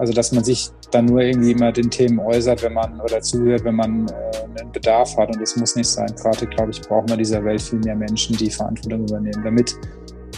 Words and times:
Also 0.00 0.14
dass 0.14 0.32
man 0.32 0.42
sich 0.42 0.70
dann 0.92 1.04
nur 1.04 1.20
irgendwie 1.20 1.52
immer 1.52 1.72
den 1.72 1.90
Themen 1.90 2.18
äußert, 2.20 2.62
wenn 2.62 2.72
man 2.72 2.98
oder 3.02 3.20
zuhört, 3.20 3.64
wenn 3.64 3.76
man 3.76 4.06
äh, 4.08 4.60
einen 4.60 4.72
Bedarf 4.72 5.14
hat. 5.18 5.28
Und 5.28 5.42
das 5.42 5.56
muss 5.56 5.76
nicht 5.76 5.88
sein. 5.88 6.08
Gerade, 6.16 6.46
glaube 6.46 6.70
ich, 6.70 6.80
brauchen 6.80 7.06
wir 7.08 7.14
in 7.14 7.18
dieser 7.18 7.44
Welt 7.44 7.60
viel 7.60 7.80
mehr 7.80 7.94
Menschen, 7.94 8.34
die 8.34 8.50
Verantwortung 8.50 9.06
übernehmen, 9.06 9.44
damit 9.44 9.78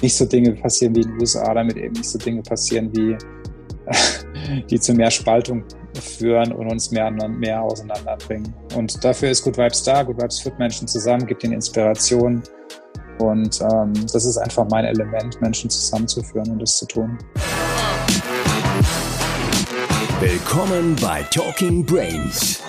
nicht 0.02 0.16
so 0.16 0.24
Dinge 0.24 0.50
passieren 0.52 0.96
wie 0.96 1.02
in 1.02 1.10
den 1.10 1.20
USA, 1.20 1.54
damit 1.54 1.76
eben 1.76 1.92
nicht 1.92 2.10
so 2.10 2.18
Dinge 2.18 2.42
passieren 2.42 2.90
wie 2.96 3.16
die 4.70 4.80
zu 4.80 4.94
mehr 4.94 5.12
Spaltung 5.12 5.62
führen 5.94 6.52
und 6.52 6.68
uns 6.68 6.90
mehr, 6.90 7.08
mehr 7.10 7.62
auseinanderbringen. 7.62 8.52
Und 8.74 9.04
dafür 9.04 9.30
ist 9.30 9.44
Good 9.44 9.58
Vibes 9.58 9.84
da. 9.84 10.02
Good 10.02 10.20
Vibes 10.20 10.40
führt 10.40 10.58
Menschen 10.58 10.88
zusammen, 10.88 11.24
gibt 11.24 11.44
ihnen 11.44 11.52
Inspiration. 11.52 12.42
Und 13.20 13.60
ähm, 13.60 13.92
das 14.12 14.24
ist 14.24 14.38
einfach 14.38 14.66
mein 14.70 14.86
Element, 14.86 15.40
Menschen 15.40 15.70
zusammenzuführen 15.70 16.50
und 16.50 16.60
das 16.60 16.78
zu 16.78 16.86
tun. 16.86 17.16
Willkommen 20.22 20.94
bei 21.00 21.24
Talking 21.24 21.84
Brains. 21.84 22.62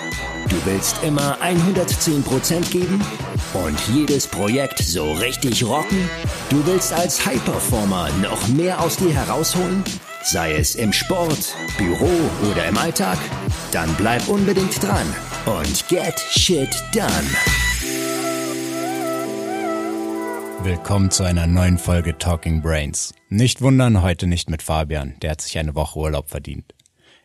Du 0.48 0.56
willst 0.64 1.00
immer 1.04 1.38
110% 1.40 2.68
geben 2.72 3.00
und 3.52 3.80
jedes 3.94 4.26
Projekt 4.26 4.80
so 4.80 5.12
richtig 5.12 5.62
rocken? 5.64 6.10
Du 6.50 6.66
willst 6.66 6.92
als 6.92 7.24
High-Performer 7.24 8.08
noch 8.20 8.48
mehr 8.48 8.80
aus 8.80 8.96
dir 8.96 9.14
herausholen? 9.14 9.84
Sei 10.24 10.54
es 10.54 10.74
im 10.74 10.92
Sport, 10.92 11.54
Büro 11.78 12.10
oder 12.50 12.66
im 12.66 12.76
Alltag? 12.76 13.18
Dann 13.70 13.94
bleib 13.94 14.26
unbedingt 14.26 14.82
dran 14.82 15.06
und 15.46 15.86
get 15.86 16.18
shit 16.18 16.74
done. 16.92 17.08
Willkommen 20.64 21.12
zu 21.12 21.22
einer 21.22 21.46
neuen 21.46 21.78
Folge 21.78 22.18
Talking 22.18 22.62
Brains. 22.62 23.14
Nicht 23.28 23.62
wundern, 23.62 24.02
heute 24.02 24.26
nicht 24.26 24.50
mit 24.50 24.60
Fabian, 24.60 25.14
der 25.22 25.30
hat 25.30 25.40
sich 25.40 25.56
eine 25.56 25.76
Woche 25.76 26.00
Urlaub 26.00 26.30
verdient. 26.30 26.74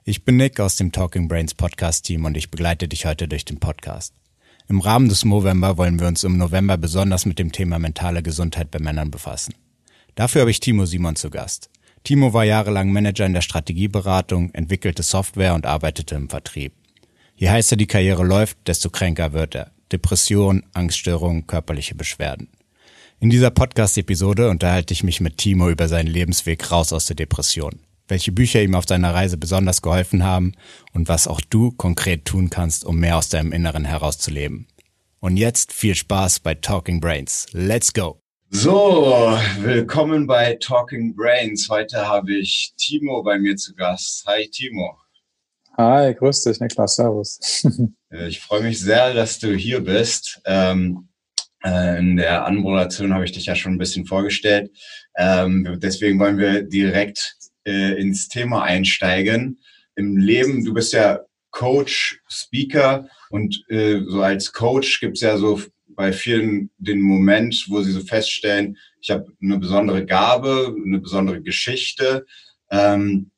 Ich 0.10 0.26
bin 0.26 0.38
Nick 0.38 0.60
aus 0.60 0.76
dem 0.76 0.92
Talking 0.92 1.28
Brains 1.28 1.54
Podcast 1.54 2.04
Team 2.04 2.26
und 2.26 2.36
ich 2.36 2.50
begleite 2.50 2.88
dich 2.88 3.06
heute 3.06 3.28
durch 3.28 3.46
den 3.46 3.60
Podcast. 3.60 4.16
Im 4.68 4.82
Rahmen 4.82 5.08
des 5.08 5.24
Movember 5.24 5.78
wollen 5.78 6.00
wir 6.00 6.08
uns 6.08 6.24
im 6.24 6.36
November 6.36 6.78
besonders 6.78 7.28
mit 7.28 7.38
dem 7.38 7.52
Thema 7.52 7.78
mentale 7.78 8.24
Gesundheit 8.24 8.72
bei 8.72 8.80
Männern 8.80 9.12
befassen. 9.12 9.54
Dafür 10.16 10.42
habe 10.42 10.50
ich 10.50 10.62
Timo 10.62 10.88
Simon 10.88 11.16
zu 11.16 11.30
Gast. 11.30 11.70
Timo 12.04 12.34
war 12.34 12.44
jahrelang 12.44 12.92
Manager 12.92 13.28
in 13.28 13.34
der 13.34 13.44
Strategieberatung, 13.44 14.52
entwickelte 14.56 15.04
Software 15.04 15.54
und 15.54 15.68
arbeitete 15.68 16.16
im 16.16 16.28
Vertrieb. 16.28 16.74
Je 17.36 17.52
heißer 17.52 17.76
die 17.76 17.86
Karriere 17.86 18.24
läuft, 18.24 18.58
desto 18.66 18.90
kränker 18.90 19.34
wird 19.34 19.54
er. 19.54 19.70
Depression, 19.92 20.64
Angststörungen, 20.74 21.46
körperliche 21.46 21.94
Beschwerden. 21.94 22.48
In 23.20 23.30
dieser 23.30 23.52
Podcast-Episode 23.52 24.50
unterhalte 24.50 24.92
ich 24.92 25.04
mich 25.04 25.22
mit 25.22 25.38
Timo 25.38 25.70
über 25.70 25.88
seinen 25.88 26.08
Lebensweg 26.08 26.72
raus 26.72 26.94
aus 26.94 27.06
der 27.06 27.16
Depression, 27.16 27.80
welche 28.10 28.32
Bücher 28.32 28.62
ihm 28.62 28.76
auf 28.76 28.86
seiner 28.88 29.14
Reise 29.14 29.38
besonders 29.38 29.82
geholfen 29.82 30.24
haben 30.24 30.54
und 30.94 31.08
was 31.08 31.28
auch 31.28 31.42
du 31.42 31.72
konkret 31.72 32.26
tun 32.26 32.50
kannst, 32.50 32.84
um 32.84 33.00
mehr 33.00 33.18
aus 33.18 33.30
deinem 33.30 33.52
Inneren 33.52 33.86
herauszuleben. 33.86 34.68
Und 35.20 35.38
jetzt 35.38 35.74
viel 35.74 35.96
Spaß 35.96 36.40
bei 36.40 36.56
Talking 36.56 37.00
Brains. 37.00 37.46
Let's 37.52 37.94
go! 37.94 38.22
So, 38.52 39.38
willkommen 39.60 40.26
bei 40.26 40.56
Talking 40.56 41.16
Brains. 41.16 41.70
Heute 41.70 42.08
habe 42.08 42.34
ich 42.34 42.74
Timo 42.78 43.22
bei 43.22 43.38
mir 43.38 43.56
zu 43.56 43.76
Gast. 43.76 44.26
Hi 44.26 44.50
Timo. 44.50 44.98
Hi, 45.78 46.16
grüß 46.16 46.44
dich, 46.44 46.60
Niklas, 46.60 46.96
servus. 46.96 47.40
ich 48.28 48.40
freue 48.40 48.64
mich 48.64 48.80
sehr, 48.80 49.14
dass 49.14 49.38
du 49.38 49.54
hier 49.56 49.82
bist. 49.82 50.42
Ähm, 50.46 51.10
äh, 51.64 52.00
in 52.00 52.18
der 52.18 52.46
Anmoderation 52.46 53.14
habe 53.14 53.26
ich 53.26 53.34
dich 53.34 53.46
ja 53.46 53.56
schon 53.56 53.74
ein 53.74 53.78
bisschen 53.78 54.06
vorgestellt. 54.06 54.72
Ähm, 55.16 55.78
deswegen 55.82 56.20
wollen 56.20 56.38
wir 56.38 56.64
direkt 56.64 57.36
äh, 57.66 58.00
ins 58.00 58.28
Thema 58.28 58.64
einsteigen. 58.64 59.60
Im 59.96 60.18
Leben, 60.18 60.64
du 60.64 60.74
bist 60.74 60.94
ja 60.94 61.22
Coach, 61.52 62.22
Speaker 62.28 63.10
und 63.30 63.64
äh, 63.70 64.02
so 64.08 64.22
als 64.22 64.54
Coach 64.54 65.00
gibt 65.00 65.18
es 65.18 65.22
ja 65.22 65.38
so 65.38 65.62
bei 65.88 66.14
vielen 66.14 66.70
den 66.78 67.02
Moment, 67.02 67.66
wo 67.68 67.82
sie 67.82 67.92
so 67.92 68.02
feststellen, 68.02 68.78
ich 69.02 69.10
habe 69.12 69.32
eine 69.42 69.58
besondere 69.58 70.06
Gabe, 70.06 70.76
eine 70.86 71.00
besondere 71.00 71.42
Geschichte. 71.42 72.26
Ähm, 72.72 73.32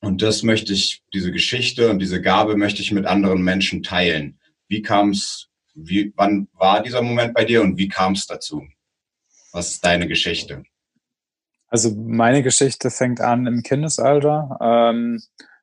und 0.00 0.22
das 0.22 0.42
möchte 0.42 0.72
ich, 0.72 1.02
diese 1.12 1.32
Geschichte 1.32 1.90
und 1.90 1.98
diese 1.98 2.22
Gabe 2.22 2.56
möchte 2.56 2.80
ich 2.80 2.92
mit 2.92 3.06
anderen 3.06 3.42
Menschen 3.42 3.82
teilen. 3.82 4.38
Wie 4.68 4.82
kam 4.82 5.10
es 5.10 5.50
wie, 5.76 6.12
wann 6.16 6.48
war 6.54 6.82
dieser 6.82 7.02
Moment 7.02 7.34
bei 7.34 7.44
dir 7.44 7.62
und 7.62 7.76
wie 7.76 7.88
kam 7.88 8.14
es 8.14 8.26
dazu? 8.26 8.66
Was 9.52 9.72
ist 9.72 9.84
deine 9.84 10.08
Geschichte? 10.08 10.64
Also 11.76 11.94
meine 11.94 12.42
Geschichte 12.42 12.90
fängt 12.90 13.20
an 13.20 13.46
im 13.46 13.62
Kindesalter, 13.62 14.56
ähm, 14.62 15.20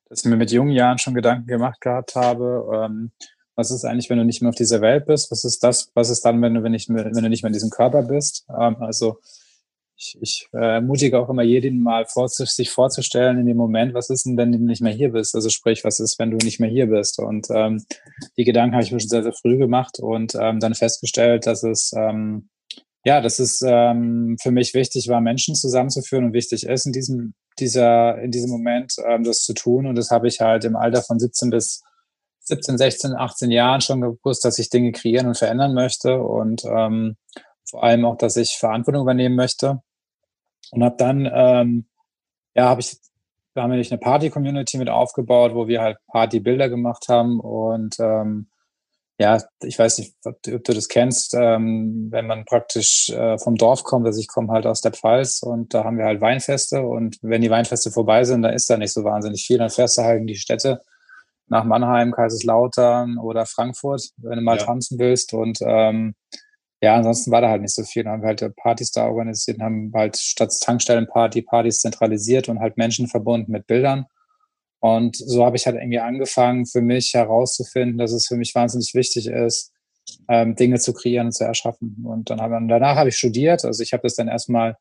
dass 0.08 0.24
ich 0.24 0.30
mir 0.30 0.38
mit 0.38 0.52
jungen 0.52 0.70
Jahren 0.70 1.00
schon 1.00 1.16
Gedanken 1.16 1.48
gemacht 1.48 1.82
gehabt 1.82 2.14
habe, 2.14 2.70
ähm, 2.72 3.10
was 3.56 3.72
ist 3.72 3.84
eigentlich, 3.84 4.12
wenn 4.12 4.20
du 4.20 4.24
nicht 4.24 4.40
mehr 4.40 4.50
auf 4.50 4.56
dieser 4.56 4.80
Welt 4.82 5.08
bist? 5.08 5.32
Was 5.32 5.44
ist 5.44 5.64
das? 5.64 5.90
Was 5.96 6.12
ist 6.12 6.24
dann, 6.24 6.40
wenn 6.44 6.54
du, 6.54 6.62
wenn, 6.62 6.76
ich, 6.76 6.88
wenn 6.88 7.14
du 7.14 7.30
nicht 7.30 7.42
mehr 7.42 7.50
in 7.50 7.54
diesem 7.54 7.72
Körper 7.72 8.04
bist? 8.04 8.46
Ähm, 8.48 8.76
also 8.80 9.22
ich, 9.98 10.16
ich 10.22 10.48
äh, 10.54 10.76
ermutige 10.76 11.20
auch 11.20 11.30
immer 11.30 11.42
jeden 11.42 11.82
mal 11.82 12.06
vor, 12.06 12.30
sich 12.30 12.70
vorzustellen 12.70 13.40
in 13.40 13.48
dem 13.48 13.58
Moment, 13.58 13.96
was 13.96 14.12
ist 14.12 14.28
denn, 14.28 14.38
wenn 14.38 14.52
du 14.52 14.60
nicht 14.60 14.84
mehr 14.84 14.94
hier 14.94 15.14
bist? 15.14 15.34
Also 15.34 15.50
sprich, 15.50 15.84
was 15.84 16.00
ist, 16.00 16.20
wenn 16.20 16.30
du 16.30 16.38
nicht 16.38 16.60
mehr 16.60 16.70
hier 16.70 16.86
bist? 16.86 17.18
Und 17.18 17.48
ähm, 17.50 17.84
die 18.38 18.44
Gedanken 18.44 18.76
habe 18.76 18.84
ich 18.84 18.92
mir 18.92 19.00
schon 19.00 19.10
sehr, 19.10 19.24
sehr 19.24 19.34
früh 19.34 19.58
gemacht 19.58 19.98
und 19.98 20.36
ähm, 20.40 20.60
dann 20.60 20.76
festgestellt, 20.76 21.48
dass 21.48 21.64
es 21.64 21.92
ähm, 21.98 22.50
ja, 23.06 23.22
dass 23.22 23.40
es 23.40 23.62
ähm, 23.66 24.38
für 24.42 24.52
mich 24.52 24.74
wichtig 24.74 25.08
war, 25.10 25.22
Menschen 25.22 25.56
zusammenzuführen 25.56 26.26
und 26.26 26.34
wichtig 26.34 26.66
ist 26.66 26.86
in 26.86 26.94
diesem 26.94 27.34
dieser 27.60 28.20
in 28.22 28.32
diesem 28.32 28.50
Moment 28.50 28.96
ähm, 29.06 29.24
das 29.24 29.44
zu 29.44 29.54
tun. 29.54 29.86
Und 29.86 29.96
das 29.96 30.10
habe 30.10 30.28
ich 30.28 30.40
halt 30.40 30.64
im 30.66 30.76
Alter 30.76 31.02
von 31.02 31.20
17 31.20 31.50
bis 31.50 31.84
17, 32.46 32.78
16, 32.78 33.16
18 33.16 33.52
Jahren 33.52 33.82
schon 33.82 34.02
gewusst, 34.02 34.44
dass 34.44 34.60
ich 34.60 34.70
Dinge 34.70 34.92
kreieren 34.92 35.28
und 35.28 35.38
verändern 35.38 35.74
möchte 35.74 36.22
und 36.22 36.64
ähm, 36.66 37.16
vor 37.70 37.84
allem 37.84 38.06
auch, 38.06 38.18
dass 38.18 38.38
ich 38.38 38.58
Verantwortung 38.60 39.04
übernehmen 39.04 39.36
möchte. 39.36 39.82
Und 40.72 40.84
habe 40.84 40.96
dann, 40.98 41.30
ähm, 41.34 41.88
ja, 42.56 42.70
habe 42.70 42.82
ich, 42.82 42.98
da 43.54 43.64
haben 43.64 43.72
wir 43.72 43.84
eine 43.84 43.98
Party-Community 43.98 44.78
mit 44.78 44.90
aufgebaut, 44.90 45.54
wo 45.56 45.68
wir 45.68 45.82
halt 45.82 45.98
Party-Bilder 46.08 46.70
gemacht 46.70 47.06
haben 47.08 47.40
und 47.40 47.96
ähm, 48.00 48.50
ja, 49.20 49.38
ich 49.62 49.78
weiß 49.78 50.00
nicht, 50.00 50.16
ob 50.26 50.42
du 50.42 50.60
das 50.60 50.88
kennst, 50.88 51.36
ähm, 51.36 52.08
wenn 52.10 52.26
man 52.26 52.46
praktisch 52.46 53.10
äh, 53.10 53.38
vom 53.38 53.56
Dorf 53.56 53.84
kommt, 53.84 54.08
also 54.08 54.20
ich 54.20 54.28
komme 54.28 54.52
halt 54.52 54.66
aus 54.66 54.82
der 54.82 54.92
Pfalz 54.92 55.44
und 55.44 55.74
da 55.74 55.84
haben 55.84 55.98
wir 55.98 56.06
halt 56.06 56.20
Weinfeste 56.20 56.82
und 56.82 57.18
wenn 57.22 57.42
die 57.42 57.52
Weinfeste 57.52 57.92
vorbei 57.92 58.24
sind, 58.24 58.42
dann 58.42 58.54
ist 58.54 58.70
da 58.70 58.78
nicht 58.78 58.94
so 58.94 59.04
wahnsinnig 59.04 59.46
viel, 59.46 59.60
dann 59.60 59.70
fährst 59.70 59.98
du 59.98 60.02
halt 60.02 60.22
in 60.22 60.28
die 60.28 60.36
Städte 60.36 60.82
nach 61.48 61.64
Mannheim, 61.64 62.12
Kaiserslautern 62.12 63.20
oder 63.20 63.46
Frankfurt, 63.46 64.10
wenn 64.18 64.40
du 64.40 64.42
mal 64.42 64.58
ja. 64.58 64.66
tanzen 64.66 64.98
willst 64.98 65.34
und 65.34 65.60
ähm, 65.62 66.16
ja, 66.84 66.96
ansonsten 66.98 67.32
war 67.32 67.40
da 67.40 67.50
halt 67.50 67.62
nicht 67.62 67.74
so 67.74 67.84
viel. 67.84 68.04
Dann 68.04 68.14
haben 68.14 68.22
wir 68.24 68.28
halt 68.28 68.56
Partys 68.58 68.92
da 68.92 69.08
organisiert, 69.08 69.62
haben 69.62 69.90
halt 69.96 70.18
statt 70.18 70.54
Tankstellenparty 70.60 71.42
Partys 71.44 71.80
zentralisiert 71.80 72.50
und 72.50 72.60
halt 72.60 72.76
Menschen 72.76 73.08
verbunden 73.08 73.54
mit 73.54 73.68
Bildern. 73.68 74.06
Und 74.84 75.16
so 75.16 75.46
habe 75.46 75.56
ich 75.56 75.66
halt 75.66 75.78
irgendwie 75.78 76.00
angefangen, 76.00 76.66
für 76.66 76.82
mich 76.82 77.14
herauszufinden, 77.14 77.98
dass 77.98 78.12
es 78.12 78.28
für 78.28 78.36
mich 78.36 78.54
wahnsinnig 78.54 78.94
wichtig 78.94 79.28
ist, 79.28 79.72
ähm, 80.28 80.58
Dinge 80.58 80.78
zu 80.78 80.92
kreieren 80.92 81.28
und 81.28 81.32
zu 81.32 81.46
erschaffen. 81.46 82.04
Und 82.06 82.30
dann 82.30 82.42
habe, 82.42 82.60
danach 82.68 82.98
habe 82.98 83.08
ich 83.08 83.16
studiert. 83.16 83.64
Also 83.64 83.82
ich 83.82 83.94
habe 83.94 84.04
das 84.04 84.16
dann 84.16 84.28
erstmal 84.28 84.76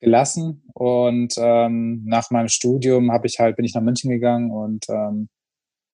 gelassen 0.00 0.62
und 0.72 1.34
ähm, 1.36 2.04
nach 2.04 2.30
meinem 2.30 2.46
Studium 2.46 3.10
habe 3.10 3.26
ich 3.26 3.40
halt 3.40 3.56
bin 3.56 3.64
ich 3.64 3.74
nach 3.74 3.82
München 3.82 4.08
gegangen 4.08 4.52
und 4.52 4.84
ähm, 4.88 5.28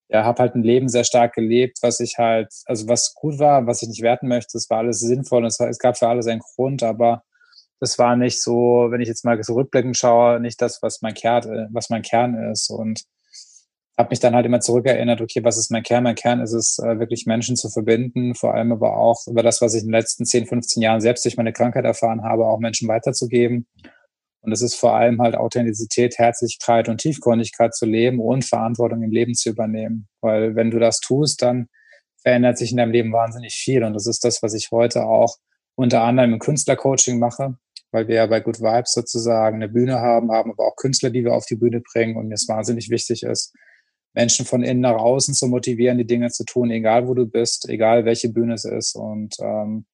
ja, 0.09 0.23
habe 0.23 0.43
halt 0.43 0.53
ein 0.53 0.61
Leben 0.61 0.87
sehr 0.87 1.03
stark 1.03 1.33
gelebt, 1.33 1.79
was 1.81 1.99
ich 1.99 2.19
halt, 2.19 2.53
also 2.65 2.87
was 2.89 3.15
gut 3.15 3.39
war, 3.39 3.65
was 3.65 3.81
ich 3.81 3.89
nicht 3.89 4.03
werten 4.03 4.27
möchte, 4.27 4.55
es 4.55 4.69
war 4.69 4.79
alles 4.79 4.99
sinnvoll, 4.99 5.47
es, 5.47 5.59
es 5.59 5.79
gab 5.79 5.97
für 5.97 6.09
alles 6.09 6.27
einen 6.27 6.41
Grund, 6.41 6.83
aber 6.83 7.23
das 7.79 7.97
war 7.97 8.15
nicht 8.15 8.39
so, 8.39 8.87
wenn 8.91 9.01
ich 9.01 9.07
jetzt 9.07 9.25
mal 9.25 9.41
zurückblickend 9.41 9.97
schaue, 9.97 10.39
nicht 10.39 10.61
das, 10.61 10.83
was 10.83 11.01
mein 11.01 11.15
Kern, 11.15 11.69
was 11.71 11.89
mein 11.89 12.03
Kern 12.03 12.35
ist 12.51 12.69
und 12.69 13.01
habe 14.01 14.09
mich 14.09 14.19
dann 14.19 14.33
halt 14.33 14.47
immer 14.47 14.59
zurückerinnert, 14.59 15.21
okay, 15.21 15.43
was 15.43 15.59
ist 15.59 15.69
mein 15.69 15.83
Kern? 15.83 16.03
Mein 16.03 16.15
Kern 16.15 16.41
ist 16.41 16.53
es, 16.53 16.79
äh, 16.79 16.99
wirklich 16.99 17.27
Menschen 17.27 17.55
zu 17.55 17.69
verbinden, 17.69 18.33
vor 18.33 18.55
allem 18.55 18.71
aber 18.71 18.97
auch 18.97 19.27
über 19.27 19.43
das, 19.43 19.61
was 19.61 19.75
ich 19.75 19.83
in 19.83 19.89
den 19.89 19.93
letzten 19.93 20.25
10, 20.25 20.47
15 20.47 20.81
Jahren 20.81 21.01
selbst 21.01 21.23
durch 21.23 21.37
meine 21.37 21.53
Krankheit 21.53 21.85
erfahren 21.85 22.23
habe, 22.23 22.47
auch 22.47 22.59
Menschen 22.59 22.87
weiterzugeben. 22.87 23.67
Und 24.41 24.51
es 24.51 24.63
ist 24.63 24.73
vor 24.73 24.95
allem 24.95 25.21
halt 25.21 25.35
Authentizität, 25.35 26.17
Herzlichkeit 26.17 26.89
und 26.89 26.97
Tiefgründigkeit 26.99 27.75
zu 27.75 27.85
leben 27.85 28.19
und 28.19 28.43
Verantwortung 28.43 29.03
im 29.03 29.11
Leben 29.11 29.35
zu 29.35 29.51
übernehmen. 29.51 30.07
Weil 30.19 30.55
wenn 30.55 30.71
du 30.71 30.79
das 30.79 30.99
tust, 30.99 31.43
dann 31.43 31.67
verändert 32.23 32.57
sich 32.57 32.71
in 32.71 32.77
deinem 32.77 32.91
Leben 32.91 33.13
wahnsinnig 33.13 33.53
viel. 33.53 33.83
Und 33.83 33.93
das 33.93 34.07
ist 34.07 34.25
das, 34.25 34.41
was 34.41 34.55
ich 34.55 34.71
heute 34.71 35.05
auch 35.05 35.37
unter 35.75 36.01
anderem 36.01 36.33
im 36.33 36.39
Künstlercoaching 36.39 37.19
mache, 37.19 37.55
weil 37.91 38.07
wir 38.07 38.15
ja 38.15 38.25
bei 38.25 38.39
Good 38.39 38.61
Vibes 38.61 38.93
sozusagen 38.93 39.57
eine 39.57 39.69
Bühne 39.69 39.99
haben, 39.99 40.31
haben 40.31 40.51
aber 40.51 40.65
auch 40.65 40.75
Künstler, 40.75 41.11
die 41.11 41.23
wir 41.23 41.35
auf 41.35 41.45
die 41.45 41.55
Bühne 41.55 41.81
bringen. 41.81 42.17
Und 42.17 42.27
mir 42.27 42.33
es 42.33 42.47
wahnsinnig 42.47 42.89
wichtig 42.89 43.21
ist, 43.21 43.53
Menschen 44.13 44.45
von 44.45 44.63
innen 44.63 44.81
nach 44.81 44.97
außen 44.97 45.33
zu 45.33 45.47
motivieren, 45.47 45.97
die 45.97 46.05
Dinge 46.05 46.29
zu 46.29 46.43
tun, 46.43 46.69
egal 46.71 47.07
wo 47.07 47.13
du 47.13 47.25
bist, 47.25 47.69
egal 47.69 48.05
welche 48.05 48.29
Bühne 48.29 48.55
es 48.55 48.65
ist. 48.65 48.95
Und 48.95 49.35
ähm, 49.39 49.85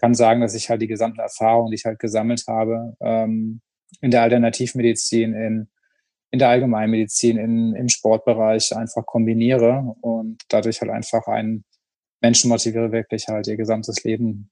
kann 0.00 0.14
sagen, 0.14 0.40
dass 0.40 0.54
ich 0.54 0.70
halt 0.70 0.82
die 0.82 0.88
gesamte 0.88 1.22
Erfahrung, 1.22 1.70
die 1.70 1.76
ich 1.76 1.84
halt 1.84 1.98
gesammelt 1.98 2.44
habe, 2.48 2.94
ähm, 3.00 3.60
in 4.00 4.10
der 4.10 4.22
Alternativmedizin, 4.22 5.34
in 5.34 5.68
in 6.30 6.38
der 6.38 6.48
Allgemeinmedizin, 6.50 7.38
in, 7.38 7.74
im 7.74 7.88
Sportbereich 7.88 8.76
einfach 8.76 9.06
kombiniere 9.06 9.94
und 10.00 10.42
dadurch 10.48 10.80
halt 10.80 10.90
einfach 10.90 11.26
einen 11.26 11.64
Menschen 12.20 12.50
motiviere, 12.50 12.92
wirklich 12.92 13.28
halt 13.28 13.46
ihr 13.46 13.56
gesamtes 13.56 14.04
Leben, 14.04 14.50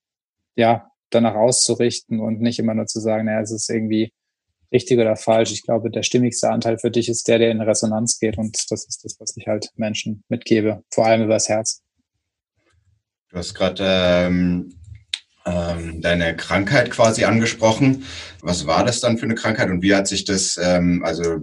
ja, 0.56 0.90
danach 1.10 1.34
auszurichten 1.34 2.20
und 2.20 2.40
nicht 2.40 2.58
immer 2.58 2.74
nur 2.74 2.86
zu 2.86 3.00
sagen, 3.00 3.26
naja, 3.26 3.40
es 3.40 3.52
ist 3.52 3.68
irgendwie 3.68 4.12
richtig 4.72 4.98
oder 4.98 5.16
falsch. 5.16 5.52
Ich 5.52 5.62
glaube, 5.62 5.90
der 5.90 6.02
stimmigste 6.02 6.50
Anteil 6.50 6.78
für 6.78 6.90
dich 6.90 7.08
ist 7.08 7.28
der, 7.28 7.38
der 7.38 7.50
in 7.50 7.60
Resonanz 7.60 8.18
geht 8.18 8.38
und 8.38 8.56
das 8.70 8.86
ist 8.86 9.04
das, 9.04 9.16
was 9.18 9.36
ich 9.36 9.46
halt 9.46 9.70
Menschen 9.76 10.24
mitgebe, 10.28 10.82
vor 10.92 11.06
allem 11.06 11.24
übers 11.24 11.48
Herz. 11.48 11.82
Du 13.30 13.38
hast 13.38 13.54
gerade 13.54 13.84
ähm, 13.84 14.74
ähm, 15.44 16.00
deine 16.00 16.36
Krankheit 16.36 16.90
quasi 16.90 17.24
angesprochen. 17.24 18.04
Was 18.40 18.66
war 18.66 18.84
das 18.84 19.00
dann 19.00 19.18
für 19.18 19.24
eine 19.24 19.34
Krankheit 19.34 19.70
und 19.70 19.82
wie 19.82 19.94
hat 19.94 20.06
sich 20.06 20.24
das, 20.24 20.58
ähm, 20.62 21.02
also 21.04 21.40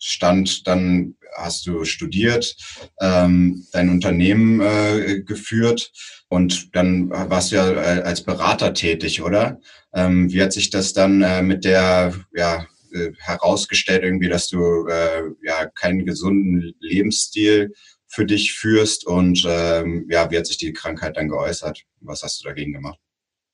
stand 0.00 0.66
dann, 0.66 1.14
hast 1.36 1.66
du 1.66 1.84
studiert, 1.84 2.56
ähm, 3.00 3.66
dein 3.72 3.90
Unternehmen 3.90 4.60
äh, 4.60 5.22
geführt 5.24 5.92
und 6.28 6.74
dann 6.74 7.10
warst 7.10 7.52
du 7.52 7.56
ja 7.56 7.70
äh, 7.70 8.02
als 8.02 8.22
Berater 8.22 8.74
tätig, 8.74 9.22
oder? 9.22 9.60
Ähm, 9.94 10.32
wie 10.32 10.42
hat 10.42 10.52
sich 10.52 10.70
das 10.70 10.92
dann 10.92 11.22
äh, 11.22 11.42
mit 11.42 11.64
der, 11.64 12.14
ja, 12.34 12.66
äh, 12.92 13.12
herausgestellt 13.18 14.02
irgendwie, 14.02 14.28
dass 14.28 14.48
du 14.48 14.86
äh, 14.88 15.22
ja 15.42 15.66
keinen 15.66 16.04
gesunden 16.04 16.74
Lebensstil 16.80 17.72
für 18.08 18.26
dich 18.26 18.54
führst 18.54 19.06
und 19.06 19.44
ähm, 19.46 20.06
ja, 20.10 20.30
wie 20.30 20.38
hat 20.38 20.46
sich 20.46 20.58
die 20.58 20.72
Krankheit 20.72 21.16
dann 21.16 21.28
geäußert? 21.28 21.84
Was 22.00 22.22
hast 22.22 22.40
du 22.40 22.48
dagegen 22.48 22.72
gemacht? 22.72 22.98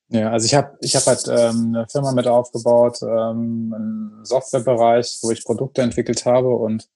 Ja, 0.09 0.31
also 0.31 0.47
ich 0.47 0.55
habe 0.55 0.77
ich 0.81 0.95
hab 0.95 1.05
halt 1.07 1.27
ähm, 1.29 1.75
eine 1.75 1.87
Firma 1.89 2.13
mit 2.13 2.29
aufgebaut, 2.29 2.99
ähm, 3.03 3.75
einen 3.75 4.25
Softwarebereich, 4.25 5.19
wo 5.23 5.31
ich 5.33 5.45
Produkte 5.45 5.83
entwickelt 5.83 6.25
habe 6.25 6.51
und 6.51 6.89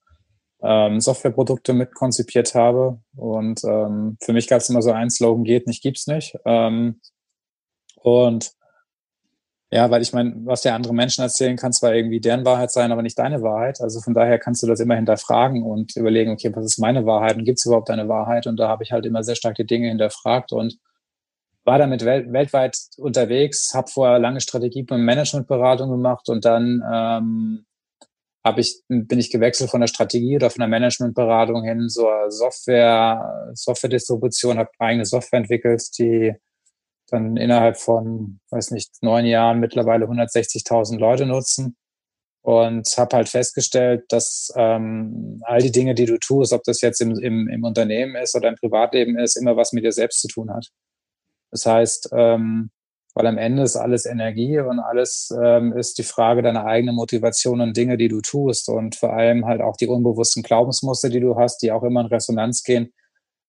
ähm, 0.63 0.99
Softwareprodukte 1.01 1.73
mit 1.73 1.93
konzipiert 1.93 2.55
habe. 2.55 2.99
Und 3.17 3.63
ähm, 3.65 4.17
für 4.21 4.33
mich 4.33 4.47
gab 4.47 4.61
es 4.61 4.69
immer 4.69 4.81
so 4.81 4.91
ein 4.91 5.09
Slogan, 5.09 5.43
geht 5.43 5.67
nicht, 5.67 5.81
gibt's 5.83 6.07
nicht. 6.07 6.37
Ähm, 6.45 7.01
und 7.95 8.53
ja, 9.73 9.89
weil 9.89 10.01
ich 10.01 10.11
meine, 10.13 10.35
was 10.45 10.61
der 10.61 10.75
andere 10.75 10.93
Menschen 10.93 11.21
erzählen 11.21 11.55
kann, 11.55 11.71
zwar 11.71 11.93
irgendwie 11.95 12.19
deren 12.19 12.45
Wahrheit 12.45 12.71
sein, 12.71 12.91
aber 12.91 13.01
nicht 13.01 13.17
deine 13.17 13.41
Wahrheit. 13.41 13.79
Also 13.81 14.01
von 14.01 14.13
daher 14.13 14.37
kannst 14.37 14.61
du 14.63 14.67
das 14.67 14.81
immer 14.81 14.95
hinterfragen 14.95 15.63
und 15.63 15.95
überlegen, 15.95 16.31
okay, 16.31 16.51
was 16.53 16.65
ist 16.65 16.77
meine 16.79 17.05
Wahrheit 17.05 17.37
und 17.37 17.45
gibt 17.45 17.59
es 17.59 17.65
überhaupt 17.65 17.89
eine 17.89 18.09
Wahrheit? 18.09 18.47
Und 18.47 18.57
da 18.57 18.67
habe 18.67 18.83
ich 18.83 18.91
halt 18.91 19.05
immer 19.05 19.23
sehr 19.23 19.35
stark 19.35 19.55
die 19.55 19.65
Dinge 19.65 19.87
hinterfragt 19.87 20.51
und 20.51 20.77
war 21.63 21.77
damit 21.77 22.03
wel 22.05 22.31
weltweit 22.33 22.77
unterwegs, 22.97 23.73
habe 23.73 23.89
vorher 23.89 24.19
lange 24.19 24.41
Strategie 24.41 24.85
und 24.89 25.03
Managementberatung 25.03 25.89
gemacht 25.91 26.29
und 26.29 26.45
dann 26.45 26.81
ähm, 26.91 27.65
hab 28.43 28.57
ich, 28.57 28.81
bin 28.87 29.19
ich 29.19 29.31
gewechselt 29.31 29.69
von 29.69 29.81
der 29.81 29.87
Strategie 29.87 30.35
oder 30.35 30.49
von 30.49 30.61
der 30.61 30.67
Managementberatung 30.67 31.63
hin 31.63 31.87
zur 31.89 32.31
Software, 32.31 33.51
Software-Distribution, 33.53 34.57
habe 34.57 34.71
eigene 34.79 35.05
Software 35.05 35.39
entwickelt, 35.39 35.83
die 35.99 36.33
dann 37.11 37.37
innerhalb 37.37 37.77
von, 37.77 38.39
weiß 38.49 38.71
nicht, 38.71 38.91
neun 39.01 39.25
Jahren 39.25 39.59
mittlerweile 39.59 40.05
160.000 40.05 40.97
Leute 40.97 41.25
nutzen 41.25 41.75
und 42.41 42.87
habe 42.97 43.17
halt 43.17 43.29
festgestellt, 43.29 44.05
dass 44.09 44.51
ähm, 44.55 45.41
all 45.43 45.61
die 45.61 45.71
Dinge, 45.71 45.93
die 45.93 46.05
du 46.05 46.17
tust, 46.17 46.53
ob 46.53 46.63
das 46.63 46.81
jetzt 46.81 47.01
im, 47.01 47.11
im, 47.19 47.47
im 47.47 47.63
Unternehmen 47.63 48.15
ist 48.15 48.35
oder 48.35 48.49
im 48.49 48.55
Privatleben 48.55 49.19
ist, 49.19 49.35
immer 49.35 49.55
was 49.55 49.73
mit 49.73 49.83
dir 49.83 49.91
selbst 49.91 50.21
zu 50.21 50.27
tun 50.27 50.51
hat. 50.51 50.67
Das 51.51 51.65
heißt, 51.65 52.09
ähm, 52.13 52.71
weil 53.13 53.27
am 53.27 53.37
Ende 53.37 53.63
ist 53.63 53.75
alles 53.75 54.05
Energie 54.05 54.59
und 54.59 54.79
alles 54.79 55.33
ähm, 55.43 55.73
ist 55.73 55.97
die 55.97 56.03
Frage 56.03 56.41
deiner 56.41 56.65
eigenen 56.65 56.95
Motivation 56.95 57.59
und 57.59 57.75
Dinge, 57.75 57.97
die 57.97 58.07
du 58.07 58.21
tust 58.21 58.69
und 58.69 58.95
vor 58.95 59.13
allem 59.13 59.45
halt 59.45 59.61
auch 59.61 59.75
die 59.75 59.87
unbewussten 59.87 60.43
Glaubensmuster, 60.43 61.09
die 61.09 61.19
du 61.19 61.35
hast, 61.35 61.61
die 61.61 61.71
auch 61.71 61.83
immer 61.83 62.01
in 62.01 62.07
Resonanz 62.07 62.63
gehen, 62.63 62.93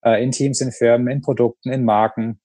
äh, 0.05 0.23
in 0.23 0.33
Teams, 0.33 0.61
in 0.61 0.73
Firmen, 0.73 1.09
in 1.09 1.21
Produkten, 1.21 1.71
in 1.71 1.85
Marken. 1.85 2.41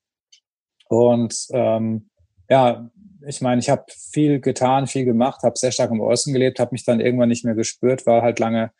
Und 0.89 1.47
ähm, 1.51 2.09
ja, 2.49 2.89
ich 3.25 3.41
meine, 3.41 3.59
ich 3.59 3.69
habe 3.69 3.85
viel 4.11 4.39
getan, 4.39 4.85
viel 4.87 5.05
gemacht, 5.05 5.41
habe 5.43 5.57
sehr 5.57 5.71
stark 5.71 5.91
im 5.91 6.01
Äußeren 6.01 6.33
gelebt, 6.33 6.59
habe 6.59 6.71
mich 6.71 6.85
dann 6.85 6.99
irgendwann 6.99 7.29
nicht 7.29 7.43
mehr 7.43 7.55
gespürt, 7.55 8.05
war 8.05 8.21
halt 8.21 8.39
lange 8.39 8.71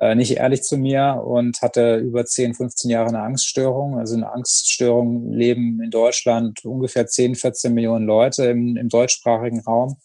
äh, 0.00 0.14
nicht 0.14 0.36
ehrlich 0.36 0.62
zu 0.62 0.78
mir 0.78 1.22
und 1.24 1.60
hatte 1.60 1.96
über 1.96 2.24
10, 2.24 2.54
15 2.54 2.90
Jahre 2.90 3.08
eine 3.08 3.20
Angststörung. 3.20 3.98
Also 3.98 4.14
eine 4.14 4.30
Angststörung 4.30 5.32
leben 5.32 5.82
in 5.82 5.90
Deutschland 5.90 6.64
ungefähr 6.64 7.06
10, 7.06 7.34
14 7.34 7.74
Millionen 7.74 8.06
Leute 8.06 8.44
im, 8.46 8.76
im 8.76 8.88
deutschsprachigen 8.88 9.60
Raum. 9.60 9.96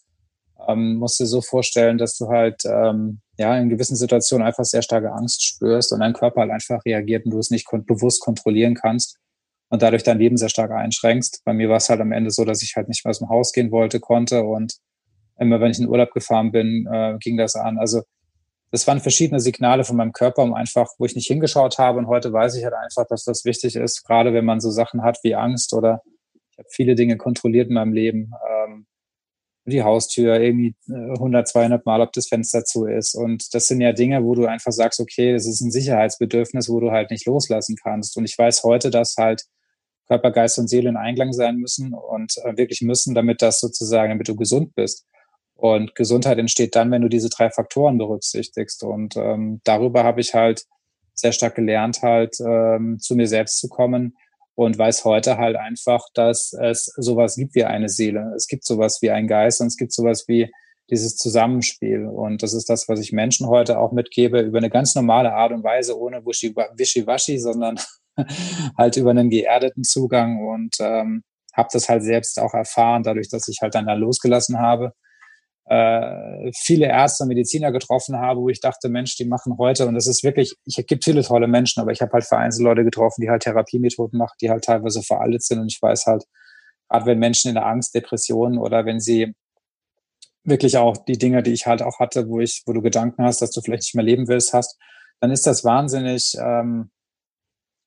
Ähm, 0.68 0.96
musst 0.96 1.20
dir 1.20 1.28
so 1.28 1.42
vorstellen, 1.42 1.98
dass 1.98 2.18
du 2.18 2.28
halt 2.28 2.64
ähm, 2.66 3.20
ja 3.38 3.56
in 3.58 3.70
gewissen 3.70 3.96
Situationen 3.96 4.48
einfach 4.48 4.66
sehr 4.66 4.82
starke 4.82 5.12
Angst 5.12 5.44
spürst 5.46 5.92
und 5.92 6.00
dein 6.00 6.14
Körper 6.14 6.42
halt 6.42 6.52
einfach 6.52 6.84
reagiert 6.86 7.26
und 7.26 7.32
du 7.32 7.40
es 7.40 7.52
nicht 7.52 7.66
kon 7.66 7.86
bewusst 7.86 8.22
kontrollieren 8.22 8.74
kannst 8.74 9.18
und 9.70 9.82
dadurch 9.82 10.04
dein 10.04 10.20
Leben 10.20 10.38
sehr 10.38 10.50
stark 10.50 10.72
einschränkst. 10.72 11.42
Bei 11.46 11.54
mir 11.54 11.70
war 11.70 11.78
es 11.78 11.90
halt 11.90 12.00
am 12.02 12.12
Ende 12.12 12.32
so, 12.32 12.46
dass 12.46 12.64
ich 12.64 12.76
halt 12.76 12.88
nicht 12.88 13.06
mehr 13.06 13.10
aus 13.12 13.20
dem 13.20 13.30
Haus 13.30 13.52
gehen 13.52 13.72
wollte, 13.72 14.00
konnte 14.00 14.44
und 14.44 14.78
immer 15.40 15.60
wenn 15.60 15.72
ich 15.72 15.80
in 15.80 15.88
Urlaub 15.88 16.12
gefahren 16.12 16.52
bin, 16.52 16.88
äh, 16.92 17.18
ging 17.20 17.38
das 17.38 17.56
an. 17.56 17.78
Also 17.78 18.04
das 18.74 18.88
waren 18.88 19.00
verschiedene 19.00 19.40
Signale 19.40 19.84
von 19.84 19.96
meinem 19.98 20.14
Körper, 20.14 20.42
um 20.42 20.56
einfach, 20.56 20.90
wo 20.98 21.06
ich 21.06 21.16
nicht 21.16 21.28
hingeschaut 21.28 21.78
habe. 21.78 22.00
Und 22.00 22.08
heute 22.08 22.34
weiß 22.34 22.56
ich 22.56 22.64
halt 22.64 22.74
einfach, 22.74 23.06
dass 23.06 23.24
das 23.24 23.46
wichtig 23.46 23.76
ist, 23.76 24.04
gerade 24.04 24.34
wenn 24.34 24.46
man 24.46 24.60
so 24.62 24.72
Sachen 24.72 25.04
hat 25.04 25.20
wie 25.22 25.36
Angst 25.36 25.74
oder 25.74 26.02
ich 26.50 26.58
habe 26.58 26.68
viele 26.72 26.96
Dinge 26.96 27.18
kontrolliert 27.18 27.68
in 27.68 27.76
meinem 27.76 27.94
Leben. 27.94 28.32
Ähm, 28.50 28.88
die 29.66 29.84
Haustür 29.84 30.40
irgendwie 30.40 30.76
100, 30.90 31.42
äh, 31.42 31.52
200 31.52 31.86
Mal, 31.86 32.02
ob 32.02 32.14
das 32.14 32.28
Fenster 32.28 32.66
zu 32.66 32.88
ist. 32.88 33.14
Und 33.14 33.54
das 33.54 33.68
sind 33.68 33.80
ja 33.80 33.94
Dinge, 33.94 34.24
wo 34.24 34.34
du 34.34 34.48
einfach 34.48 34.72
sagst, 34.72 35.00
okay, 35.00 35.34
das 35.34 35.46
ist 35.46 35.62
ein 35.62 35.70
Sicherheitsbedürfnis, 35.70 36.68
wo 36.68 36.80
du 36.80 36.90
halt 36.90 37.12
nicht 37.12 37.28
loslassen 37.28 37.76
kannst. 37.76 38.18
Und 38.18 38.26
ich 38.26 38.36
weiß 38.36 38.64
heute, 38.64 38.90
dass 38.90 39.18
halt 39.20 39.44
Körper, 40.08 40.32
Geist 40.32 40.58
und 40.58 40.68
Seele 40.68 40.90
in 40.90 40.98
Einklang 40.98 41.32
sein 41.32 41.58
müssen 41.58 41.94
und 41.94 42.38
äh, 42.44 42.58
wirklich 42.58 42.82
müssen, 42.82 43.14
damit 43.14 43.44
das 43.44 43.60
sozusagen, 43.60 44.10
damit 44.10 44.28
du 44.30 44.36
gesund 44.36 44.74
bist. 44.74 45.06
Und 45.56 45.96
Gesundheit 45.96 46.40
entsteht 46.40 46.76
dann, 46.76 46.92
wenn 46.92 47.02
du 47.02 47.10
diese 47.10 47.30
drei 47.30 47.50
Faktoren 47.50 47.98
berücksichtigst. 47.98 48.84
Und 48.84 49.16
ähm, 49.16 49.62
darüber 49.64 50.04
habe 50.04 50.22
ich 50.22 50.34
halt 50.34 50.66
sehr 51.14 51.32
stark 51.32 51.56
gelernt, 51.56 52.02
halt 52.02 52.36
ähm, 52.40 52.98
zu 53.00 53.16
mir 53.16 53.28
selbst 53.28 53.60
zu 53.60 53.70
kommen 53.70 54.18
und 54.56 54.78
weiß 54.78 55.06
heute 55.06 55.38
halt 55.38 55.56
einfach, 55.56 56.06
dass 56.14 56.54
es 56.54 56.86
sowas 56.98 57.36
gibt 57.36 57.56
wie 57.56 57.66
eine 57.66 57.90
Seele. 57.90 58.34
Es 58.36 58.48
gibt 58.48 58.66
sowas 58.66 59.02
wie 59.02 59.12
ein 59.12 59.28
Geist 59.28 59.62
und 59.62 59.68
es 59.68 59.78
gibt 59.78 59.94
sowas 59.94 60.26
wie 60.28 60.52
dieses 60.90 61.16
Zusammenspiel. 61.16 62.06
Und 62.06 62.44
das 62.44 62.54
ist 62.54 62.70
das, 62.70 62.90
was 62.90 63.00
ich 63.00 63.12
Menschen 63.12 63.48
heute 63.48 63.80
auch 63.80 63.92
mitgebe, 63.92 64.42
über 64.42 64.58
eine 64.58 64.70
ganz 64.70 64.96
normale 64.96 65.34
Art 65.34 65.52
und 65.52 65.64
Weise, 65.64 65.98
ohne 65.98 66.26
Wischiwaschi, 66.26 67.40
sondern 67.40 67.80
halt 68.78 68.98
über 68.98 69.12
einen 69.12 69.30
geerdeten 69.30 69.84
Zugang 69.84 70.46
und 70.46 70.76
ähm, 70.80 71.24
habe 71.54 71.70
das 71.72 71.88
halt 71.88 72.04
selbst 72.04 72.40
auch 72.40 72.54
erfahren, 72.54 73.04
dadurch, 73.04 73.30
dass 73.30 73.48
ich 73.48 73.60
halt 73.62 73.76
dann 73.76 73.86
da 73.86 73.94
losgelassen 73.94 74.60
habe 74.60 74.94
äh, 75.66 76.52
viele 76.56 76.88
Ärzte 76.88 77.24
und 77.24 77.30
Mediziner 77.30 77.72
getroffen 77.72 78.18
habe, 78.18 78.42
wo 78.42 78.50
ich 78.50 78.60
dachte, 78.60 78.90
Mensch, 78.90 79.16
die 79.16 79.26
machen 79.26 79.58
heute, 79.58 79.88
und 79.88 79.96
das 79.96 80.08
ist 80.08 80.24
wirklich, 80.24 80.56
ich 80.66 80.76
gibt 80.88 81.06
viele 81.06 81.24
tolle 81.24 81.48
Menschen, 81.48 81.82
aber 81.82 81.92
ich 81.92 82.02
habe 82.02 82.12
halt 82.12 82.26
vereinzelt 82.26 82.66
Leute 82.66 82.84
getroffen, 82.84 83.22
die 83.22 83.30
halt 83.30 83.44
Therapiemethoden 83.44 84.18
machen, 84.18 84.36
die 84.42 84.50
halt 84.50 84.66
teilweise 84.66 85.02
veraltet 85.02 85.44
sind. 85.44 85.60
Und 85.60 85.72
ich 85.72 85.82
weiß 85.82 86.06
halt, 86.06 86.26
gerade 86.90 87.06
wenn 87.06 87.20
Menschen 87.20 87.50
in 87.50 87.56
der 87.56 87.66
Angst, 87.66 87.96
Depressionen 87.96 88.58
oder 88.58 88.86
wenn 88.86 89.00
sie 89.00 89.34
wirklich 90.44 90.78
auch 90.78 90.98
die 90.98 91.18
Dinge, 91.18 91.42
die 91.42 91.54
ich 91.54 91.66
halt 91.66 91.82
auch 91.82 92.00
hatte, 92.00 92.28
wo 92.28 92.40
ich, 92.40 92.64
wo 92.66 92.74
du 92.74 92.82
Gedanken 92.82 93.24
hast, 93.24 93.42
dass 93.42 93.52
du 93.52 93.62
vielleicht 93.62 93.84
nicht 93.84 93.96
mehr 93.96 94.04
leben 94.04 94.28
willst, 94.28 94.54
hast, 94.54 94.78
dann 95.22 95.32
ist 95.32 95.48
das 95.48 95.64
wahnsinnig 95.64 96.36
ähm, 96.38 96.92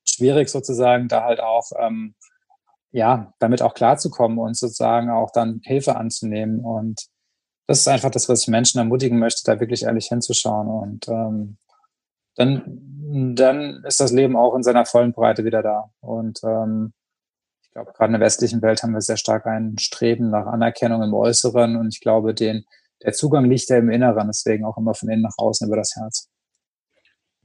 schwierig 0.08 0.48
sozusagen, 0.48 1.08
da 1.08 1.24
halt 1.24 1.40
auch 1.40 1.70
ähm, 1.78 2.14
ja 2.92 3.34
damit 3.38 3.60
auch 3.60 3.74
klarzukommen 3.74 4.38
und 4.38 4.56
sozusagen 4.56 5.10
auch 5.10 5.30
dann 5.32 5.60
Hilfe 5.64 5.96
anzunehmen 5.96 6.60
und 6.60 7.06
das 7.66 7.80
ist 7.80 7.88
einfach 7.88 8.10
das, 8.10 8.28
was 8.28 8.42
ich 8.42 8.48
Menschen 8.48 8.78
ermutigen 8.78 9.18
möchte, 9.18 9.42
da 9.44 9.60
wirklich 9.60 9.82
ehrlich 9.82 10.06
hinzuschauen. 10.06 10.68
Und 10.68 11.08
ähm, 11.08 11.56
dann, 12.36 13.34
dann 13.34 13.82
ist 13.84 14.00
das 14.00 14.12
Leben 14.12 14.36
auch 14.36 14.54
in 14.54 14.62
seiner 14.62 14.86
vollen 14.86 15.12
Breite 15.12 15.44
wieder 15.44 15.62
da. 15.62 15.90
Und 16.00 16.40
ähm, 16.44 16.92
ich 17.62 17.72
glaube, 17.72 17.92
gerade 17.92 18.14
in 18.14 18.20
der 18.20 18.26
westlichen 18.26 18.62
Welt 18.62 18.82
haben 18.82 18.92
wir 18.92 19.00
sehr 19.00 19.16
stark 19.16 19.46
ein 19.46 19.76
Streben 19.78 20.30
nach 20.30 20.46
Anerkennung 20.46 21.02
im 21.02 21.12
Äußeren. 21.12 21.76
Und 21.76 21.88
ich 21.88 22.00
glaube, 22.00 22.34
den, 22.34 22.64
der 23.02 23.12
Zugang 23.12 23.46
liegt 23.46 23.68
ja 23.68 23.78
im 23.78 23.90
Inneren, 23.90 24.28
deswegen 24.28 24.64
auch 24.64 24.78
immer 24.78 24.94
von 24.94 25.08
innen 25.08 25.22
nach 25.22 25.36
außen 25.36 25.66
über 25.66 25.76
das 25.76 25.94
Herz. 25.96 26.28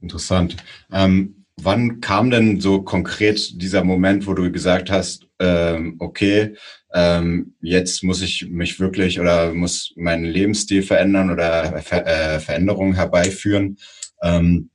Interessant. 0.00 0.56
Ähm, 0.90 1.46
wann 1.60 2.00
kam 2.00 2.30
denn 2.30 2.60
so 2.60 2.82
konkret 2.82 3.60
dieser 3.60 3.84
Moment, 3.84 4.26
wo 4.26 4.34
du 4.34 4.50
gesagt 4.50 4.90
hast, 4.90 5.26
ähm, 5.38 5.96
okay, 5.98 6.56
ähm, 6.94 7.54
jetzt 7.60 8.02
muss 8.02 8.22
ich 8.22 8.48
mich 8.48 8.78
wirklich 8.80 9.20
oder 9.20 9.54
muss 9.54 9.92
meinen 9.96 10.24
Lebensstil 10.24 10.82
verändern 10.82 11.30
oder 11.30 11.80
Ver 11.82 12.06
äh, 12.06 12.40
Veränderungen 12.40 12.94
herbeiführen. 12.94 13.78
Ähm, 14.22 14.70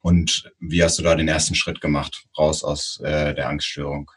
und 0.00 0.50
wie 0.60 0.82
hast 0.82 0.98
du 0.98 1.02
da 1.02 1.14
den 1.14 1.28
ersten 1.28 1.54
Schritt 1.54 1.80
gemacht, 1.80 2.24
raus 2.38 2.64
aus 2.64 3.00
äh, 3.04 3.34
der 3.34 3.48
Angststörung? 3.48 4.10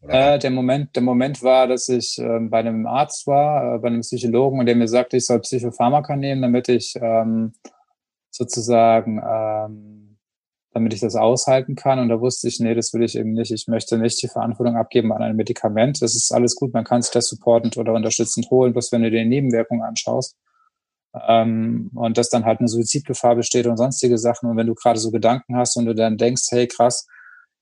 Äh, 0.00 0.38
der, 0.38 0.50
Moment, 0.50 0.96
der 0.96 1.02
Moment 1.02 1.42
war, 1.42 1.68
dass 1.68 1.88
ich 1.88 2.18
äh, 2.18 2.40
bei 2.40 2.58
einem 2.58 2.86
Arzt 2.86 3.26
war, 3.26 3.76
äh, 3.76 3.78
bei 3.78 3.88
einem 3.88 4.00
Psychologen, 4.00 4.58
und 4.58 4.66
der 4.66 4.74
mir 4.74 4.88
sagte, 4.88 5.16
ich 5.16 5.26
soll 5.26 5.40
Psychopharmaka 5.40 6.16
nehmen, 6.16 6.42
damit 6.42 6.68
ich 6.68 6.94
ähm, 7.00 7.52
sozusagen, 8.30 9.22
ähm, 9.24 9.91
damit 10.72 10.94
ich 10.94 11.00
das 11.00 11.16
aushalten 11.16 11.74
kann. 11.74 11.98
Und 11.98 12.08
da 12.08 12.20
wusste 12.20 12.48
ich, 12.48 12.58
nee, 12.60 12.74
das 12.74 12.92
will 12.94 13.02
ich 13.02 13.16
eben 13.16 13.32
nicht. 13.32 13.52
Ich 13.52 13.68
möchte 13.68 13.98
nicht 13.98 14.22
die 14.22 14.28
Verantwortung 14.28 14.76
abgeben 14.76 15.12
an 15.12 15.22
ein 15.22 15.36
Medikament. 15.36 16.00
Das 16.00 16.14
ist 16.14 16.32
alles 16.32 16.56
gut, 16.56 16.72
man 16.72 16.84
kann 16.84 17.02
sich 17.02 17.12
das 17.12 17.28
supportend 17.28 17.76
oder 17.76 17.92
unterstützend 17.92 18.50
holen, 18.50 18.72
bloß 18.72 18.92
wenn 18.92 19.02
du 19.02 19.10
dir 19.10 19.22
die 19.22 19.28
Nebenwirkungen 19.28 19.82
anschaust. 19.82 20.36
Ähm, 21.28 21.90
und 21.94 22.16
dass 22.16 22.30
dann 22.30 22.46
halt 22.46 22.60
eine 22.60 22.68
Suizidgefahr 22.68 23.36
besteht 23.36 23.66
und 23.66 23.76
sonstige 23.76 24.16
Sachen. 24.16 24.48
Und 24.48 24.56
wenn 24.56 24.66
du 24.66 24.74
gerade 24.74 24.98
so 24.98 25.10
Gedanken 25.10 25.56
hast 25.56 25.76
und 25.76 25.84
du 25.84 25.94
dann 25.94 26.16
denkst, 26.16 26.44
hey 26.50 26.66
krass, 26.66 27.06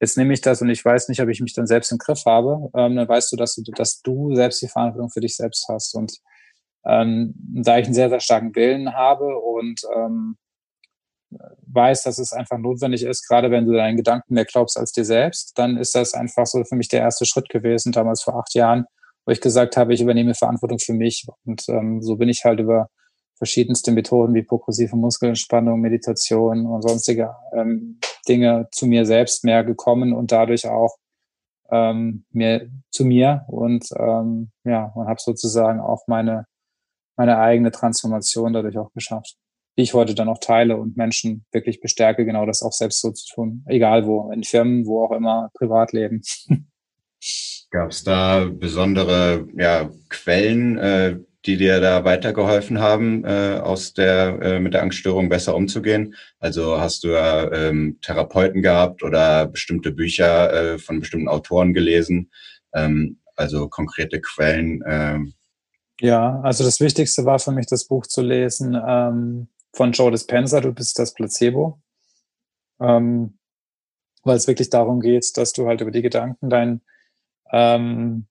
jetzt 0.00 0.16
nehme 0.16 0.32
ich 0.32 0.40
das 0.40 0.62
und 0.62 0.70
ich 0.70 0.84
weiß 0.84 1.08
nicht, 1.08 1.20
ob 1.20 1.28
ich 1.28 1.40
mich 1.40 1.52
dann 1.52 1.66
selbst 1.66 1.90
im 1.90 1.98
Griff 1.98 2.24
habe, 2.26 2.70
ähm, 2.74 2.96
dann 2.96 3.08
weißt 3.08 3.32
du 3.32 3.36
dass, 3.36 3.56
du, 3.56 3.62
dass 3.72 4.00
du 4.02 4.34
selbst 4.36 4.62
die 4.62 4.68
Verantwortung 4.68 5.10
für 5.10 5.20
dich 5.20 5.36
selbst 5.36 5.66
hast. 5.68 5.94
Und 5.96 6.12
ähm, 6.86 7.34
da 7.36 7.78
ich 7.78 7.86
einen 7.86 7.94
sehr, 7.94 8.08
sehr 8.08 8.20
starken 8.20 8.54
Willen 8.54 8.94
habe 8.94 9.36
und 9.36 9.80
ähm, 9.96 10.36
weiß, 11.66 12.02
dass 12.02 12.18
es 12.18 12.32
einfach 12.32 12.58
notwendig 12.58 13.04
ist, 13.04 13.26
gerade 13.28 13.50
wenn 13.50 13.66
du 13.66 13.72
deinen 13.72 13.96
Gedanken 13.96 14.34
mehr 14.34 14.44
glaubst 14.44 14.76
als 14.76 14.92
dir 14.92 15.04
selbst, 15.04 15.52
dann 15.56 15.76
ist 15.76 15.94
das 15.94 16.14
einfach 16.14 16.46
so 16.46 16.64
für 16.64 16.76
mich 16.76 16.88
der 16.88 17.00
erste 17.00 17.26
Schritt 17.26 17.48
gewesen, 17.48 17.92
damals 17.92 18.22
vor 18.22 18.36
acht 18.36 18.54
Jahren, 18.54 18.86
wo 19.24 19.32
ich 19.32 19.40
gesagt 19.40 19.76
habe, 19.76 19.94
ich 19.94 20.00
übernehme 20.00 20.34
Verantwortung 20.34 20.78
für 20.78 20.92
mich. 20.92 21.26
Und 21.44 21.68
ähm, 21.68 22.02
so 22.02 22.16
bin 22.16 22.28
ich 22.28 22.44
halt 22.44 22.60
über 22.60 22.88
verschiedenste 23.36 23.90
Methoden 23.92 24.34
wie 24.34 24.42
progressive 24.42 24.96
Muskelentspannung, 24.96 25.80
Meditation 25.80 26.66
und 26.66 26.82
sonstige 26.82 27.34
ähm, 27.54 27.98
Dinge 28.28 28.68
zu 28.70 28.86
mir 28.86 29.06
selbst 29.06 29.44
mehr 29.44 29.64
gekommen 29.64 30.12
und 30.12 30.30
dadurch 30.30 30.68
auch 30.68 30.96
ähm, 31.70 32.24
mehr 32.32 32.66
zu 32.90 33.04
mir 33.04 33.44
und 33.48 33.88
ähm, 33.96 34.50
ja 34.64 34.92
und 34.94 35.06
habe 35.06 35.20
sozusagen 35.20 35.80
auch 35.80 36.06
meine 36.06 36.44
meine 37.16 37.38
eigene 37.38 37.70
Transformation 37.70 38.52
dadurch 38.52 38.78
auch 38.78 38.92
geschafft, 38.92 39.36
die 39.80 39.84
ich 39.84 39.94
heute 39.94 40.14
dann 40.14 40.28
auch 40.28 40.40
teile 40.40 40.76
und 40.76 40.98
Menschen 40.98 41.46
wirklich 41.52 41.80
bestärke, 41.80 42.26
genau 42.26 42.44
das 42.44 42.62
auch 42.62 42.72
selbst 42.72 43.00
so 43.00 43.12
zu 43.12 43.34
tun, 43.34 43.64
egal 43.66 44.06
wo, 44.06 44.30
in 44.30 44.44
Firmen, 44.44 44.84
wo 44.84 45.02
auch 45.02 45.12
immer, 45.12 45.50
Privatleben. 45.54 46.20
Gab 47.70 47.90
es 47.90 48.04
da 48.04 48.44
besondere 48.44 49.46
ja, 49.56 49.88
Quellen, 50.10 50.76
äh, 50.76 51.16
die 51.46 51.56
dir 51.56 51.80
da 51.80 52.04
weitergeholfen 52.04 52.78
haben, 52.78 53.24
äh, 53.24 53.58
aus 53.62 53.94
der 53.94 54.42
äh, 54.42 54.60
mit 54.60 54.74
der 54.74 54.82
Angststörung 54.82 55.30
besser 55.30 55.56
umzugehen? 55.56 56.14
Also 56.40 56.78
hast 56.78 57.04
du 57.04 57.08
ja 57.08 57.50
ähm, 57.50 57.98
Therapeuten 58.02 58.60
gehabt 58.60 59.02
oder 59.02 59.46
bestimmte 59.46 59.92
Bücher 59.92 60.52
äh, 60.52 60.78
von 60.78 61.00
bestimmten 61.00 61.28
Autoren 61.28 61.72
gelesen? 61.72 62.30
Ähm, 62.74 63.18
also 63.34 63.68
konkrete 63.68 64.20
Quellen. 64.20 64.82
Ähm. 64.86 65.32
Ja, 66.02 66.40
also 66.42 66.64
das 66.64 66.80
Wichtigste 66.80 67.24
war 67.24 67.38
für 67.38 67.52
mich, 67.52 67.66
das 67.66 67.86
Buch 67.86 68.06
zu 68.06 68.20
lesen 68.20 68.78
ähm, 68.86 69.48
von 69.72 69.92
Joe 69.92 70.10
Dispenza, 70.10 70.60
Du 70.60 70.72
bist 70.72 70.98
das 70.98 71.14
Placebo. 71.14 71.80
Ähm, 72.80 73.38
weil 74.22 74.36
es 74.36 74.46
wirklich 74.46 74.70
darum 74.70 75.00
geht, 75.00 75.36
dass 75.36 75.52
du 75.52 75.66
halt 75.66 75.80
über 75.80 75.90
die 75.90 76.02
Gedanken 76.02 76.50
dein 76.50 76.80
ähm, 77.52 78.26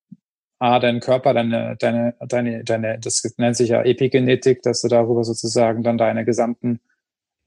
A, 0.60 0.79
dein 0.79 1.00
Körper, 1.00 1.34
deine, 1.34 1.77
deine, 1.77 2.15
deine, 2.19 2.63
deine, 2.63 3.00
das 3.00 3.24
nennt 3.38 3.55
sich 3.55 3.69
ja 3.69 3.81
Epigenetik, 3.81 4.62
dass 4.62 4.81
du 4.81 4.89
darüber 4.89 5.24
sozusagen 5.24 5.84
dann 5.84 5.98
deine 5.98 6.25
gesamten 6.25 6.81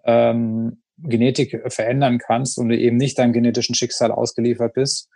ähm, 0.05 0.83
Genetik 0.97 1.63
verändern 1.73 2.19
kannst 2.19 2.59
und 2.59 2.71
du 2.71 2.79
eben 2.79 2.97
nicht 2.97 3.19
deinem 3.19 3.33
genetischen 3.33 3.75
Schicksal 3.75 4.13
ausgeliefert 4.13 4.75
bist. 4.75 5.11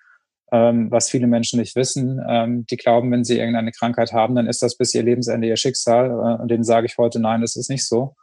Ähm, 0.53 0.91
was 0.91 1.11
viele 1.11 1.27
Menschen 1.27 1.59
nicht 1.59 1.75
wissen. 1.75 2.21
Ähm, 2.29 2.67
die 2.67 2.77
glauben, 2.77 3.11
wenn 3.11 3.25
sie 3.25 3.39
irgendeine 3.39 3.73
Krankheit 3.73 4.13
haben, 4.13 4.37
dann 4.37 4.47
ist 4.47 4.63
das 4.63 4.77
bis 4.77 4.95
ihr 4.95 5.03
Lebensende 5.03 5.49
ihr 5.49 5.57
Schicksal. 5.57 6.11
Äh, 6.11 6.43
und 6.43 6.49
denen 6.51 6.65
sage 6.65 6.87
ich 6.87 6.99
heute, 6.99 7.19
nein, 7.19 7.41
das 7.41 7.57
ist 7.57 7.71
nicht 7.71 7.85
so. 7.85 8.15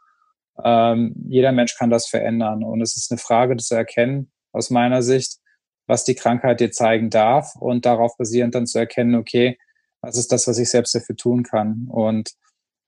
Ähm, 0.62 1.14
jeder 1.28 1.52
Mensch 1.52 1.76
kann 1.76 1.90
das 1.90 2.06
verändern. 2.06 2.62
Und 2.62 2.80
es 2.80 2.96
ist 2.96 3.10
eine 3.10 3.18
Frage 3.18 3.56
zu 3.56 3.74
erkennen, 3.74 4.30
aus 4.52 4.70
meiner 4.70 5.02
Sicht, 5.02 5.38
was 5.86 6.04
die 6.04 6.14
Krankheit 6.14 6.60
dir 6.60 6.70
zeigen 6.70 7.10
darf 7.10 7.54
und 7.56 7.86
darauf 7.86 8.16
basierend 8.16 8.54
dann 8.54 8.66
zu 8.66 8.78
erkennen, 8.78 9.14
okay, 9.14 9.58
was 10.00 10.16
ist 10.16 10.32
das, 10.32 10.46
was 10.46 10.58
ich 10.58 10.70
selbst 10.70 10.94
dafür 10.94 11.16
tun 11.16 11.42
kann? 11.42 11.88
Und 11.90 12.34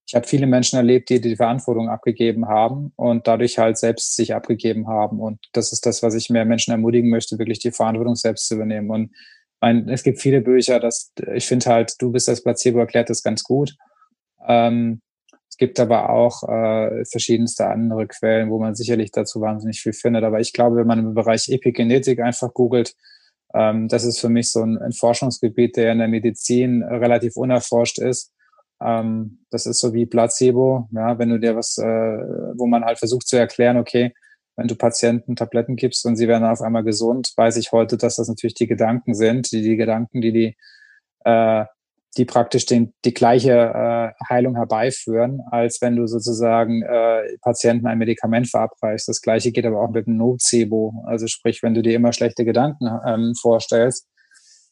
ich 0.08 0.14
habe 0.14 0.26
viele 0.26 0.46
Menschen 0.46 0.76
erlebt, 0.76 1.08
die 1.08 1.20
die 1.20 1.34
Verantwortung 1.34 1.88
abgegeben 1.88 2.46
haben 2.46 2.92
und 2.94 3.26
dadurch 3.26 3.58
halt 3.58 3.76
selbst 3.76 4.14
sich 4.14 4.34
abgegeben 4.34 4.86
haben. 4.86 5.18
Und 5.18 5.40
das 5.52 5.72
ist 5.72 5.84
das, 5.84 6.02
was 6.02 6.14
ich 6.14 6.30
mehr 6.30 6.44
Menschen 6.44 6.70
ermutigen 6.70 7.10
möchte, 7.10 7.38
wirklich 7.38 7.58
die 7.58 7.72
Verantwortung 7.72 8.14
selbst 8.14 8.46
zu 8.46 8.54
übernehmen. 8.54 8.90
Und 8.90 9.10
mein, 9.60 9.88
es 9.88 10.04
gibt 10.04 10.20
viele 10.20 10.42
Bücher, 10.42 10.78
dass 10.78 11.12
ich 11.34 11.46
finde 11.46 11.66
halt, 11.66 11.94
du 11.98 12.12
bist 12.12 12.28
das 12.28 12.42
Placebo 12.42 12.78
erklärt 12.78 13.10
das 13.10 13.24
ganz 13.24 13.42
gut. 13.42 13.74
Ähm, 14.46 15.00
es 15.56 15.58
gibt 15.58 15.80
aber 15.80 16.10
auch 16.10 16.42
äh, 16.42 17.06
verschiedenste 17.06 17.66
andere 17.66 18.06
Quellen, 18.06 18.50
wo 18.50 18.58
man 18.58 18.74
sicherlich 18.74 19.10
dazu 19.10 19.40
wahnsinnig 19.40 19.80
viel 19.80 19.94
findet. 19.94 20.22
Aber 20.22 20.38
ich 20.38 20.52
glaube, 20.52 20.76
wenn 20.76 20.86
man 20.86 20.98
im 20.98 21.14
Bereich 21.14 21.48
Epigenetik 21.48 22.20
einfach 22.20 22.52
googelt, 22.52 22.94
ähm, 23.54 23.88
das 23.88 24.04
ist 24.04 24.20
für 24.20 24.28
mich 24.28 24.52
so 24.52 24.60
ein, 24.62 24.76
ein, 24.76 24.92
Forschungsgebiet, 24.92 25.78
der 25.78 25.92
in 25.92 25.98
der 26.00 26.08
Medizin 26.08 26.82
relativ 26.82 27.38
unerforscht 27.38 27.98
ist. 27.98 28.34
Ähm, 28.82 29.46
das 29.50 29.64
ist 29.64 29.80
so 29.80 29.94
wie 29.94 30.04
Placebo, 30.04 30.90
ja, 30.92 31.18
wenn 31.18 31.30
du 31.30 31.40
dir 31.40 31.56
was, 31.56 31.78
äh, 31.78 31.84
wo 31.84 32.66
man 32.66 32.84
halt 32.84 32.98
versucht 32.98 33.26
zu 33.26 33.38
erklären, 33.38 33.78
okay, 33.78 34.12
wenn 34.56 34.68
du 34.68 34.74
Patienten 34.74 35.36
Tabletten 35.36 35.76
gibst 35.76 36.04
und 36.04 36.16
sie 36.16 36.28
werden 36.28 36.44
auf 36.44 36.60
einmal 36.60 36.84
gesund, 36.84 37.32
weiß 37.34 37.56
ich 37.56 37.72
heute, 37.72 37.96
dass 37.96 38.16
das 38.16 38.28
natürlich 38.28 38.54
die 38.54 38.66
Gedanken 38.66 39.14
sind, 39.14 39.50
die, 39.52 39.62
die 39.62 39.76
Gedanken, 39.76 40.20
die 40.20 40.32
die 40.32 40.56
äh, 41.24 41.64
die 42.16 42.24
praktisch 42.24 42.66
den, 42.66 42.94
die 43.04 43.14
gleiche 43.14 43.52
äh, 43.52 44.24
Heilung 44.28 44.56
herbeiführen, 44.56 45.40
als 45.50 45.80
wenn 45.82 45.96
du 45.96 46.06
sozusagen 46.06 46.82
äh, 46.82 47.22
Patienten 47.42 47.86
ein 47.86 47.98
Medikament 47.98 48.48
verabreichst. 48.48 49.08
Das 49.08 49.20
gleiche 49.20 49.52
geht 49.52 49.66
aber 49.66 49.80
auch 49.80 49.90
mit 49.90 50.06
dem 50.06 50.16
Nocebo. 50.16 51.04
Also 51.06 51.26
sprich, 51.26 51.62
wenn 51.62 51.74
du 51.74 51.82
dir 51.82 51.94
immer 51.94 52.12
schlechte 52.12 52.44
Gedanken 52.44 52.88
ähm, 53.06 53.34
vorstellst, 53.40 54.06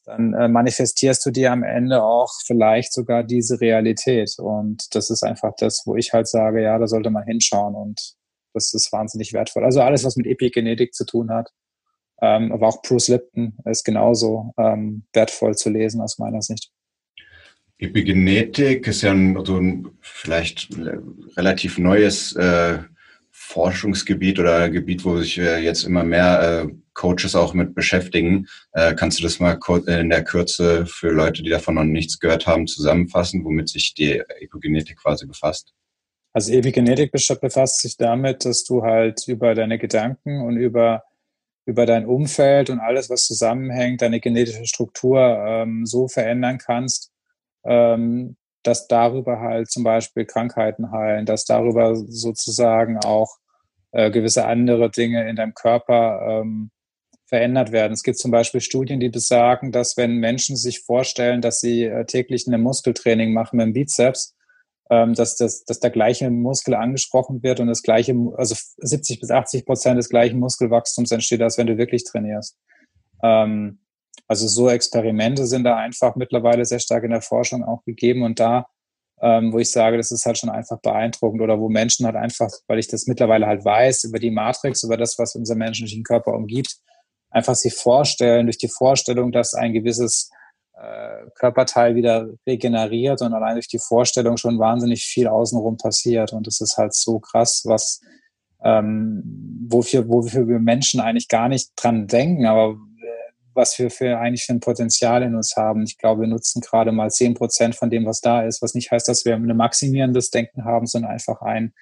dann 0.05 0.35
äh, 0.35 0.49
manifestierst 0.49 1.25
du 1.25 1.31
dir 1.31 1.53
am 1.53 1.63
Ende 1.63 2.03
auch 2.03 2.31
vielleicht 2.47 2.93
sogar 2.93 3.25
diese 3.25 3.61
Realität. 3.61 4.35
Und 4.39 4.95
das 4.95 5.11
ist 5.11 5.23
einfach 5.23 5.53
das, 5.59 5.83
wo 5.87 5.97
ich 5.97 6.13
halt 6.13 6.29
sage, 6.29 6.63
ja, 6.63 6.79
da 6.79 6.87
sollte 6.87 7.11
man 7.11 7.25
hinschauen 7.25 7.75
und 7.75 8.15
das 8.53 8.73
ist 8.73 8.93
wahnsinnig 8.93 9.33
wertvoll. 9.33 9.65
Also 9.65 9.81
alles, 9.81 10.05
was 10.05 10.17
mit 10.17 10.27
Epigenetik 10.27 10.95
zu 10.95 11.05
tun 11.05 11.31
hat, 11.31 11.51
ähm, 12.23 12.53
aber 12.53 12.69
auch 12.69 12.83
Bruce 12.83 13.09
Lipton 13.09 13.57
ist 13.65 13.85
genauso 13.85 14.53
ähm, 14.57 15.05
wertvoll 15.13 15.57
zu 15.57 15.71
lesen 15.71 16.01
aus 16.01 16.19
meiner 16.19 16.43
Sicht. 16.43 16.71
Epigenetik 17.85 18.87
ist 18.87 19.03
ja 19.03 19.13
ein, 19.13 19.45
so 19.45 19.57
ein 19.57 19.89
vielleicht 20.01 20.69
relativ 21.37 21.79
neues 21.79 22.35
äh, 22.37 22.79
Forschungsgebiet 23.31 24.39
oder 24.39 24.71
Gebiet, 24.71 25.05
wo 25.05 25.19
sich 25.19 25.39
äh, 25.39 25.59
jetzt 25.59 25.85
immer 25.85 26.05
mehr 26.05 26.65
äh, 26.67 26.73
Coaches 26.95 27.35
auch 27.35 27.55
mit 27.55 27.75
beschäftigen. 27.75 28.47
Äh, 28.73 28.95
kannst 28.95 29.19
du 29.19 29.23
das 29.23 29.41
mal 29.41 29.59
in 29.87 30.11
der 30.11 30.25
Kürze 30.25 30.87
für 30.87 31.11
Leute, 31.11 31.43
die 31.43 31.51
davon 31.51 31.75
noch 31.75 31.85
nichts 31.85 32.19
gehört 32.19 32.47
haben, 32.47 32.67
zusammenfassen, 32.67 33.45
womit 33.45 33.69
sich 33.69 33.95
die 33.95 34.23
Epigenetik 34.41 34.99
quasi 34.99 35.27
befasst? 35.27 35.75
Also 36.33 36.53
Epigenetik 36.53 37.13
befasst 37.13 37.83
sich 37.83 37.97
damit, 37.97 38.45
dass 38.45 38.65
du 38.65 38.83
halt 38.83 39.29
über 39.29 39.55
deine 39.55 39.79
Gedanken 39.79 40.41
und 40.41 40.57
über 40.57 41.05
über 41.67 41.87
dein 41.87 42.07
Umfeld 42.07 42.71
und 42.71 42.81
alles, 42.81 43.09
was 43.09 43.25
zusammenhängt, 43.25 44.03
deine 44.03 44.21
genetische 44.21 44.67
Struktur 44.67 45.19
ähm, 45.47 45.87
so 45.87 46.09
verändern 46.09 46.59
kannst, 46.59 47.11
ähm, 47.65 48.37
dass 48.63 48.89
darüber 48.89 49.41
halt 49.41 49.71
zum 49.71 49.85
Beispiel 49.85 50.25
Krankheiten 50.25 50.91
heilen, 50.91 51.27
dass 51.27 51.45
darüber 51.45 51.95
sozusagen 51.95 52.99
auch 52.99 53.37
äh, 53.93 54.11
gewisse 54.11 54.47
andere 54.47 54.91
Dinge 54.91 55.29
in 55.29 55.37
deinem 55.37 55.55
Körper 55.55 56.41
ähm, 56.43 56.71
verändert 57.27 57.73
werden. 57.73 57.93
Es 57.93 58.03
gibt 58.03 58.19
zum 58.19 58.31
Beispiel 58.31 58.61
Studien, 58.61 59.01
die 59.01 59.09
besagen, 59.09 59.73
dass 59.73 59.97
wenn 59.97 60.17
Menschen 60.17 60.57
sich 60.57 60.81
vorstellen, 60.81 61.41
dass 61.41 61.61
sie 61.61 61.85
äh, 61.85 62.05
täglich 62.05 62.47
ein 62.47 62.61
Muskeltraining 62.61 63.33
machen 63.33 63.57
mit 63.57 63.67
dem 63.67 63.73
Bizeps, 63.73 64.35
ähm, 64.91 65.15
dass, 65.15 65.37
das, 65.37 65.65
dass 65.65 65.81
der 65.81 65.91
gleiche 65.91 66.31
Muskel 66.31 66.75
angesprochen 66.75 67.43
wird 67.43 67.61
und 67.61 67.69
das 67.69 67.83
gleiche, 67.83 68.15
also 68.37 68.55
70 68.79 69.21
bis 69.21 69.31
80 69.31 69.65
Prozent 69.65 69.99
des 69.99 70.09
gleichen 70.09 70.39
Muskelwachstums 70.39 71.11
entsteht, 71.11 71.43
als 71.43 71.59
wenn 71.59 71.67
du 71.67 71.79
wirklich 71.79 72.05
trainierst. 72.05 72.59
Ähm, 73.23 73.79
also 74.27 74.47
so 74.47 74.69
Experimente 74.69 75.47
sind 75.47 75.65
da 75.65 75.77
einfach 75.77 76.17
mittlerweile 76.17 76.65
sehr 76.65 76.81
stark 76.81 77.05
in 77.05 77.11
der 77.11 77.23
Forschung 77.23 77.65
auch 77.65 77.85
gegeben 77.85 78.23
und 78.23 78.41
da, 78.41 78.67
ähm, 79.21 79.53
wo 79.53 79.59
ich 79.59 79.71
sage, 79.71 79.97
das 79.97 80.11
ist 80.11 80.27
halt 80.27 80.39
schon 80.39 80.51
einfach 80.51 80.81
beeindruckend 80.81 81.41
oder 81.41 81.61
wo 81.61 81.69
Menschen 81.69 82.07
halt 82.07 82.17
einfach, 82.17 82.51
weil 82.67 82.79
ich 82.79 82.89
das 82.89 83.07
mittlerweile 83.07 83.47
halt 83.47 83.65
weiß, 83.65 84.05
über 84.05 84.19
die 84.19 84.31
Matrix, 84.31 84.83
über 84.83 84.97
das, 84.97 85.19
was 85.19 85.35
unser 85.35 85.55
menschlichen 85.55 86.03
Körper 86.03 86.33
umgibt, 86.33 86.77
einfach 87.31 87.55
sich 87.55 87.75
vorstellen, 87.75 88.47
durch 88.47 88.59
die 88.59 88.69
Vorstellung, 88.69 89.33
dass 89.33 89.55
ein 89.55 89.73
gewisses 89.73 90.31
äh, 90.75 91.31
Körperteil 91.37 91.95
wieder 91.95 92.29
regeneriert 92.47 93.23
und 93.23 93.33
allein 93.33 93.55
durch 93.55 93.69
die 93.69 93.79
Vorstellung 93.79 94.37
schon 94.37 94.59
wahnsinnig 94.59 95.05
viel 95.05 95.29
außenrum 95.29 95.77
passiert. 95.77 96.33
Und 96.33 96.47
das 96.47 96.61
ist 96.61 96.77
halt 96.77 96.95
so 96.95 97.21
krass, 97.21 97.63
was 97.65 98.01
ähm, 98.65 99.23
wofür, 99.69 100.09
wofür 100.09 100.49
wir 100.49 100.59
Menschen 100.59 101.01
eigentlich 101.01 101.29
gar 101.29 101.49
nicht 101.49 101.73
dran 101.77 102.07
denken, 102.07 102.47
aber 102.47 102.77
was 103.55 103.79
wir 103.79 103.91
für 103.91 104.19
eigentlich 104.19 104.45
für 104.45 104.53
ein 104.53 104.61
Potenzial 104.61 105.23
in 105.23 105.35
uns 105.35 105.57
haben. 105.57 105.83
Ich 105.85 105.99
glaube, 105.99 106.23
wir 106.23 106.29
nutzen 106.29 106.61
gerade 106.61 106.93
mal 106.93 107.11
zehn 107.11 107.35
Prozent 107.35 107.75
von 107.75 107.91
dem, 107.91 108.07
was 108.07 108.21
da 108.21 108.43
ist, 108.43 108.63
was 108.63 108.75
nicht 108.75 108.91
heißt, 108.91 109.09
dass 109.09 109.25
wir 109.25 109.35
ein 109.35 109.57
maximierendes 109.57 110.31
Denken 110.31 110.65
haben, 110.65 110.87
sondern 110.87 111.13
einfach 111.13 111.41
ein, 111.43 111.73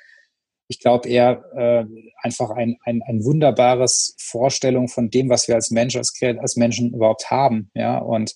ich 0.68 0.80
glaube 0.80 1.08
eher 1.08 1.44
äh, 1.54 1.84
einfach 2.22 2.50
ein, 2.50 2.78
ein, 2.84 3.02
ein 3.06 3.24
wunderbares 3.24 4.14
Vorstellung 4.18 4.88
von 4.88 5.10
dem, 5.10 5.28
was 5.28 5.48
wir 5.48 5.54
als 5.54 5.70
Mensch, 5.70 5.96
als, 5.96 6.14
als 6.22 6.56
Menschen 6.56 6.94
überhaupt 6.94 7.30
haben. 7.30 7.70
Ja, 7.74 7.98
und 7.98 8.34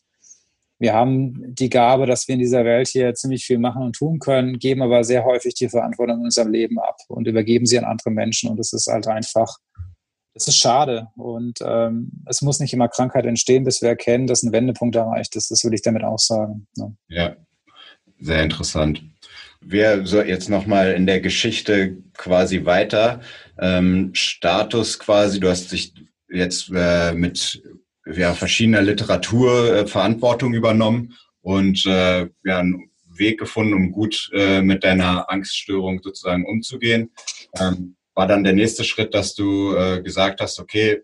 wir 0.79 0.93
haben 0.93 1.55
die 1.55 1.71
Gabe, 1.71 2.05
dass 2.07 2.29
wir 2.29 2.35
in 2.35 2.41
dieser 2.41 2.65
Welt 2.65 2.89
hier 2.89 3.15
ziemlich 3.15 3.47
viel 3.47 3.59
machen 3.59 3.83
und 3.83 3.97
tun 3.97 4.19
können, 4.19 4.59
geben 4.59 4.83
aber 4.83 5.05
sehr 5.05 5.25
häufig 5.25 5.55
die 5.55 5.71
Verantwortung 5.71 6.19
in 6.19 6.25
unserem 6.25 6.53
Leben 6.53 6.79
ab 6.79 6.99
und 7.09 7.27
übergeben 7.27 7.65
sie 7.65 7.79
an 7.79 7.85
andere 7.85 8.11
Menschen. 8.11 8.51
Und 8.51 8.61
es 8.61 8.75
ist 8.75 8.87
halt 8.87 9.07
einfach, 9.07 9.57
es 10.37 10.49
ist 10.49 10.59
schade. 10.59 11.09
Und 11.17 11.59
ähm, 11.63 12.13
es 12.27 12.43
muss 12.43 12.61
nicht 12.61 12.73
immer 12.73 12.89
Krankheit 12.89 13.25
entstehen, 13.25 13.65
bis 13.65 13.81
wir 13.81 13.89
erkennen, 13.89 14.27
dass 14.27 14.43
ein 14.43 14.53
Wendepunkt 14.53 14.95
erreicht 14.95 15.35
ist. 15.35 15.51
Das 15.51 15.65
würde 15.65 15.77
ich 15.77 15.83
damit 15.83 16.05
auch 16.05 16.19
sagen. 16.19 16.67
Ne? 16.77 16.95
Ja, 17.09 17.37
sehr 18.21 18.43
interessant. 18.43 19.03
Wir 19.61 20.07
so 20.07 20.23
jetzt 20.23 20.49
nochmal 20.49 20.93
in 20.93 21.07
der 21.07 21.21
Geschichte 21.21 21.97
quasi 22.13 22.67
weiter. 22.67 23.21
Ähm, 23.59 24.11
Status 24.13 24.99
quasi, 24.99 25.41
du 25.41 25.49
hast 25.49 25.73
dich 25.73 25.95
jetzt 26.29 26.71
äh, 26.75 27.13
mit 27.13 27.63
ja, 28.07 28.35
verschiedener 28.35 28.83
Literatur 28.83 29.75
äh, 29.75 29.87
Verantwortung 29.87 30.53
übernommen 30.55 31.15
und 31.41 31.85
äh, 31.87 32.29
ja, 32.45 32.59
einen 32.59 32.91
Weg 33.19 33.39
gefunden, 33.39 33.73
um 33.73 33.93
gut 33.93 34.31
äh, 34.35 34.61
mit 34.61 34.85
deiner 34.85 35.31
Angststörung 35.31 36.01
sozusagen 36.03 36.45
umzugehen. 36.45 37.11
Ähm, 37.59 37.96
war 38.17 38.27
dann 38.27 38.43
der 38.43 38.55
nächste 38.55 38.83
Schritt, 38.83 39.15
dass 39.15 39.35
du 39.35 39.77
äh, 39.77 40.03
gesagt 40.03 40.41
hast, 40.41 40.59
okay, 40.59 41.03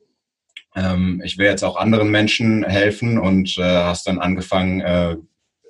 ähm, 0.74 1.22
ich 1.24 1.38
will 1.38 1.46
jetzt 1.46 1.62
auch 1.62 1.76
anderen 1.76 2.10
Menschen 2.10 2.64
helfen 2.64 3.18
und 3.18 3.56
äh, 3.58 3.62
hast 3.62 4.06
dann 4.06 4.18
angefangen 4.18 4.80
äh, 4.80 5.16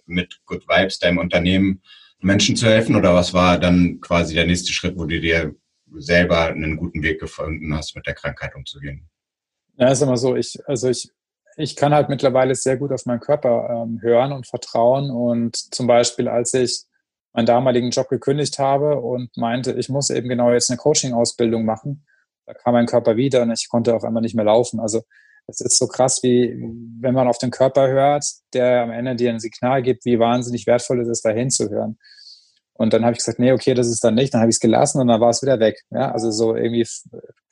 mit 0.06 0.40
Good 0.46 0.66
Vibes, 0.68 0.98
deinem 0.98 1.18
Unternehmen, 1.18 1.82
Menschen 2.20 2.56
zu 2.56 2.66
helfen? 2.66 2.96
Oder 2.96 3.14
was 3.14 3.34
war 3.34 3.58
dann 3.58 4.00
quasi 4.00 4.34
der 4.34 4.46
nächste 4.46 4.72
Schritt, 4.72 4.96
wo 4.96 5.04
du 5.04 5.20
dir 5.20 5.54
selber 5.96 6.46
einen 6.46 6.76
guten 6.76 7.02
Weg 7.02 7.20
gefunden 7.20 7.74
hast, 7.74 7.96
mit 7.96 8.06
der 8.06 8.14
Krankheit 8.14 8.54
umzugehen? 8.54 9.08
Ja, 9.76 9.90
ist 9.90 10.02
immer 10.02 10.16
so, 10.16 10.36
ich, 10.36 10.58
also 10.66 10.88
ich 10.88 11.10
ich 11.56 11.76
kann 11.76 11.94
halt 11.94 12.08
mittlerweile 12.08 12.54
sehr 12.54 12.76
gut 12.76 12.92
auf 12.92 13.06
meinen 13.06 13.20
Körper 13.20 13.68
ähm, 13.84 14.00
hören 14.00 14.32
und 14.32 14.46
vertrauen. 14.46 15.10
Und 15.10 15.56
zum 15.56 15.86
Beispiel, 15.86 16.28
als 16.28 16.54
ich 16.54 16.84
meinen 17.32 17.46
damaligen 17.46 17.90
Job 17.90 18.08
gekündigt 18.08 18.58
habe 18.58 19.00
und 19.00 19.36
meinte, 19.36 19.72
ich 19.72 19.88
muss 19.88 20.10
eben 20.10 20.28
genau 20.28 20.52
jetzt 20.52 20.70
eine 20.70 20.76
Coaching-Ausbildung 20.76 21.64
machen, 21.64 22.04
da 22.46 22.54
kam 22.54 22.74
mein 22.74 22.86
Körper 22.86 23.16
wieder 23.16 23.42
und 23.42 23.50
ich 23.52 23.68
konnte 23.68 23.94
auf 23.94 24.04
einmal 24.04 24.22
nicht 24.22 24.34
mehr 24.34 24.44
laufen. 24.44 24.80
Also 24.80 25.02
es 25.46 25.60
ist 25.60 25.78
so 25.78 25.86
krass, 25.86 26.22
wie 26.22 26.56
wenn 27.00 27.14
man 27.14 27.28
auf 27.28 27.38
den 27.38 27.50
Körper 27.50 27.88
hört, 27.88 28.24
der 28.52 28.82
am 28.82 28.90
Ende 28.90 29.16
dir 29.16 29.30
ein 29.30 29.40
Signal 29.40 29.82
gibt, 29.82 30.04
wie 30.04 30.18
wahnsinnig 30.18 30.66
wertvoll 30.66 31.00
es 31.00 31.08
ist, 31.08 31.24
da 31.24 31.30
hinzuhören. 31.30 31.98
Und 32.74 32.92
dann 32.92 33.04
habe 33.04 33.12
ich 33.12 33.18
gesagt, 33.18 33.38
nee, 33.38 33.52
okay, 33.52 33.74
das 33.74 33.88
ist 33.88 34.02
dann 34.02 34.14
nicht. 34.14 34.34
Dann 34.34 34.40
habe 34.40 34.50
ich 34.50 34.56
es 34.56 34.60
gelassen 34.60 35.00
und 35.00 35.08
dann 35.08 35.20
war 35.20 35.30
es 35.30 35.42
wieder 35.42 35.60
weg. 35.60 35.80
Ja, 35.90 36.10
also 36.10 36.30
so 36.30 36.56
irgendwie 36.56 36.86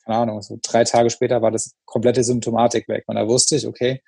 keine 0.05 0.17
Ahnung, 0.17 0.41
so 0.41 0.59
drei 0.61 0.83
Tage 0.83 1.09
später 1.09 1.41
war 1.41 1.51
das 1.51 1.75
komplette 1.85 2.23
Symptomatik 2.23 2.87
weg. 2.87 3.03
Und 3.07 3.15
da 3.15 3.27
wusste 3.27 3.55
ich, 3.55 3.67
okay, 3.67 4.01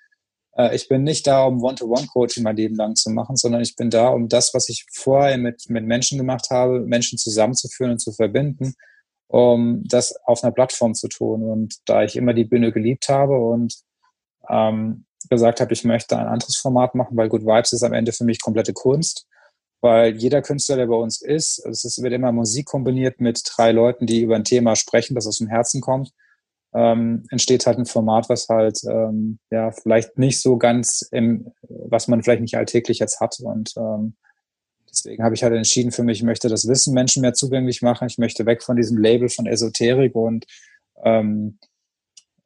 ich 0.74 0.88
bin 0.88 1.04
nicht 1.04 1.26
da, 1.28 1.46
um 1.46 1.64
One-to-One-Coaching 1.64 2.44
mein 2.44 2.56
Leben 2.56 2.76
lang 2.76 2.96
zu 2.96 3.10
machen, 3.10 3.36
sondern 3.36 3.62
ich 3.62 3.76
bin 3.76 3.90
da, 3.90 4.10
um 4.10 4.28
das, 4.30 4.54
was 4.54 4.70
ich 4.70 4.86
vorher 4.92 5.38
mit, 5.38 5.70
mit 5.70 5.86
Menschen 5.86 6.18
gemacht 6.18 6.50
habe, 6.50 6.82
Menschen 6.82 7.18
zusammenzuführen 7.18 7.94
und 7.94 8.00
zu 8.00 8.12
verbinden, 8.12 8.74
um 9.28 9.84
das 9.86 10.16
auf 10.26 10.44
einer 10.44 10.54
Plattform 10.54 10.94
zu 10.94 11.08
tun. 11.08 11.44
Und 11.44 11.78
da 11.86 12.04
ich 12.04 12.16
immer 12.16 12.34
die 12.34 12.46
Bühne 12.46 12.72
geliebt 12.72 13.10
habe 13.10 13.38
und 13.38 13.76
ähm, 14.50 15.06
gesagt 15.30 15.62
habe, 15.62 15.74
ich 15.74 15.84
möchte 15.84 16.18
ein 16.18 16.28
anderes 16.28 16.58
Format 16.58 16.96
machen, 16.96 17.18
weil 17.18 17.30
Good 17.30 17.46
Vibes 17.46 17.74
ist 17.74 17.84
am 17.84 17.94
Ende 17.94 18.12
für 18.12 18.26
mich 18.26 18.42
komplette 18.42 18.74
Kunst 18.74 19.28
weil 19.84 20.16
jeder 20.16 20.42
Künstler, 20.42 20.78
der 20.78 20.88
bei 20.88 20.96
uns 20.96 21.22
ist, 21.22 21.60
es 21.66 22.02
wird 22.02 22.14
immer 22.14 22.32
Musik 22.32 22.68
kombiniert 22.68 23.20
mit 23.20 23.44
drei 23.46 23.74
Leuten, 23.74 24.06
die 24.06 24.22
über 24.22 24.38
ein 24.38 24.46
Thema 24.46 24.78
sprechen, 24.78 25.14
das 25.14 25.28
aus 25.28 25.40
dem 25.40 25.50
Herzen 25.50 25.82
kommt, 25.82 26.12
ähm, 26.74 27.26
entsteht 27.30 27.66
halt 27.66 27.78
ein 27.78 27.86
Format, 27.86 28.30
was 28.30 28.48
halt 28.50 28.80
ähm, 28.90 29.40
ja 29.52 29.72
vielleicht 29.72 30.18
nicht 30.18 30.42
so 30.42 30.58
ganz 30.58 31.02
im, 31.12 31.52
was 31.62 32.08
man 32.08 32.24
vielleicht 32.24 32.42
nicht 32.42 32.58
alltäglich 32.58 33.00
jetzt 33.00 33.20
hat 33.20 33.40
und 33.42 33.74
ähm, 33.78 34.16
deswegen 34.90 35.24
habe 35.24 35.36
ich 35.36 35.44
halt 35.44 35.54
entschieden 35.54 35.92
für 35.92 36.04
mich, 36.04 36.20
ich 36.20 36.24
möchte 36.24 36.50
das 36.50 36.68
Wissen 36.68 36.94
Menschen 36.94 37.22
mehr 37.22 37.34
zugänglich 37.34 37.82
machen, 37.82 38.08
ich 38.08 38.18
möchte 38.18 38.46
weg 38.46 38.64
von 38.64 38.76
diesem 38.76 38.98
Label 38.98 39.30
von 39.30 39.46
Esoterik 39.46 40.16
und 40.16 40.46
ähm, 41.04 41.58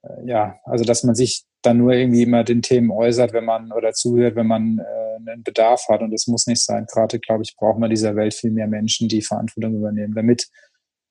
äh, 0.04 0.26
ja, 0.26 0.60
also 0.66 0.84
dass 0.84 1.04
man 1.04 1.16
sich 1.16 1.46
dann 1.62 1.78
nur 1.78 1.94
irgendwie 1.94 2.24
immer 2.24 2.44
den 2.44 2.62
Themen 2.62 2.92
äußert, 2.92 3.34
wenn 3.34 3.46
man 3.46 3.72
oder 3.72 3.92
zuhört, 3.94 4.36
wenn 4.36 4.48
man 4.48 4.80
äh, 4.80 5.32
einen 5.32 5.44
Bedarf 5.44 5.88
hat. 5.90 6.02
Und 6.02 6.12
das 6.12 6.28
muss 6.28 6.48
nicht 6.48 6.64
sein. 6.64 6.86
Gerade, 6.92 7.20
glaube 7.20 7.44
ich, 7.44 7.56
brauchen 7.56 7.82
wir 7.82 7.90
dieser 7.90 8.16
Welt 8.16 8.34
viel 8.34 8.52
mehr 8.52 8.68
Menschen, 8.68 9.10
die 9.10 9.22
Verantwortung 9.22 9.76
übernehmen, 9.76 10.14
damit 10.16 10.48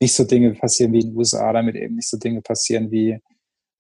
nicht 0.01 0.15
so 0.15 0.25
Dinge 0.25 0.53
passieren 0.55 0.93
wie 0.93 1.01
in 1.01 1.11
den 1.11 1.17
USA, 1.17 1.53
damit 1.53 1.77
eben 1.77 1.97
nicht 1.97 2.09
so 2.09 2.19
Dinge 2.19 2.43
passieren 2.43 2.91
wie 2.91 3.19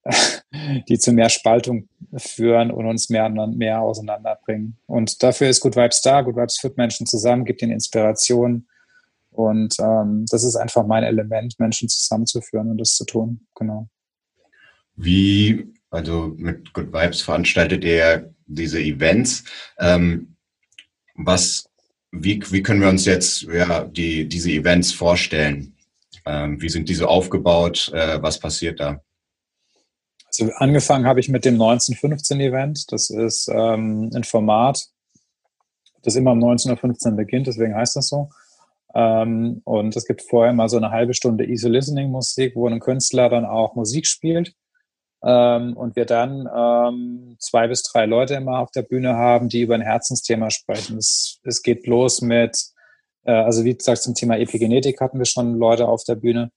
die 0.88 0.98
zu 0.98 1.12
mehr 1.12 1.29
Spaltung 1.29 1.88
führen 2.16 2.70
und 2.70 2.87
uns 2.87 3.11
mehr, 3.11 3.29
mehr 3.29 3.81
auseinanderbringen. 3.81 4.79
Und 4.87 5.22
dafür 5.22 5.48
ist 5.48 5.61
Good 5.61 5.76
Vibes 5.76 6.00
da. 6.00 6.20
Good 6.22 6.37
Vibes 6.37 6.59
führt 6.59 6.76
Menschen 6.76 7.07
zusammen, 7.07 7.44
gibt 7.44 7.61
ihnen 7.62 7.72
Inspiration. 7.72 8.68
Und 9.31 9.74
ähm, 9.81 10.24
das 10.31 10.44
ist 10.44 10.57
einfach 10.57 10.87
mein 10.87 11.02
Element, 11.02 11.59
Menschen 11.59 11.88
zusammenzuführen 11.88 12.70
und 12.70 12.79
das 12.79 12.94
zu 12.94 13.05
tun. 13.05 13.46
Genau. 13.55 13.88
Wie 14.94 15.66
also 15.90 16.35
mit 16.37 16.72
Good 16.72 16.92
Vibes 16.92 17.22
veranstaltet 17.22 17.85
ihr 17.85 18.35
diese 18.46 18.81
Events. 18.81 19.44
Ähm, 19.79 20.37
was, 21.14 21.68
wie, 22.11 22.42
wie 22.50 22.62
können 22.62 22.81
wir 22.81 22.88
uns 22.88 23.05
jetzt 23.05 23.42
ja, 23.42 23.85
die, 23.85 24.29
diese 24.29 24.50
Events 24.50 24.92
vorstellen? 24.92 25.75
Ähm, 26.26 26.60
wie 26.60 26.68
sind 26.68 26.88
diese 26.88 27.08
aufgebaut? 27.08 27.90
Äh, 27.94 28.20
was 28.20 28.38
passiert 28.38 28.80
da? 28.80 29.00
Also 30.38 30.52
angefangen 30.56 31.06
habe 31.06 31.20
ich 31.20 31.28
mit 31.28 31.44
dem 31.44 31.56
1915-Event. 31.56 32.92
Das 32.92 33.10
ist 33.10 33.48
ähm, 33.48 34.10
ein 34.14 34.24
Format, 34.24 34.86
das 36.02 36.16
immer 36.16 36.32
um 36.32 36.40
19.15 36.40 37.10
Uhr 37.10 37.16
beginnt, 37.16 37.46
deswegen 37.46 37.74
heißt 37.74 37.96
das 37.96 38.08
so. 38.08 38.28
Ähm, 38.94 39.62
und 39.64 39.96
es 39.96 40.06
gibt 40.06 40.22
vorher 40.22 40.52
mal 40.52 40.68
so 40.68 40.76
eine 40.76 40.90
halbe 40.90 41.14
Stunde 41.14 41.44
Easy 41.44 41.68
Listening 41.68 42.10
Musik, 42.10 42.56
wo 42.56 42.66
ein 42.66 42.80
Künstler 42.80 43.28
dann 43.28 43.44
auch 43.44 43.74
Musik 43.74 44.06
spielt 44.06 44.54
ähm, 45.22 45.76
und 45.76 45.96
wir 45.96 46.06
dann 46.06 46.48
ähm, 46.54 47.36
zwei 47.38 47.68
bis 47.68 47.82
drei 47.82 48.06
Leute 48.06 48.34
immer 48.34 48.60
auf 48.60 48.70
der 48.70 48.82
Bühne 48.82 49.14
haben, 49.14 49.48
die 49.48 49.62
über 49.62 49.74
ein 49.74 49.80
Herzensthema 49.80 50.50
sprechen. 50.50 50.98
Es, 50.98 51.40
es 51.44 51.62
geht 51.62 51.86
los 51.86 52.20
mit, 52.20 52.56
also 53.30 53.64
wie 53.64 53.76
gesagt, 53.76 54.02
zum 54.02 54.14
Thema 54.14 54.38
Epigenetik 54.38 55.00
hatten 55.00 55.18
wir 55.18 55.26
schon 55.26 55.56
Leute 55.56 55.88
auf 55.88 56.04
der 56.04 56.16
Bühne. 56.16 56.50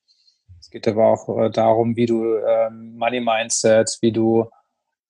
Es 0.60 0.70
geht 0.70 0.88
aber 0.88 1.08
auch 1.08 1.38
äh, 1.40 1.50
darum, 1.50 1.96
wie 1.96 2.06
du 2.06 2.36
äh, 2.36 2.70
Money 2.70 3.22
Mindset, 3.22 3.98
wie 4.02 4.12
du 4.12 4.50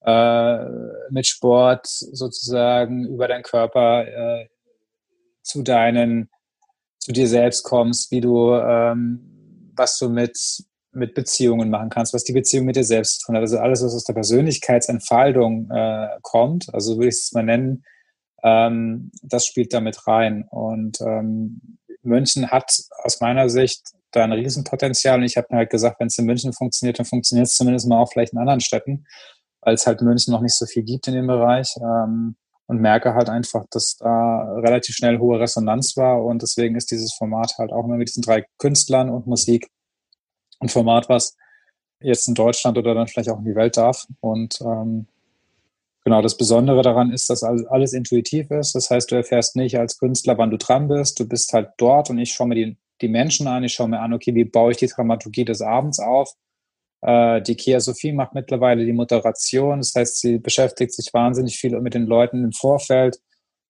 äh, 0.01 0.65
mit 1.09 1.27
Sport 1.27 1.87
sozusagen 1.87 3.05
über 3.07 3.27
deinen 3.27 3.43
Körper 3.43 4.07
äh, 4.07 4.47
zu 5.41 5.63
deinen, 5.63 6.29
zu 6.99 7.11
dir 7.11 7.27
selbst 7.27 7.63
kommst, 7.63 8.11
wie 8.11 8.21
du, 8.21 8.53
ähm, 8.53 9.73
was 9.75 9.97
du 9.97 10.09
mit 10.09 10.37
mit 10.91 11.13
Beziehungen 11.13 11.69
machen 11.69 11.89
kannst, 11.89 12.13
was 12.13 12.23
die 12.23 12.33
Beziehung 12.33 12.65
mit 12.65 12.75
dir 12.75 12.83
selbst 12.83 13.21
tun 13.21 13.35
hat. 13.35 13.41
Also 13.41 13.59
alles, 13.59 13.83
was 13.83 13.93
aus 13.93 14.03
der 14.05 14.13
Persönlichkeitsentfaltung 14.13 15.69
äh, 15.71 16.07
kommt, 16.21 16.73
also 16.73 16.97
würde 16.97 17.09
ich 17.09 17.15
es 17.15 17.31
mal 17.31 17.43
nennen, 17.43 17.83
ähm, 18.43 19.11
das 19.21 19.45
spielt 19.45 19.73
damit 19.73 20.07
rein. 20.07 20.45
Und 20.49 20.99
ähm, 21.01 21.77
München 22.01 22.49
hat 22.49 22.71
aus 23.03 23.21
meiner 23.21 23.49
Sicht 23.49 23.81
da 24.11 24.23
ein 24.23 24.31
Riesenpotenzial. 24.31 25.19
Und 25.19 25.25
ich 25.25 25.37
habe 25.37 25.47
mir 25.51 25.57
halt 25.57 25.69
gesagt, 25.69 25.99
wenn 25.99 26.07
es 26.07 26.17
in 26.17 26.25
München 26.25 26.53
funktioniert, 26.53 26.99
dann 26.99 27.05
funktioniert 27.05 27.47
es 27.47 27.55
zumindest 27.55 27.87
mal 27.87 27.99
auch 27.99 28.11
vielleicht 28.11 28.33
in 28.33 28.39
anderen 28.39 28.61
Städten, 28.61 29.05
weil 29.61 29.75
es 29.75 29.85
halt 29.85 30.01
München 30.01 30.31
noch 30.31 30.41
nicht 30.41 30.55
so 30.55 30.65
viel 30.65 30.83
gibt 30.83 31.07
in 31.07 31.13
dem 31.13 31.27
Bereich. 31.27 31.75
Ähm, 31.81 32.35
und 32.69 32.81
merke 32.81 33.15
halt 33.15 33.29
einfach, 33.29 33.65
dass 33.71 33.97
da 33.97 34.43
relativ 34.59 34.93
schnell 34.95 35.17
hohe 35.17 35.39
Resonanz 35.39 35.97
war. 35.97 36.23
Und 36.23 36.43
deswegen 36.43 36.75
ist 36.75 36.91
dieses 36.91 37.15
Format 37.15 37.55
halt 37.57 37.71
auch 37.71 37.83
immer 37.83 37.97
mit 37.97 38.09
diesen 38.09 38.21
drei 38.21 38.45
Künstlern 38.59 39.09
und 39.09 39.25
Musik 39.25 39.71
ein 40.59 40.69
Format, 40.69 41.09
was 41.09 41.35
jetzt 41.99 42.27
in 42.27 42.35
Deutschland 42.35 42.77
oder 42.77 42.93
dann 42.93 43.07
vielleicht 43.07 43.29
auch 43.29 43.39
in 43.39 43.45
die 43.45 43.55
Welt 43.55 43.75
darf. 43.75 44.05
Und 44.19 44.61
ähm, 44.61 45.07
genau, 46.09 46.23
das 46.23 46.37
Besondere 46.37 46.81
daran 46.81 47.11
ist, 47.11 47.29
dass 47.29 47.43
alles 47.43 47.93
intuitiv 47.93 48.49
ist. 48.49 48.73
Das 48.73 48.89
heißt, 48.89 49.11
du 49.11 49.15
erfährst 49.15 49.55
nicht 49.55 49.77
als 49.77 49.99
Künstler, 49.99 50.39
wann 50.39 50.49
du 50.49 50.57
dran 50.57 50.87
bist. 50.87 51.19
Du 51.19 51.27
bist 51.27 51.53
halt 51.53 51.69
dort 51.77 52.09
und 52.09 52.17
ich 52.17 52.33
schaue 52.33 52.47
mir 52.47 52.55
die, 52.55 52.77
die 53.01 53.07
Menschen 53.07 53.47
an. 53.47 53.63
Ich 53.63 53.73
schaue 53.73 53.89
mir 53.89 53.99
an, 53.99 54.13
okay, 54.13 54.33
wie 54.33 54.43
baue 54.43 54.71
ich 54.71 54.77
die 54.77 54.87
Dramaturgie 54.87 55.45
des 55.45 55.61
Abends 55.61 55.99
auf? 55.99 56.33
Äh, 57.01 57.43
die 57.43 57.55
Kia 57.55 57.79
Sophie 57.79 58.11
macht 58.11 58.33
mittlerweile 58.33 58.85
die 58.85 58.91
Moderation. 58.91 59.77
Das 59.77 59.93
heißt, 59.95 60.19
sie 60.19 60.39
beschäftigt 60.39 60.93
sich 60.93 61.13
wahnsinnig 61.13 61.57
viel 61.59 61.79
mit 61.79 61.93
den 61.93 62.07
Leuten 62.07 62.43
im 62.43 62.53
Vorfeld. 62.53 63.19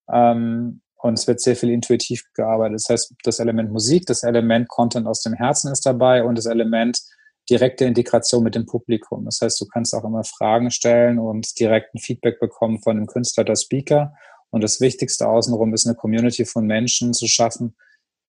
Ähm, 0.10 0.82
und 0.95 1.19
es 1.19 1.28
wird 1.28 1.41
sehr 1.41 1.58
viel 1.58 1.71
intuitiv 1.71 2.23
gearbeitet. 2.36 2.75
Das 2.75 2.89
heißt, 2.89 3.15
das 3.23 3.39
Element 3.39 3.69
Musik, 3.69 4.06
das 4.06 4.23
Element 4.23 4.69
Content 4.69 5.08
aus 5.08 5.23
dem 5.23 5.34
Herzen 5.34 5.73
ist 5.73 5.86
dabei 5.86 6.23
und 6.23 6.38
das 6.38 6.45
Element 6.45 7.02
direkte 7.50 7.86
Integration 7.86 8.44
mit 8.44 8.56
dem 8.56 8.66
Publikum. 8.66 9.26
Das 9.26 9.42
heißt, 9.42 9.60
du 9.60 9.66
kannst 9.66 9.94
auch 9.96 10.04
immer 10.04 10.24
Fragen 10.24 10.72
stellen 10.72 11.20
und 11.20 11.60
direkten 11.60 12.00
Feedback 12.00 12.40
bekommen 12.40 12.82
von 12.82 12.98
dem 12.98 13.08
Künstler 13.08 13.42
oder 13.42 13.56
Speaker. 13.56 14.14
Und 14.50 14.64
das 14.64 14.82
Wichtigste 14.82 15.28
außenrum 15.28 15.74
ist 15.74 15.86
eine 15.86 15.96
Community 15.96 16.46
von 16.46 16.66
Menschen 16.66 17.14
zu 17.14 17.28
schaffen, 17.28 17.76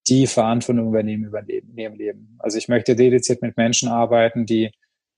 die 0.07 0.27
Verantwortung 0.27 0.87
übernehmen 0.87 1.25
über 1.25 1.43
ihrem 1.47 1.95
Leben. 1.95 2.35
Also 2.39 2.57
ich 2.57 2.67
möchte 2.67 2.95
dediziert 2.95 3.41
mit 3.41 3.57
Menschen 3.57 3.89
arbeiten, 3.89 4.45
die 4.45 4.71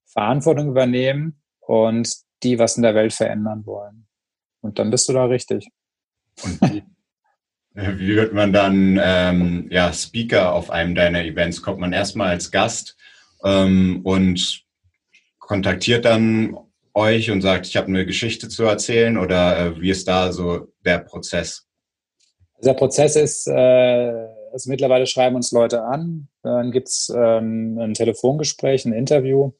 Verantwortung 0.05 0.69
übernehmen 0.69 1.41
und 1.59 2.13
die 2.43 2.59
was 2.59 2.75
in 2.77 2.83
der 2.83 2.95
Welt 2.95 3.13
verändern 3.13 3.65
wollen. 3.65 4.07
Und 4.61 4.79
dann 4.79 4.91
bist 4.91 5.07
du 5.09 5.13
da 5.13 5.25
richtig. 5.25 5.69
Und 6.43 6.61
wie, 6.61 6.83
wie 7.73 8.15
wird 8.15 8.33
man 8.33 8.51
dann 8.53 8.99
ähm, 9.01 9.67
ja, 9.71 9.91
Speaker 9.93 10.53
auf 10.53 10.69
einem 10.69 10.95
deiner 10.95 11.23
Events? 11.23 11.61
Kommt 11.61 11.79
man 11.79 11.93
erstmal 11.93 12.29
als 12.29 12.51
Gast 12.51 12.97
ähm, 13.43 14.01
und 14.03 14.63
kontaktiert 15.39 16.05
dann 16.05 16.57
euch 16.93 17.31
und 17.31 17.41
sagt, 17.41 17.67
ich 17.67 17.75
habe 17.77 17.87
eine 17.87 18.05
Geschichte 18.05 18.49
zu 18.49 18.63
erzählen 18.63 19.17
oder 19.17 19.57
äh, 19.57 19.81
wie 19.81 19.89
ist 19.89 20.07
da 20.07 20.31
so 20.31 20.67
der 20.85 20.99
Prozess? 20.99 21.65
Der 22.63 22.73
Prozess 22.73 23.15
ist, 23.15 23.47
äh, 23.47 24.27
also 24.51 24.69
mittlerweile 24.69 25.07
schreiben 25.07 25.35
uns 25.35 25.51
Leute 25.51 25.83
an, 25.83 26.29
dann 26.43 26.71
gibt's 26.71 27.11
ähm, 27.15 27.77
ein 27.79 27.93
Telefongespräch, 27.93 28.85
ein 28.85 28.93
Interview 28.93 29.51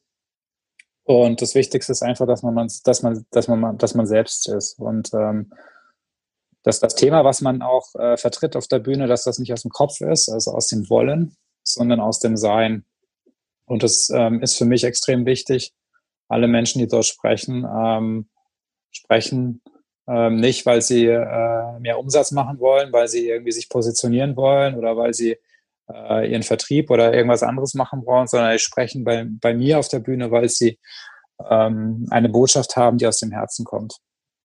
und 1.05 1.41
das 1.41 1.53
Wichtigste 1.53 1.91
ist 1.91 2.01
einfach, 2.01 2.25
dass 2.27 2.43
man, 2.43 2.69
dass 2.85 3.01
man, 3.01 3.25
dass 3.31 3.47
man, 3.47 3.77
dass 3.77 3.93
man 3.93 4.05
selbst 4.05 4.47
ist 4.47 4.79
und 4.79 5.13
ähm, 5.13 5.51
dass 6.63 6.79
das 6.79 6.95
Thema, 6.95 7.25
was 7.25 7.41
man 7.41 7.61
auch 7.61 7.93
äh, 7.95 8.15
vertritt 8.15 8.55
auf 8.55 8.67
der 8.67 8.79
Bühne, 8.79 9.07
dass 9.07 9.25
das 9.25 9.37
nicht 9.37 9.51
aus 9.51 9.63
dem 9.63 9.71
Kopf 9.71 9.99
ist, 9.99 10.29
also 10.29 10.51
aus 10.51 10.67
dem 10.67 10.89
Wollen, 10.89 11.35
sondern 11.63 11.99
aus 11.99 12.19
dem 12.19 12.37
Sein. 12.37 12.85
Und 13.65 13.83
das 13.83 14.09
ähm, 14.13 14.41
ist 14.41 14.57
für 14.57 14.65
mich 14.65 14.83
extrem 14.83 15.25
wichtig. 15.25 15.73
Alle 16.27 16.47
Menschen, 16.47 16.79
die 16.79 16.87
dort 16.87 17.05
sprechen, 17.05 17.65
ähm, 17.65 18.29
sprechen 18.91 19.61
ähm, 20.07 20.37
nicht, 20.37 20.65
weil 20.65 20.81
sie 20.81 21.05
äh, 21.05 21.79
mehr 21.79 21.99
Umsatz 21.99 22.31
machen 22.31 22.59
wollen, 22.59 22.91
weil 22.91 23.07
sie 23.07 23.27
irgendwie 23.27 23.51
sich 23.51 23.69
positionieren 23.69 24.35
wollen 24.35 24.75
oder 24.75 24.97
weil 24.97 25.13
sie 25.13 25.37
äh, 25.89 26.29
ihren 26.29 26.43
Vertrieb 26.43 26.89
oder 26.89 27.13
irgendwas 27.13 27.43
anderes 27.43 27.73
machen 27.73 28.05
wollen, 28.05 28.27
sondern 28.27 28.51
sie 28.53 28.59
sprechen 28.59 29.03
bei, 29.03 29.25
bei 29.27 29.53
mir 29.53 29.79
auf 29.79 29.87
der 29.87 29.99
Bühne, 29.99 30.31
weil 30.31 30.49
sie 30.49 30.79
ähm, 31.49 32.05
eine 32.09 32.29
Botschaft 32.29 32.75
haben, 32.75 32.97
die 32.97 33.07
aus 33.07 33.19
dem 33.19 33.31
Herzen 33.31 33.65
kommt. 33.65 33.97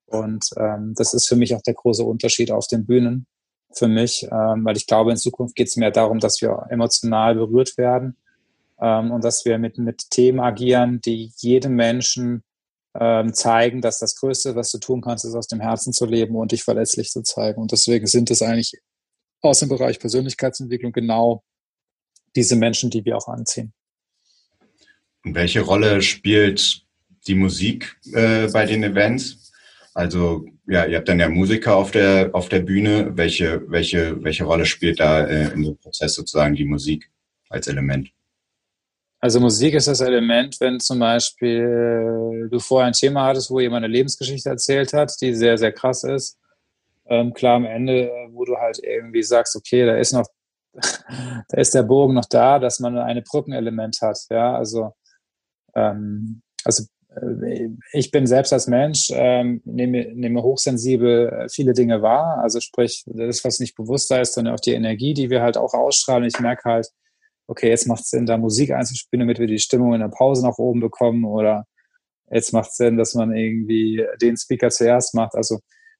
Und 0.06 0.50
ähm, 0.56 0.94
das 0.96 1.12
ist 1.12 1.28
für 1.28 1.36
mich 1.36 1.54
auch 1.54 1.62
der 1.62 1.74
große 1.74 2.04
Unterschied 2.04 2.50
auf 2.50 2.66
den 2.66 2.86
Bühnen 2.86 3.26
für 3.72 3.88
mich, 3.88 4.26
ähm, 4.30 4.64
weil 4.64 4.76
ich 4.76 4.86
glaube, 4.86 5.10
in 5.10 5.16
Zukunft 5.16 5.54
geht 5.54 5.68
es 5.68 5.76
mehr 5.76 5.90
darum, 5.90 6.18
dass 6.20 6.40
wir 6.40 6.66
emotional 6.70 7.34
berührt 7.34 7.76
werden 7.76 8.16
ähm, 8.80 9.10
und 9.10 9.24
dass 9.24 9.44
wir 9.44 9.58
mit, 9.58 9.78
mit 9.78 10.10
Themen 10.10 10.40
agieren, 10.40 11.00
die 11.00 11.32
jedem 11.36 11.74
Menschen 11.74 12.42
ähm, 12.98 13.34
zeigen, 13.34 13.80
dass 13.80 13.98
das 13.98 14.16
Größte, 14.16 14.56
was 14.56 14.70
du 14.70 14.78
tun 14.78 15.00
kannst, 15.00 15.24
ist 15.24 15.34
aus 15.34 15.46
dem 15.46 15.60
Herzen 15.60 15.92
zu 15.92 16.06
leben 16.06 16.36
und 16.36 16.52
dich 16.52 16.64
verletzlich 16.64 17.10
zu 17.10 17.22
zeigen. 17.22 17.60
Und 17.60 17.72
deswegen 17.72 18.06
sind 18.06 18.30
es 18.30 18.42
eigentlich 18.42 18.74
aus 19.40 19.60
dem 19.60 19.68
Bereich 19.68 20.00
Persönlichkeitsentwicklung 20.00 20.92
genau 20.92 21.44
diese 22.34 22.56
Menschen, 22.56 22.90
die 22.90 23.04
wir 23.04 23.16
auch 23.16 23.28
anziehen. 23.28 23.72
Und 25.24 25.34
welche 25.34 25.60
Rolle 25.60 26.02
spielt 26.02 26.82
die 27.26 27.34
Musik 27.34 27.98
äh, 28.12 28.48
bei 28.48 28.66
den 28.66 28.82
Events? 28.82 29.52
Also 29.94 30.46
ja, 30.66 30.84
ihr 30.86 30.98
habt 30.98 31.08
dann 31.08 31.20
ja 31.20 31.28
Musiker 31.28 31.76
auf 31.76 31.90
der 31.90 32.30
auf 32.32 32.48
der 32.48 32.60
Bühne. 32.60 33.16
Welche 33.16 33.68
welche 33.68 34.22
welche 34.22 34.44
Rolle 34.44 34.64
spielt 34.64 35.00
da 35.00 35.24
äh, 35.26 35.52
in 35.52 35.62
dem 35.62 35.76
Prozess 35.76 36.14
sozusagen 36.14 36.54
die 36.54 36.64
Musik 36.64 37.10
als 37.48 37.66
Element? 37.66 38.10
Also 39.20 39.40
Musik 39.40 39.74
ist 39.74 39.88
das 39.88 40.00
Element, 40.00 40.60
wenn 40.60 40.78
zum 40.78 41.00
Beispiel 41.00 42.48
du 42.50 42.58
vorher 42.60 42.86
ein 42.86 42.92
Thema 42.92 43.26
hattest, 43.26 43.50
wo 43.50 43.58
jemand 43.58 43.84
eine 43.84 43.92
Lebensgeschichte 43.92 44.48
erzählt 44.48 44.92
hat, 44.92 45.12
die 45.20 45.34
sehr, 45.34 45.58
sehr 45.58 45.72
krass 45.72 46.04
ist. 46.04 46.38
Ähm, 47.06 47.32
klar, 47.34 47.56
am 47.56 47.64
Ende, 47.64 48.10
wo 48.30 48.44
du 48.44 48.56
halt 48.56 48.78
irgendwie 48.82 49.22
sagst, 49.22 49.56
okay, 49.56 49.86
da 49.86 49.96
ist 49.96 50.12
noch, 50.12 50.26
da 50.72 51.56
ist 51.56 51.74
der 51.74 51.82
Bogen 51.82 52.14
noch 52.14 52.26
da, 52.26 52.60
dass 52.60 52.78
man 52.78 52.96
eine 52.96 53.22
Brückenelement 53.22 53.98
hat. 54.02 54.18
Ja, 54.30 54.54
also, 54.54 54.92
ähm, 55.74 56.42
also 56.64 56.84
äh, 57.20 57.70
ich 57.92 58.12
bin 58.12 58.26
selbst 58.26 58.52
als 58.52 58.68
Mensch, 58.68 59.08
ähm, 59.12 59.62
nehme, 59.64 60.14
nehme 60.14 60.42
hochsensibel 60.44 61.48
viele 61.50 61.72
Dinge 61.72 62.02
wahr. 62.02 62.38
Also 62.42 62.60
sprich, 62.60 63.02
das, 63.06 63.42
was 63.44 63.58
nicht 63.58 63.74
bewusst 63.74 64.12
da 64.12 64.20
ist, 64.20 64.34
sondern 64.34 64.54
auch 64.54 64.60
die 64.60 64.74
Energie, 64.74 65.14
die 65.14 65.28
wir 65.28 65.42
halt 65.42 65.56
auch 65.56 65.74
ausstrahlen. 65.74 66.24
Ich 66.24 66.38
merke 66.38 66.70
halt, 66.70 66.88
okay, 67.48 67.68
jetzt 67.70 67.88
macht 67.88 68.02
es 68.02 68.10
Sinn, 68.10 68.26
da 68.26 68.36
Musik 68.36 68.70
einzuspielen, 68.70 69.26
damit 69.26 69.38
wir 69.38 69.46
die 69.46 69.58
Stimmung 69.58 69.94
in 69.94 70.00
der 70.00 70.08
Pause 70.08 70.46
nach 70.46 70.58
oben 70.58 70.80
bekommen 70.80 71.24
oder 71.24 71.64
jetzt 72.30 72.52
macht 72.52 72.70
es 72.70 72.76
Sinn, 72.76 72.96
dass 72.96 73.14
man 73.14 73.34
irgendwie 73.34 74.04
den 74.20 74.36
Speaker 74.36 74.68
zuerst 74.68 75.14
macht. 75.14 75.34
Also 75.34 75.58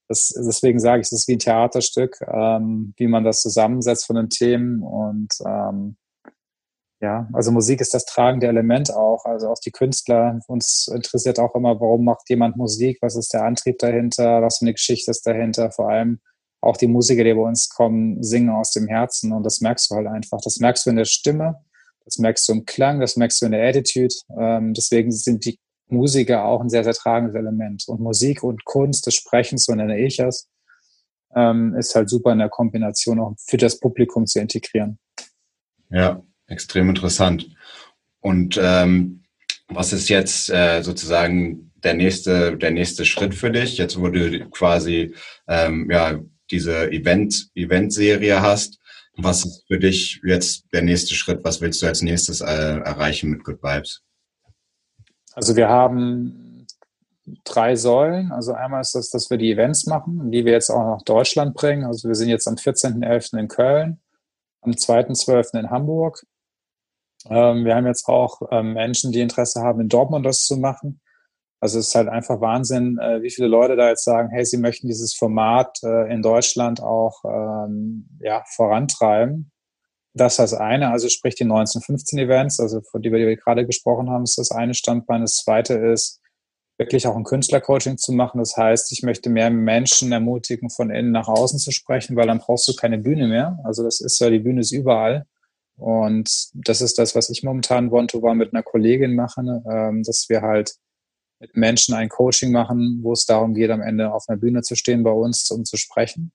das, 0.08 0.28
deswegen 0.28 0.78
sage 0.78 1.00
ich, 1.00 1.06
es 1.06 1.12
ist 1.12 1.28
wie 1.28 1.34
ein 1.34 1.38
Theaterstück, 1.38 2.18
ähm, 2.32 2.94
wie 2.96 3.08
man 3.08 3.24
das 3.24 3.40
zusammensetzt 3.40 4.06
von 4.06 4.16
den 4.16 4.28
Themen 4.28 4.82
und 4.82 5.32
ähm, 5.46 5.96
ja, 7.00 7.28
also 7.32 7.52
Musik 7.52 7.80
ist 7.80 7.94
das 7.94 8.06
tragende 8.06 8.48
Element 8.48 8.92
auch, 8.92 9.24
also 9.24 9.48
auch 9.50 9.60
die 9.64 9.70
Künstler. 9.70 10.40
Uns 10.48 10.88
interessiert 10.92 11.38
auch 11.38 11.54
immer, 11.54 11.80
warum 11.80 12.04
macht 12.04 12.28
jemand 12.28 12.56
Musik, 12.56 12.98
was 13.00 13.14
ist 13.14 13.32
der 13.32 13.44
Antrieb 13.44 13.78
dahinter, 13.78 14.42
was 14.42 14.58
für 14.58 14.64
eine 14.64 14.72
Geschichte 14.72 15.12
ist 15.12 15.24
dahinter, 15.24 15.70
vor 15.70 15.90
allem 15.90 16.20
auch 16.68 16.76
die 16.76 16.86
Musiker, 16.86 17.24
die 17.24 17.34
bei 17.34 17.40
uns 17.40 17.68
kommen, 17.68 18.22
singen 18.22 18.50
aus 18.50 18.72
dem 18.72 18.86
Herzen 18.86 19.32
und 19.32 19.44
das 19.44 19.60
merkst 19.60 19.90
du 19.90 19.96
halt 19.96 20.06
einfach. 20.06 20.40
Das 20.42 20.58
merkst 20.58 20.86
du 20.86 20.90
in 20.90 20.96
der 20.96 21.04
Stimme, 21.04 21.56
das 22.04 22.18
merkst 22.18 22.48
du 22.48 22.52
im 22.52 22.64
Klang, 22.64 23.00
das 23.00 23.16
merkst 23.16 23.40
du 23.42 23.46
in 23.46 23.52
der 23.52 23.68
Attitude. 23.68 24.14
Ähm, 24.38 24.74
deswegen 24.74 25.10
sind 25.10 25.44
die 25.44 25.58
Musiker 25.88 26.44
auch 26.44 26.60
ein 26.60 26.70
sehr, 26.70 26.84
sehr 26.84 26.94
tragendes 26.94 27.34
Element. 27.34 27.84
Und 27.88 28.00
Musik 28.00 28.42
und 28.42 28.64
Kunst 28.64 29.06
des 29.06 29.14
Sprechens, 29.14 29.64
so 29.64 29.74
nenne 29.74 29.98
ich 29.98 30.18
es, 30.18 30.48
ähm, 31.34 31.74
ist 31.74 31.94
halt 31.94 32.08
super 32.08 32.32
in 32.32 32.38
der 32.38 32.48
Kombination 32.48 33.20
auch 33.20 33.34
für 33.38 33.56
das 33.56 33.78
Publikum 33.78 34.26
zu 34.26 34.40
integrieren. 34.40 34.98
Ja, 35.90 36.22
extrem 36.46 36.88
interessant. 36.88 37.48
Und 38.20 38.58
ähm, 38.62 39.22
was 39.68 39.92
ist 39.92 40.08
jetzt 40.08 40.50
äh, 40.50 40.82
sozusagen 40.82 41.72
der 41.76 41.94
nächste, 41.94 42.56
der 42.56 42.70
nächste 42.70 43.04
Schritt 43.04 43.34
für 43.34 43.50
dich? 43.50 43.78
Jetzt, 43.78 44.00
wo 44.00 44.08
du 44.08 44.48
quasi 44.50 45.14
ähm, 45.46 45.88
ja, 45.90 46.18
diese 46.50 46.90
Event, 46.90 47.50
Event-Serie 47.54 48.42
hast. 48.42 48.78
Was 49.16 49.44
ist 49.44 49.64
für 49.66 49.78
dich 49.78 50.20
jetzt 50.24 50.66
der 50.72 50.82
nächste 50.82 51.14
Schritt? 51.14 51.40
Was 51.42 51.60
willst 51.60 51.82
du 51.82 51.86
als 51.86 52.02
nächstes 52.02 52.40
äh, 52.40 52.44
erreichen 52.44 53.30
mit 53.30 53.44
Good 53.44 53.62
Vibes? 53.62 54.02
Also 55.34 55.56
wir 55.56 55.68
haben 55.68 56.66
drei 57.44 57.76
Säulen. 57.76 58.32
Also 58.32 58.52
einmal 58.52 58.80
ist 58.80 58.94
das, 58.94 59.10
dass 59.10 59.30
wir 59.30 59.38
die 59.38 59.52
Events 59.52 59.86
machen, 59.86 60.30
die 60.30 60.44
wir 60.44 60.52
jetzt 60.52 60.70
auch 60.70 60.96
nach 60.96 61.02
Deutschland 61.02 61.54
bringen. 61.54 61.84
Also 61.84 62.08
wir 62.08 62.14
sind 62.14 62.28
jetzt 62.28 62.46
am 62.46 62.54
14.11. 62.54 63.38
in 63.38 63.48
Köln, 63.48 64.00
am 64.62 64.72
2.12. 64.72 65.58
in 65.58 65.70
Hamburg. 65.70 66.24
Ähm, 67.26 67.64
wir 67.64 67.74
haben 67.74 67.86
jetzt 67.86 68.08
auch 68.08 68.40
ähm, 68.50 68.74
Menschen, 68.74 69.12
die 69.12 69.20
Interesse 69.20 69.62
haben, 69.62 69.80
in 69.80 69.88
Dortmund 69.88 70.24
das 70.24 70.44
zu 70.44 70.56
machen. 70.56 71.00
Also 71.60 71.78
es 71.78 71.88
ist 71.88 71.94
halt 71.94 72.08
einfach 72.08 72.40
Wahnsinn, 72.40 72.98
äh, 72.98 73.22
wie 73.22 73.30
viele 73.30 73.48
Leute 73.48 73.76
da 73.76 73.88
jetzt 73.88 74.04
sagen, 74.04 74.30
hey, 74.30 74.44
sie 74.44 74.58
möchten 74.58 74.86
dieses 74.86 75.14
Format 75.14 75.78
äh, 75.82 76.12
in 76.12 76.22
Deutschland 76.22 76.82
auch 76.82 77.24
ähm, 77.24 78.08
ja, 78.20 78.44
vorantreiben. 78.54 79.50
Das 80.14 80.34
ist 80.34 80.38
das 80.38 80.54
eine, 80.54 80.90
also 80.90 81.08
sprich 81.08 81.34
die 81.34 81.44
1915 81.44 82.18
Events, 82.18 82.60
also 82.60 82.80
von 82.80 83.02
die 83.02 83.12
wir 83.12 83.36
gerade 83.36 83.66
gesprochen 83.66 84.10
haben, 84.10 84.24
ist 84.24 84.38
das 84.38 84.50
eine 84.50 84.74
Standbein. 84.74 85.20
Das 85.20 85.36
zweite 85.36 85.74
ist, 85.74 86.20
wirklich 86.78 87.06
auch 87.06 87.16
ein 87.16 87.24
Künstlercoaching 87.24 87.98
zu 87.98 88.12
machen. 88.12 88.38
Das 88.38 88.56
heißt, 88.56 88.92
ich 88.92 89.02
möchte 89.02 89.28
mehr 89.28 89.50
Menschen 89.50 90.12
ermutigen, 90.12 90.70
von 90.70 90.90
innen 90.90 91.10
nach 91.10 91.28
außen 91.28 91.58
zu 91.58 91.72
sprechen, 91.72 92.16
weil 92.16 92.28
dann 92.28 92.38
brauchst 92.38 92.68
du 92.68 92.74
keine 92.74 92.98
Bühne 92.98 93.26
mehr. 93.26 93.58
Also 93.64 93.82
das 93.82 94.00
ist 94.00 94.20
ja, 94.20 94.30
die 94.30 94.38
Bühne 94.38 94.60
ist 94.60 94.72
überall. 94.72 95.26
Und 95.76 96.48
das 96.54 96.80
ist 96.80 96.98
das, 96.98 97.14
was 97.14 97.30
ich 97.30 97.42
momentan 97.42 97.90
One-to-One 97.90 98.36
mit 98.36 98.54
einer 98.54 98.62
Kollegin 98.62 99.14
mache, 99.14 99.40
ähm, 99.70 100.02
dass 100.04 100.26
wir 100.28 100.42
halt 100.42 100.74
mit 101.40 101.56
Menschen 101.56 101.94
ein 101.94 102.08
Coaching 102.08 102.52
machen, 102.52 103.00
wo 103.02 103.12
es 103.12 103.24
darum 103.24 103.54
geht, 103.54 103.70
am 103.70 103.82
Ende 103.82 104.12
auf 104.12 104.24
einer 104.28 104.38
Bühne 104.38 104.62
zu 104.62 104.74
stehen 104.74 105.02
bei 105.02 105.10
uns, 105.10 105.50
um 105.50 105.64
zu 105.64 105.76
sprechen. 105.76 106.32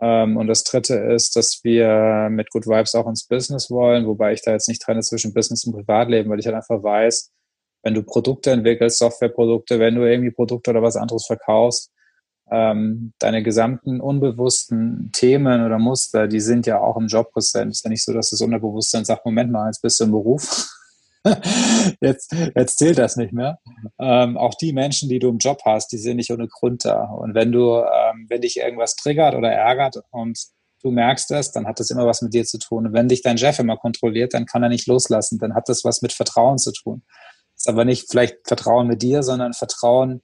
Ähm, 0.00 0.36
und 0.36 0.46
das 0.46 0.64
dritte 0.64 0.94
ist, 0.94 1.36
dass 1.36 1.60
wir 1.62 2.28
mit 2.30 2.50
Good 2.50 2.66
Vibes 2.66 2.94
auch 2.94 3.06
ins 3.06 3.26
Business 3.26 3.70
wollen, 3.70 4.06
wobei 4.06 4.32
ich 4.32 4.42
da 4.42 4.52
jetzt 4.52 4.68
nicht 4.68 4.82
trenne 4.82 5.00
zwischen 5.00 5.34
Business 5.34 5.64
und 5.64 5.74
Privatleben, 5.74 6.30
weil 6.30 6.38
ich 6.38 6.46
halt 6.46 6.56
einfach 6.56 6.82
weiß, 6.82 7.30
wenn 7.82 7.94
du 7.94 8.02
Produkte 8.02 8.50
entwickelst, 8.50 8.98
Softwareprodukte, 8.98 9.78
wenn 9.78 9.94
du 9.94 10.02
irgendwie 10.02 10.30
Produkte 10.30 10.70
oder 10.70 10.82
was 10.82 10.96
anderes 10.96 11.26
verkaufst, 11.26 11.90
ähm, 12.50 13.12
deine 13.18 13.42
gesamten 13.42 14.00
unbewussten 14.00 15.10
Themen 15.12 15.64
oder 15.64 15.78
Muster, 15.78 16.26
die 16.26 16.40
sind 16.40 16.66
ja 16.66 16.80
auch 16.80 16.96
im 16.96 17.06
Job 17.06 17.32
präsent. 17.32 17.70
Ist 17.70 17.84
ja 17.84 17.90
nicht 17.90 18.04
so, 18.04 18.12
dass 18.12 18.30
das 18.30 18.40
Unterbewusstsein 18.40 19.04
sagt, 19.04 19.24
Moment 19.24 19.52
mal, 19.52 19.66
jetzt 19.66 19.82
bist 19.82 20.00
du 20.00 20.04
im 20.04 20.10
Beruf. 20.10 20.68
jetzt, 22.00 22.34
jetzt 22.56 22.78
zählt 22.78 22.98
das 22.98 23.16
nicht 23.16 23.32
mehr. 23.32 23.58
Ähm, 23.98 24.36
auch 24.36 24.54
die 24.54 24.72
Menschen, 24.72 25.08
die 25.08 25.18
du 25.18 25.28
im 25.28 25.38
Job 25.38 25.60
hast, 25.64 25.92
die 25.92 25.98
sind 25.98 26.16
nicht 26.16 26.30
ohne 26.30 26.48
Grund 26.48 26.84
da. 26.84 27.04
Und 27.04 27.34
wenn 27.34 27.52
du, 27.52 27.76
ähm, 27.76 28.26
wenn 28.28 28.40
dich 28.40 28.58
irgendwas 28.58 28.96
triggert 28.96 29.34
oder 29.34 29.50
ärgert 29.50 29.96
und 30.10 30.38
du 30.82 30.90
merkst 30.90 31.30
das, 31.30 31.52
dann 31.52 31.66
hat 31.66 31.78
das 31.78 31.90
immer 31.90 32.06
was 32.06 32.22
mit 32.22 32.32
dir 32.32 32.44
zu 32.44 32.58
tun. 32.58 32.86
Und 32.86 32.92
wenn 32.92 33.08
dich 33.08 33.22
dein 33.22 33.38
Chef 33.38 33.58
immer 33.58 33.76
kontrolliert, 33.76 34.32
dann 34.32 34.46
kann 34.46 34.62
er 34.62 34.70
nicht 34.70 34.86
loslassen. 34.86 35.38
Dann 35.38 35.54
hat 35.54 35.68
das 35.68 35.84
was 35.84 36.00
mit 36.00 36.12
Vertrauen 36.12 36.58
zu 36.58 36.72
tun. 36.72 37.02
Das 37.54 37.66
ist 37.66 37.68
aber 37.68 37.84
nicht 37.84 38.10
vielleicht 38.10 38.36
Vertrauen 38.46 38.86
mit 38.86 39.02
dir, 39.02 39.22
sondern 39.22 39.52
Vertrauen, 39.52 40.22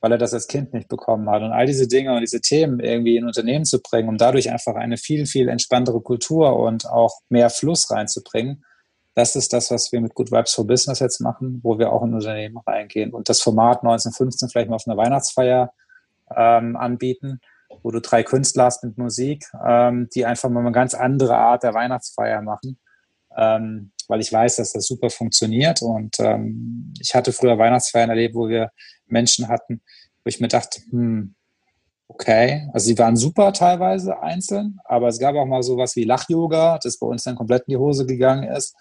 weil 0.00 0.12
er 0.12 0.18
das 0.18 0.32
als 0.32 0.46
Kind 0.46 0.72
nicht 0.72 0.88
bekommen 0.88 1.28
hat. 1.28 1.42
Und 1.42 1.52
all 1.52 1.66
diese 1.66 1.88
Dinge 1.88 2.14
und 2.14 2.22
diese 2.22 2.40
Themen 2.40 2.80
irgendwie 2.80 3.16
in 3.16 3.26
Unternehmen 3.26 3.66
zu 3.66 3.82
bringen, 3.82 4.08
um 4.08 4.16
dadurch 4.16 4.50
einfach 4.50 4.76
eine 4.76 4.96
viel, 4.96 5.26
viel 5.26 5.48
entspanntere 5.48 6.00
Kultur 6.00 6.56
und 6.56 6.88
auch 6.88 7.20
mehr 7.28 7.50
Fluss 7.50 7.90
reinzubringen, 7.90 8.64
das 9.18 9.36
ist 9.36 9.52
das, 9.52 9.70
was 9.70 9.90
wir 9.92 10.00
mit 10.00 10.14
Good 10.14 10.30
Vibes 10.30 10.54
for 10.54 10.66
Business 10.66 11.00
jetzt 11.00 11.20
machen, 11.20 11.60
wo 11.62 11.78
wir 11.78 11.92
auch 11.92 12.02
in 12.04 12.14
Unternehmen 12.14 12.58
reingehen 12.66 13.12
und 13.12 13.28
das 13.28 13.40
Format 13.40 13.78
1915 13.78 14.48
vielleicht 14.48 14.70
mal 14.70 14.76
auf 14.76 14.86
einer 14.86 14.96
Weihnachtsfeier 14.96 15.72
ähm, 16.34 16.76
anbieten 16.76 17.40
wo 17.82 17.90
du 17.90 18.00
drei 18.00 18.22
Künstler 18.22 18.64
hast 18.64 18.84
mit 18.84 18.98
Musik, 18.98 19.44
ähm, 19.66 20.08
die 20.14 20.24
einfach 20.24 20.48
mal 20.48 20.60
eine 20.60 20.72
ganz 20.72 20.94
andere 20.94 21.36
Art 21.36 21.62
der 21.62 21.74
Weihnachtsfeier 21.74 22.42
machen. 22.42 22.78
Ähm, 23.36 23.92
weil 24.08 24.20
ich 24.20 24.32
weiß, 24.32 24.56
dass 24.56 24.72
das 24.72 24.86
super 24.86 25.10
funktioniert. 25.10 25.82
Und 25.82 26.18
ähm, 26.18 26.94
ich 26.98 27.14
hatte 27.14 27.32
früher 27.32 27.58
Weihnachtsfeiern 27.58 28.10
erlebt, 28.10 28.34
wo 28.34 28.48
wir 28.48 28.70
Menschen 29.06 29.48
hatten, 29.48 29.82
wo 30.24 30.28
ich 30.28 30.40
mir 30.40 30.48
dachte, 30.48 30.80
hm, 30.90 31.34
okay, 32.08 32.68
also 32.72 32.86
sie 32.86 32.98
waren 32.98 33.16
super 33.16 33.52
teilweise 33.52 34.18
einzeln, 34.20 34.78
aber 34.84 35.08
es 35.08 35.18
gab 35.18 35.36
auch 35.36 35.44
mal 35.44 35.62
sowas 35.62 35.94
wie 35.94 36.04
Lach-Yoga, 36.04 36.78
das 36.82 36.98
bei 36.98 37.06
uns 37.06 37.24
dann 37.24 37.36
komplett 37.36 37.68
in 37.68 37.72
die 37.72 37.76
Hose 37.76 38.06
gegangen 38.06 38.44
ist 38.44 38.74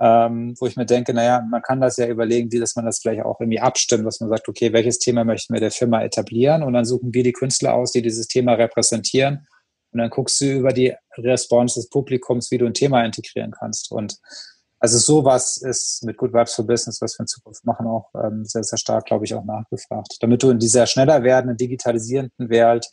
ähm, 0.00 0.54
wo 0.58 0.66
ich 0.66 0.76
mir 0.76 0.86
denke, 0.86 1.14
naja, 1.14 1.42
man 1.48 1.62
kann 1.62 1.80
das 1.80 1.96
ja 1.96 2.06
überlegen, 2.06 2.50
wie 2.50 2.58
dass 2.58 2.74
man 2.74 2.84
das 2.84 2.98
vielleicht 2.98 3.22
auch 3.22 3.40
irgendwie 3.40 3.60
abstimmt, 3.60 4.06
dass 4.06 4.20
man 4.20 4.28
sagt, 4.28 4.48
okay, 4.48 4.72
welches 4.72 4.98
Thema 4.98 5.24
möchten 5.24 5.54
wir 5.54 5.60
der 5.60 5.70
Firma 5.70 6.02
etablieren? 6.02 6.62
Und 6.62 6.72
dann 6.72 6.84
suchen 6.84 7.14
wir 7.14 7.22
die 7.22 7.32
Künstler 7.32 7.74
aus, 7.74 7.92
die 7.92 8.02
dieses 8.02 8.26
Thema 8.26 8.54
repräsentieren. 8.54 9.46
Und 9.92 10.00
dann 10.00 10.10
guckst 10.10 10.40
du 10.40 10.46
über 10.46 10.72
die 10.72 10.92
Response 11.16 11.78
des 11.78 11.88
Publikums, 11.88 12.50
wie 12.50 12.58
du 12.58 12.66
ein 12.66 12.74
Thema 12.74 13.04
integrieren 13.04 13.52
kannst. 13.52 13.92
Und 13.92 14.18
also 14.80 14.98
sowas 14.98 15.56
ist 15.56 16.04
mit 16.04 16.16
Good 16.16 16.34
Vibes 16.34 16.54
for 16.54 16.66
Business, 16.66 17.00
was 17.00 17.16
wir 17.16 17.22
in 17.22 17.28
Zukunft 17.28 17.64
machen, 17.64 17.86
auch 17.86 18.10
ähm, 18.22 18.44
sehr, 18.44 18.64
sehr 18.64 18.76
stark, 18.76 19.06
glaube 19.06 19.24
ich, 19.24 19.34
auch 19.34 19.44
nachgefragt. 19.44 20.16
Damit 20.20 20.42
du 20.42 20.50
in 20.50 20.58
dieser 20.58 20.86
schneller 20.86 21.22
werdenden, 21.22 21.56
digitalisierenden 21.56 22.50
Welt 22.50 22.90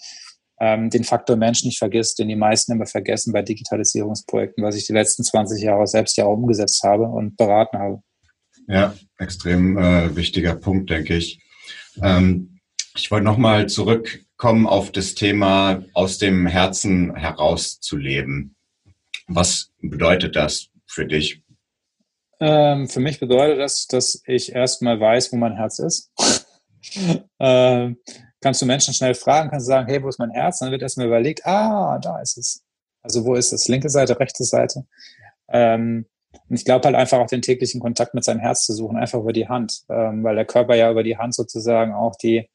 den 0.61 1.03
Faktor 1.03 1.37
Mensch 1.37 1.63
nicht 1.63 1.79
vergisst, 1.79 2.19
den 2.19 2.27
die 2.27 2.35
meisten 2.35 2.73
immer 2.73 2.85
vergessen 2.85 3.33
bei 3.33 3.41
Digitalisierungsprojekten, 3.41 4.63
was 4.63 4.75
ich 4.75 4.85
die 4.85 4.93
letzten 4.93 5.23
20 5.23 5.63
Jahre 5.63 5.87
selbst 5.87 6.17
ja 6.17 6.25
auch 6.25 6.33
umgesetzt 6.33 6.83
habe 6.83 7.05
und 7.05 7.35
beraten 7.35 7.79
habe. 7.79 8.03
Ja, 8.67 8.93
extrem 9.17 9.77
äh, 9.77 10.15
wichtiger 10.15 10.55
Punkt, 10.55 10.91
denke 10.91 11.15
ich. 11.15 11.41
Ähm, 12.01 12.59
ich 12.95 13.09
wollte 13.09 13.25
nochmal 13.25 13.67
zurückkommen 13.67 14.67
auf 14.67 14.91
das 14.91 15.15
Thema 15.15 15.83
aus 15.93 16.19
dem 16.19 16.45
Herzen 16.45 17.15
heraus 17.15 17.79
zu 17.79 17.97
leben. 17.97 18.55
Was 19.27 19.71
bedeutet 19.81 20.35
das 20.35 20.67
für 20.85 21.05
dich? 21.05 21.41
Ähm, 22.39 22.87
für 22.87 22.99
mich 22.99 23.19
bedeutet 23.19 23.59
das, 23.59 23.87
dass 23.87 24.21
ich 24.25 24.53
erstmal 24.53 24.99
weiß, 24.99 25.31
wo 25.31 25.37
mein 25.37 25.55
Herz 25.55 25.79
ist. 25.79 26.11
ähm, 27.39 27.97
kannst 28.41 28.61
du 28.61 28.65
Menschen 28.65 28.93
schnell 28.93 29.13
fragen, 29.13 29.49
kannst 29.49 29.67
du 29.67 29.69
sagen, 29.69 29.87
hey, 29.87 30.01
wo 30.03 30.09
ist 30.09 30.19
mein 30.19 30.31
Herz? 30.31 30.59
Dann 30.59 30.71
wird 30.71 30.81
erstmal 30.81 31.07
überlegt, 31.07 31.45
ah, 31.45 31.99
da 31.99 32.19
ist 32.19 32.37
es. 32.37 32.63
Also 33.03 33.25
wo 33.25 33.35
ist 33.35 33.53
es? 33.53 33.67
Linke 33.67 33.89
Seite, 33.89 34.19
rechte 34.19 34.43
Seite. 34.43 34.85
Ähm, 35.49 36.05
und 36.49 36.55
ich 36.55 36.65
glaube 36.65 36.85
halt 36.85 36.95
einfach 36.95 37.19
auch 37.19 37.27
den 37.27 37.41
täglichen 37.41 37.81
Kontakt 37.81 38.13
mit 38.13 38.23
seinem 38.23 38.39
Herz 38.39 38.65
zu 38.65 38.73
suchen, 38.73 38.97
einfach 38.97 39.19
über 39.19 39.33
die 39.33 39.47
Hand, 39.47 39.83
ähm, 39.89 40.23
weil 40.23 40.35
der 40.35 40.45
Körper 40.45 40.75
ja 40.75 40.91
über 40.91 41.03
die 41.03 41.17
Hand 41.17 41.35
sozusagen 41.35 41.93
auch 41.93 42.15
die, 42.15 42.49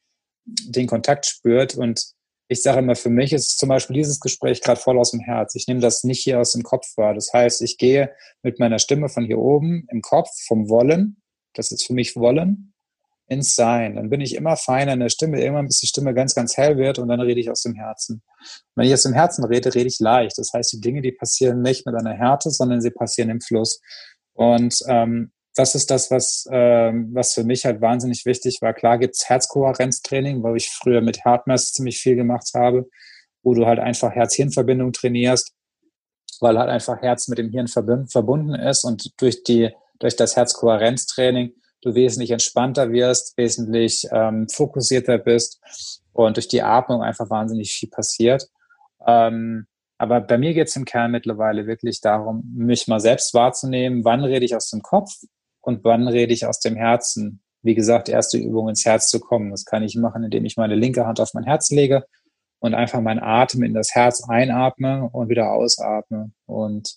den 0.44 0.86
Kontakt 0.86 1.26
spürt. 1.26 1.74
Und 1.74 2.04
ich 2.48 2.62
sage 2.62 2.78
immer, 2.78 2.96
für 2.96 3.10
mich 3.10 3.32
ist 3.32 3.58
zum 3.58 3.68
Beispiel 3.68 3.94
dieses 3.94 4.20
Gespräch 4.20 4.62
gerade 4.62 4.80
voll 4.80 4.98
aus 4.98 5.10
dem 5.10 5.20
Herz. 5.20 5.54
Ich 5.54 5.66
nehme 5.66 5.80
das 5.80 6.04
nicht 6.04 6.22
hier 6.22 6.40
aus 6.40 6.52
dem 6.52 6.62
Kopf 6.62 6.96
wahr. 6.96 7.14
Das 7.14 7.32
heißt, 7.32 7.62
ich 7.62 7.76
gehe 7.76 8.12
mit 8.42 8.58
meiner 8.58 8.78
Stimme 8.78 9.08
von 9.08 9.24
hier 9.24 9.38
oben 9.38 9.86
im 9.90 10.00
Kopf 10.00 10.30
vom 10.46 10.68
Wollen, 10.68 11.20
das 11.54 11.72
ist 11.72 11.86
für 11.86 11.94
mich 11.94 12.16
Wollen, 12.16 12.74
ins 13.28 13.54
Sein. 13.54 13.96
Dann 13.96 14.08
bin 14.08 14.20
ich 14.20 14.34
immer 14.34 14.56
feiner 14.56 14.92
in 14.92 15.00
der 15.00 15.08
Stimme, 15.08 15.40
irgendwann 15.40 15.66
bis 15.66 15.78
die 15.78 15.86
Stimme 15.86 16.14
ganz, 16.14 16.34
ganz 16.34 16.56
hell 16.56 16.76
wird 16.76 16.98
und 16.98 17.08
dann 17.08 17.20
rede 17.20 17.40
ich 17.40 17.50
aus 17.50 17.62
dem 17.62 17.74
Herzen. 17.74 18.22
Und 18.22 18.76
wenn 18.76 18.86
ich 18.86 18.94
aus 18.94 19.02
dem 19.02 19.14
Herzen 19.14 19.44
rede, 19.44 19.74
rede 19.74 19.88
ich 19.88 19.98
leicht. 19.98 20.38
Das 20.38 20.52
heißt, 20.52 20.72
die 20.72 20.80
Dinge, 20.80 21.02
die 21.02 21.12
passieren 21.12 21.62
nicht 21.62 21.86
mit 21.86 21.94
einer 21.94 22.12
Härte, 22.12 22.50
sondern 22.50 22.80
sie 22.80 22.90
passieren 22.90 23.30
im 23.30 23.40
Fluss. 23.40 23.80
Und 24.32 24.78
ähm, 24.86 25.32
das 25.56 25.74
ist 25.74 25.90
das, 25.90 26.10
was, 26.10 26.46
ähm, 26.52 27.08
was 27.12 27.32
für 27.32 27.42
mich 27.42 27.64
halt 27.64 27.80
wahnsinnig 27.80 28.26
wichtig 28.26 28.58
war. 28.60 28.74
Klar 28.74 28.98
gibt's 28.98 29.28
Herzkohärenztraining, 29.28 30.42
weil 30.42 30.56
ich 30.56 30.68
früher 30.70 31.00
mit 31.00 31.24
Heartmass 31.24 31.72
ziemlich 31.72 31.98
viel 31.98 32.14
gemacht 32.14 32.50
habe, 32.54 32.88
wo 33.42 33.54
du 33.54 33.66
halt 33.66 33.80
einfach 33.80 34.12
Herz-Hirn-Verbindung 34.12 34.92
trainierst, 34.92 35.52
weil 36.40 36.58
halt 36.58 36.68
einfach 36.68 37.00
Herz 37.00 37.26
mit 37.28 37.38
dem 37.38 37.50
Hirn 37.50 37.66
verbunden 37.68 38.54
ist 38.54 38.84
und 38.84 39.20
durch 39.20 39.42
die 39.42 39.70
durch 39.98 40.16
das 40.16 40.36
Herzkohärenztraining 40.36 41.54
du 41.82 41.94
wesentlich 41.94 42.30
entspannter 42.30 42.90
wirst, 42.92 43.36
wesentlich 43.36 44.06
ähm, 44.10 44.48
fokussierter 44.48 45.18
bist 45.18 45.60
und 46.12 46.36
durch 46.36 46.48
die 46.48 46.62
Atmung 46.62 47.02
einfach 47.02 47.30
wahnsinnig 47.30 47.72
viel 47.72 47.88
passiert. 47.88 48.48
Ähm, 49.06 49.66
aber 49.98 50.20
bei 50.20 50.36
mir 50.36 50.52
geht 50.52 50.68
es 50.68 50.76
im 50.76 50.84
Kern 50.84 51.10
mittlerweile 51.10 51.66
wirklich 51.66 52.00
darum, 52.00 52.52
mich 52.54 52.86
mal 52.86 53.00
selbst 53.00 53.32
wahrzunehmen, 53.34 54.04
wann 54.04 54.24
rede 54.24 54.44
ich 54.44 54.54
aus 54.54 54.70
dem 54.70 54.82
Kopf 54.82 55.12
und 55.60 55.84
wann 55.84 56.06
rede 56.06 56.32
ich 56.32 56.46
aus 56.46 56.60
dem 56.60 56.76
Herzen. 56.76 57.40
Wie 57.62 57.74
gesagt, 57.74 58.08
erste 58.08 58.38
Übung 58.38 58.68
ins 58.68 58.84
Herz 58.84 59.08
zu 59.08 59.20
kommen. 59.20 59.50
Das 59.50 59.64
kann 59.64 59.82
ich 59.82 59.96
machen, 59.96 60.22
indem 60.22 60.44
ich 60.44 60.56
meine 60.56 60.74
linke 60.74 61.06
Hand 61.06 61.20
auf 61.20 61.34
mein 61.34 61.44
Herz 61.44 61.70
lege 61.70 62.04
und 62.58 62.74
einfach 62.74 63.00
meinen 63.00 63.20
Atem 63.20 63.62
in 63.62 63.74
das 63.74 63.94
Herz 63.94 64.28
einatme 64.28 65.08
und 65.10 65.28
wieder 65.28 65.50
ausatme. 65.52 66.30
Und 66.46 66.96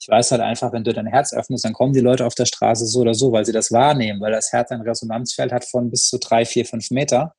ich 0.00 0.08
weiß 0.08 0.32
halt 0.32 0.40
einfach, 0.40 0.72
wenn 0.72 0.82
du 0.82 0.94
dein 0.94 1.06
Herz 1.06 1.34
öffnest, 1.34 1.64
dann 1.64 1.74
kommen 1.74 1.92
die 1.92 2.00
Leute 2.00 2.24
auf 2.24 2.34
der 2.34 2.46
Straße 2.46 2.86
so 2.86 3.00
oder 3.00 3.12
so, 3.12 3.32
weil 3.32 3.44
sie 3.44 3.52
das 3.52 3.70
wahrnehmen, 3.70 4.20
weil 4.20 4.32
das 4.32 4.50
Herz 4.50 4.70
ein 4.70 4.80
Resonanzfeld 4.80 5.52
hat 5.52 5.66
von 5.66 5.90
bis 5.90 6.08
zu 6.08 6.18
drei, 6.18 6.46
vier, 6.46 6.64
fünf 6.64 6.90
Meter. 6.90 7.34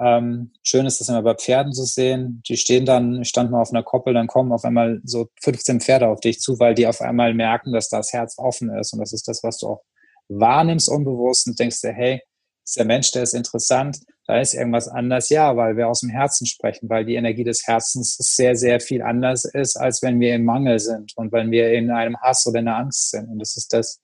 Ähm, 0.00 0.52
schön 0.64 0.86
ist 0.86 1.00
das 1.00 1.08
immer 1.08 1.22
bei 1.22 1.34
Pferden 1.34 1.72
zu 1.72 1.84
sehen. 1.84 2.42
Die 2.48 2.56
stehen 2.56 2.84
dann, 2.84 3.22
ich 3.22 3.28
stand 3.28 3.52
mal 3.52 3.60
auf 3.60 3.70
einer 3.70 3.84
Koppel, 3.84 4.12
dann 4.14 4.26
kommen 4.26 4.50
auf 4.50 4.64
einmal 4.64 5.00
so 5.04 5.28
15 5.42 5.80
Pferde 5.80 6.08
auf 6.08 6.20
dich 6.20 6.40
zu, 6.40 6.58
weil 6.58 6.74
die 6.74 6.88
auf 6.88 7.00
einmal 7.00 7.32
merken, 7.32 7.72
dass 7.72 7.88
das 7.88 8.12
Herz 8.12 8.38
offen 8.38 8.70
ist. 8.70 8.92
Und 8.92 9.00
das 9.00 9.12
ist 9.12 9.28
das, 9.28 9.44
was 9.44 9.58
du 9.58 9.68
auch 9.68 9.82
wahrnimmst 10.28 10.88
unbewusst 10.88 11.46
und 11.46 11.60
denkst 11.60 11.80
dir, 11.80 11.92
hey, 11.92 12.20
ist 12.64 12.76
der 12.76 12.86
Mensch, 12.86 13.12
der 13.12 13.22
ist 13.22 13.34
interessant, 13.34 14.00
da 14.30 14.40
ist 14.40 14.54
irgendwas 14.54 14.86
anders. 14.86 15.28
Ja, 15.28 15.56
weil 15.56 15.76
wir 15.76 15.88
aus 15.88 16.00
dem 16.00 16.08
Herzen 16.08 16.46
sprechen, 16.46 16.88
weil 16.88 17.04
die 17.04 17.16
Energie 17.16 17.42
des 17.42 17.66
Herzens 17.66 18.14
sehr, 18.16 18.54
sehr 18.54 18.78
viel 18.78 19.02
anders 19.02 19.44
ist, 19.44 19.76
als 19.76 20.02
wenn 20.02 20.20
wir 20.20 20.36
im 20.36 20.44
Mangel 20.44 20.78
sind 20.78 21.16
und 21.16 21.32
wenn 21.32 21.50
wir 21.50 21.72
in 21.72 21.90
einem 21.90 22.16
Hass 22.20 22.46
oder 22.46 22.60
in 22.60 22.68
einer 22.68 22.78
Angst 22.78 23.10
sind. 23.10 23.28
Und 23.28 23.40
das 23.40 23.56
ist 23.56 23.72
das, 23.72 24.00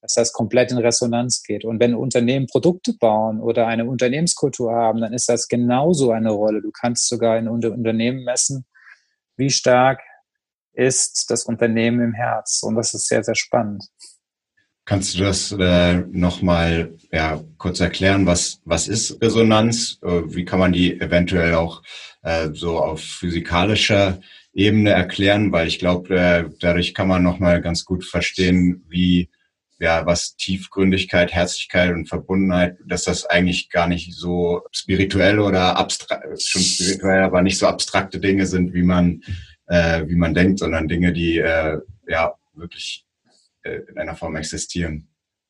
dass 0.00 0.14
das 0.14 0.32
komplett 0.32 0.72
in 0.72 0.78
Resonanz 0.78 1.44
geht. 1.44 1.64
Und 1.64 1.78
wenn 1.78 1.94
Unternehmen 1.94 2.48
Produkte 2.48 2.94
bauen 2.98 3.40
oder 3.40 3.68
eine 3.68 3.84
Unternehmenskultur 3.84 4.72
haben, 4.72 5.00
dann 5.00 5.12
ist 5.12 5.28
das 5.28 5.46
genauso 5.46 6.10
eine 6.10 6.32
Rolle. 6.32 6.60
Du 6.60 6.72
kannst 6.72 7.08
sogar 7.08 7.38
in 7.38 7.46
Unternehmen 7.46 8.24
messen, 8.24 8.66
wie 9.36 9.50
stark 9.50 10.00
ist 10.72 11.30
das 11.30 11.44
Unternehmen 11.44 12.00
im 12.00 12.14
Herz. 12.14 12.64
Und 12.64 12.74
das 12.74 12.94
ist 12.94 13.06
sehr, 13.06 13.22
sehr 13.22 13.36
spannend. 13.36 13.84
Kannst 14.84 15.14
du 15.14 15.22
das 15.22 15.52
äh, 15.52 15.98
nochmal 16.10 16.94
ja, 17.12 17.40
kurz 17.56 17.78
erklären? 17.78 18.26
Was, 18.26 18.60
was 18.64 18.88
ist 18.88 19.22
Resonanz? 19.22 19.98
Äh, 20.02 20.22
wie 20.34 20.44
kann 20.44 20.58
man 20.58 20.72
die 20.72 21.00
eventuell 21.00 21.54
auch 21.54 21.82
äh, 22.22 22.48
so 22.52 22.78
auf 22.78 23.00
physikalischer 23.00 24.20
Ebene 24.52 24.90
erklären? 24.90 25.52
Weil 25.52 25.68
ich 25.68 25.78
glaube, 25.78 26.16
äh, 26.16 26.44
dadurch 26.58 26.94
kann 26.94 27.06
man 27.06 27.22
nochmal 27.22 27.60
ganz 27.60 27.84
gut 27.84 28.04
verstehen, 28.04 28.84
wie 28.88 29.30
ja, 29.78 30.06
was 30.06 30.36
Tiefgründigkeit, 30.36 31.32
Herzlichkeit 31.32 31.92
und 31.92 32.08
Verbundenheit, 32.08 32.76
dass 32.86 33.02
das 33.04 33.26
eigentlich 33.26 33.68
gar 33.68 33.88
nicht 33.88 34.14
so 34.14 34.62
spirituell 34.70 35.40
oder 35.40 35.76
abstrakt, 35.76 36.40
schon 36.40 36.62
spirituell, 36.62 37.22
aber 37.22 37.42
nicht 37.42 37.58
so 37.58 37.66
abstrakte 37.66 38.20
Dinge 38.20 38.46
sind, 38.46 38.74
wie 38.74 38.84
man, 38.84 39.22
äh, 39.66 40.06
wie 40.06 40.14
man 40.14 40.34
denkt, 40.34 40.60
sondern 40.60 40.86
Dinge, 40.86 41.12
die 41.12 41.38
äh, 41.38 41.78
ja 42.06 42.32
wirklich 42.54 43.04
in 43.64 43.98
einer 43.98 44.16
Form 44.16 44.36
existieren. 44.36 45.08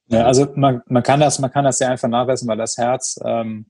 Ja, 0.08 0.26
also 0.26 0.48
man, 0.54 0.82
man 0.86 1.02
kann 1.02 1.20
das, 1.20 1.38
man 1.38 1.50
kann 1.50 1.64
das 1.64 1.78
ja 1.78 1.88
einfach 1.88 2.08
nachweisen, 2.08 2.48
weil 2.48 2.58
das 2.58 2.76
Herz 2.76 3.18
ähm, 3.24 3.66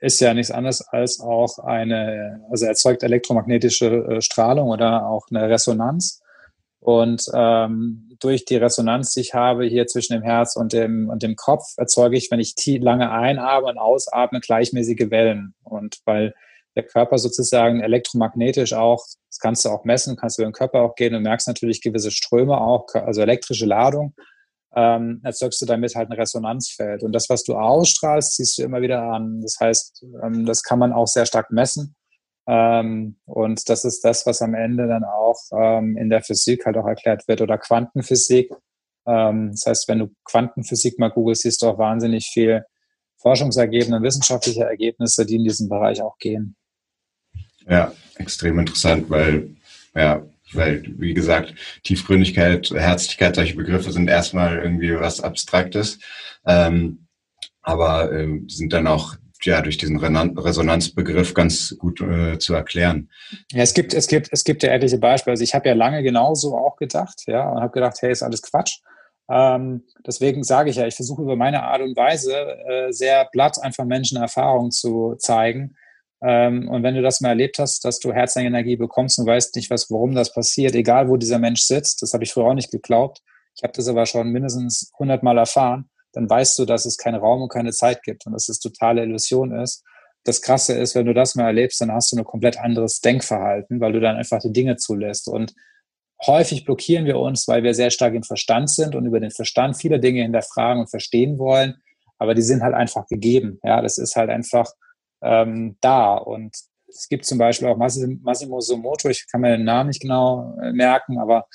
ist 0.00 0.20
ja 0.20 0.34
nichts 0.34 0.50
anderes 0.50 0.82
als 0.82 1.20
auch 1.20 1.58
eine, 1.58 2.44
also 2.50 2.66
erzeugt 2.66 3.02
elektromagnetische 3.02 3.86
äh, 3.86 4.20
Strahlung 4.20 4.68
oder 4.68 5.06
auch 5.06 5.26
eine 5.30 5.48
Resonanz. 5.48 6.20
Und 6.78 7.24
ähm, 7.32 8.10
durch 8.20 8.44
die 8.44 8.56
Resonanz, 8.56 9.14
die 9.14 9.20
ich 9.20 9.32
habe 9.32 9.64
hier 9.64 9.86
zwischen 9.86 10.12
dem 10.12 10.22
Herz 10.22 10.54
und 10.54 10.74
dem, 10.74 11.08
und 11.08 11.22
dem 11.22 11.34
Kopf, 11.34 11.64
erzeuge 11.78 12.18
ich, 12.18 12.30
wenn 12.30 12.40
ich 12.40 12.54
lange 12.80 13.10
einatme 13.10 13.68
und 13.68 13.78
ausatme, 13.78 14.40
gleichmäßige 14.40 15.10
Wellen. 15.10 15.54
Und 15.62 16.00
weil 16.04 16.34
der 16.76 16.84
Körper 16.84 17.18
sozusagen 17.18 17.80
elektromagnetisch 17.80 18.72
auch, 18.72 19.04
das 19.28 19.38
kannst 19.40 19.64
du 19.64 19.70
auch 19.70 19.84
messen, 19.84 20.16
kannst 20.16 20.38
du 20.38 20.42
über 20.42 20.50
den 20.50 20.54
Körper 20.54 20.82
auch 20.82 20.94
gehen 20.94 21.14
und 21.14 21.22
merkst 21.22 21.48
natürlich 21.48 21.80
gewisse 21.80 22.10
Ströme 22.10 22.60
auch, 22.60 22.86
also 22.94 23.20
elektrische 23.20 23.66
Ladung, 23.66 24.14
ähm, 24.76 25.20
erzeugst 25.22 25.60
du 25.62 25.66
damit 25.66 25.94
halt 25.94 26.10
ein 26.10 26.18
Resonanzfeld. 26.18 27.02
Und 27.02 27.12
das, 27.12 27.28
was 27.28 27.44
du 27.44 27.54
ausstrahlst, 27.54 28.34
ziehst 28.34 28.58
du 28.58 28.62
immer 28.62 28.82
wieder 28.82 29.02
an. 29.02 29.40
Das 29.40 29.56
heißt, 29.60 30.04
ähm, 30.22 30.46
das 30.46 30.62
kann 30.62 30.78
man 30.78 30.92
auch 30.92 31.06
sehr 31.06 31.26
stark 31.26 31.50
messen. 31.50 31.94
Ähm, 32.46 33.16
und 33.24 33.68
das 33.68 33.84
ist 33.84 34.04
das, 34.04 34.26
was 34.26 34.42
am 34.42 34.54
Ende 34.54 34.86
dann 34.86 35.04
auch 35.04 35.38
ähm, 35.56 35.96
in 35.96 36.10
der 36.10 36.22
Physik 36.22 36.66
halt 36.66 36.76
auch 36.76 36.86
erklärt 36.86 37.26
wird 37.28 37.40
oder 37.40 37.56
Quantenphysik. 37.56 38.52
Ähm, 39.06 39.50
das 39.52 39.66
heißt, 39.66 39.88
wenn 39.88 40.00
du 40.00 40.08
Quantenphysik 40.24 40.98
mal 40.98 41.10
googelst, 41.10 41.42
siehst 41.42 41.62
du 41.62 41.68
auch 41.68 41.78
wahnsinnig 41.78 42.26
viel 42.26 42.64
Forschungsergebnisse, 43.18 44.02
wissenschaftliche 44.02 44.64
Ergebnisse, 44.64 45.24
die 45.24 45.36
in 45.36 45.44
diesem 45.44 45.68
Bereich 45.68 46.02
auch 46.02 46.18
gehen. 46.18 46.56
Ja, 47.68 47.92
extrem 48.16 48.58
interessant, 48.58 49.08
weil, 49.10 49.50
ja, 49.94 50.22
weil, 50.52 50.82
wie 50.98 51.14
gesagt, 51.14 51.54
Tiefgründigkeit, 51.82 52.70
Herzlichkeit, 52.70 53.34
solche 53.34 53.56
Begriffe 53.56 53.92
sind 53.92 54.08
erstmal 54.08 54.58
irgendwie 54.58 54.94
was 54.98 55.20
Abstraktes, 55.20 55.98
ähm, 56.46 57.06
aber 57.62 58.12
äh, 58.12 58.40
sind 58.46 58.72
dann 58.72 58.86
auch 58.86 59.16
ja 59.42 59.60
durch 59.60 59.76
diesen 59.76 59.98
Resonanzbegriff 59.98 61.34
ganz 61.34 61.76
gut 61.78 62.00
äh, 62.00 62.38
zu 62.38 62.54
erklären. 62.54 63.10
Ja, 63.52 63.62
es 63.62 63.74
gibt 63.74 63.92
es 63.92 64.06
gibt 64.06 64.28
es 64.30 64.44
gibt 64.44 64.62
ja 64.62 64.70
etliche 64.70 64.98
Beispiele. 64.98 65.32
Also 65.32 65.44
ich 65.44 65.54
habe 65.54 65.68
ja 65.68 65.74
lange 65.74 66.02
genauso 66.02 66.56
auch 66.56 66.76
gedacht, 66.76 67.24
ja, 67.26 67.48
und 67.50 67.60
habe 67.60 67.72
gedacht, 67.72 67.96
hey, 68.00 68.10
ist 68.10 68.22
alles 68.22 68.42
Quatsch. 68.42 68.78
Ähm, 69.28 69.84
deswegen 70.06 70.44
sage 70.44 70.70
ich 70.70 70.76
ja, 70.76 70.86
ich 70.86 70.94
versuche 70.94 71.22
über 71.22 71.36
meine 71.36 71.62
Art 71.62 71.80
und 71.80 71.96
Weise 71.96 72.34
äh, 72.34 72.92
sehr 72.92 73.26
blatt 73.32 73.62
einfach 73.62 73.84
Menschen 73.84 74.18
Erfahrungen 74.18 74.70
zu 74.70 75.14
zeigen. 75.18 75.76
Ähm, 76.24 76.68
und 76.68 76.82
wenn 76.82 76.94
du 76.94 77.02
das 77.02 77.20
mal 77.20 77.30
erlebt 77.30 77.58
hast, 77.58 77.84
dass 77.84 77.98
du 77.98 78.12
Herzenergie 78.12 78.76
bekommst 78.76 79.18
und 79.18 79.26
weißt 79.26 79.54
nicht, 79.56 79.70
was, 79.70 79.90
warum 79.90 80.14
das 80.14 80.32
passiert, 80.32 80.74
egal 80.74 81.08
wo 81.08 81.16
dieser 81.16 81.38
Mensch 81.38 81.62
sitzt, 81.62 82.02
das 82.02 82.14
habe 82.14 82.24
ich 82.24 82.32
früher 82.32 82.46
auch 82.46 82.54
nicht 82.54 82.70
geglaubt. 82.70 83.20
Ich 83.56 83.62
habe 83.62 83.72
das 83.74 83.86
aber 83.88 84.06
schon 84.06 84.30
mindestens 84.30 84.90
hundertmal 84.98 85.38
erfahren 85.38 85.90
dann 86.14 86.30
weißt 86.30 86.58
du, 86.58 86.64
dass 86.64 86.84
es 86.84 86.96
keinen 86.96 87.16
Raum 87.16 87.42
und 87.42 87.48
keine 87.48 87.72
Zeit 87.72 88.02
gibt 88.02 88.26
und 88.26 88.32
dass 88.32 88.48
es 88.48 88.58
totale 88.58 89.02
Illusion 89.02 89.52
ist. 89.52 89.84
Das 90.24 90.40
Krasse 90.40 90.72
ist, 90.74 90.94
wenn 90.94 91.06
du 91.06 91.12
das 91.12 91.34
mal 91.34 91.46
erlebst, 91.46 91.80
dann 91.80 91.92
hast 91.92 92.12
du 92.12 92.16
ein 92.16 92.24
komplett 92.24 92.58
anderes 92.58 93.00
Denkverhalten, 93.00 93.80
weil 93.80 93.92
du 93.92 94.00
dann 94.00 94.16
einfach 94.16 94.40
die 94.40 94.52
Dinge 94.52 94.76
zulässt. 94.76 95.28
Und 95.28 95.54
häufig 96.24 96.64
blockieren 96.64 97.04
wir 97.04 97.18
uns, 97.18 97.46
weil 97.46 97.62
wir 97.62 97.74
sehr 97.74 97.90
stark 97.90 98.14
im 98.14 98.22
Verstand 98.22 98.70
sind 98.70 98.94
und 98.94 99.04
über 99.04 99.20
den 99.20 99.32
Verstand 99.32 99.76
viele 99.76 100.00
Dinge 100.00 100.22
hinterfragen 100.22 100.80
und 100.80 100.90
verstehen 100.90 101.38
wollen. 101.38 101.74
Aber 102.18 102.34
die 102.34 102.42
sind 102.42 102.62
halt 102.62 102.74
einfach 102.74 103.06
gegeben. 103.06 103.58
Ja, 103.62 103.82
das 103.82 103.98
ist 103.98 104.16
halt 104.16 104.30
einfach 104.30 104.72
ähm, 105.24 105.76
da. 105.80 106.14
Und 106.14 106.54
es 106.88 107.08
gibt 107.08 107.24
zum 107.24 107.38
Beispiel 107.38 107.68
auch 107.68 107.76
Massimo 107.76 108.60
Somoto, 108.60 109.08
ich 109.08 109.26
kann 109.30 109.40
mir 109.40 109.56
den 109.56 109.64
Namen 109.64 109.88
nicht 109.88 110.02
genau 110.02 110.54
äh, 110.62 110.72
merken, 110.72 111.18
aber 111.18 111.46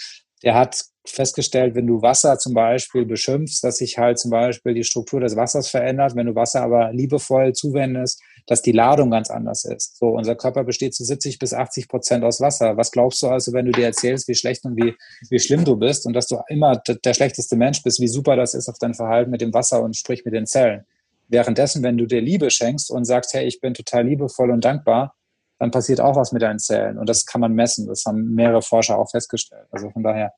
der 0.43 0.55
hat 0.55 0.83
festgestellt, 1.05 1.75
wenn 1.75 1.87
du 1.87 2.01
Wasser 2.01 2.37
zum 2.37 2.53
Beispiel 2.53 3.05
beschimpfst, 3.05 3.63
dass 3.63 3.77
sich 3.77 3.97
halt 3.97 4.19
zum 4.19 4.31
Beispiel 4.31 4.73
die 4.73 4.83
Struktur 4.83 5.19
des 5.19 5.35
Wassers 5.35 5.69
verändert. 5.69 6.15
Wenn 6.15 6.27
du 6.27 6.35
Wasser 6.35 6.61
aber 6.61 6.93
liebevoll 6.93 7.53
zuwendest, 7.53 8.21
dass 8.45 8.61
die 8.61 8.71
Ladung 8.71 9.11
ganz 9.11 9.29
anders 9.29 9.65
ist. 9.65 9.97
So, 9.97 10.09
unser 10.09 10.35
Körper 10.35 10.63
besteht 10.63 10.93
zu 10.93 11.03
70 11.03 11.39
bis 11.39 11.53
80 11.53 11.87
Prozent 11.87 12.23
aus 12.23 12.41
Wasser. 12.41 12.77
Was 12.77 12.91
glaubst 12.91 13.21
du 13.21 13.27
also, 13.27 13.53
wenn 13.53 13.65
du 13.65 13.71
dir 13.71 13.85
erzählst, 13.85 14.27
wie 14.27 14.35
schlecht 14.35 14.65
und 14.65 14.75
wie, 14.75 14.95
wie 15.29 15.39
schlimm 15.39 15.65
du 15.65 15.75
bist 15.75 16.05
und 16.05 16.13
dass 16.13 16.27
du 16.27 16.39
immer 16.47 16.81
der 16.87 17.13
schlechteste 17.13 17.55
Mensch 17.55 17.83
bist, 17.83 17.99
wie 17.99 18.07
super 18.07 18.35
das 18.35 18.53
ist 18.53 18.69
auf 18.69 18.77
dein 18.79 18.93
Verhalten 18.93 19.31
mit 19.31 19.41
dem 19.41 19.53
Wasser 19.53 19.81
und 19.81 19.97
sprich 19.97 20.25
mit 20.25 20.33
den 20.33 20.45
Zellen? 20.45 20.85
Währenddessen, 21.29 21.83
wenn 21.83 21.97
du 21.97 22.05
dir 22.05 22.21
Liebe 22.21 22.49
schenkst 22.49 22.91
und 22.91 23.05
sagst, 23.05 23.33
hey, 23.33 23.47
ich 23.47 23.61
bin 23.61 23.73
total 23.73 24.07
liebevoll 24.07 24.51
und 24.51 24.65
dankbar, 24.65 25.15
dann 25.59 25.71
passiert 25.71 26.01
auch 26.01 26.15
was 26.15 26.31
mit 26.31 26.41
deinen 26.41 26.59
Zellen. 26.59 26.97
Und 26.97 27.07
das 27.07 27.25
kann 27.25 27.41
man 27.41 27.53
messen. 27.53 27.87
Das 27.87 28.03
haben 28.05 28.33
mehrere 28.33 28.61
Forscher 28.61 28.97
auch 28.97 29.11
festgestellt. 29.11 29.67
Also 29.71 29.91
von 29.91 30.03
daher, 30.03 30.33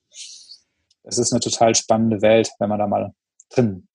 es 1.03 1.17
ist 1.17 1.31
eine 1.31 1.39
total 1.39 1.73
spannende 1.75 2.21
Welt, 2.21 2.51
wenn 2.59 2.69
man 2.69 2.79
da 2.79 2.87
mal 2.87 3.13
drin 3.49 3.87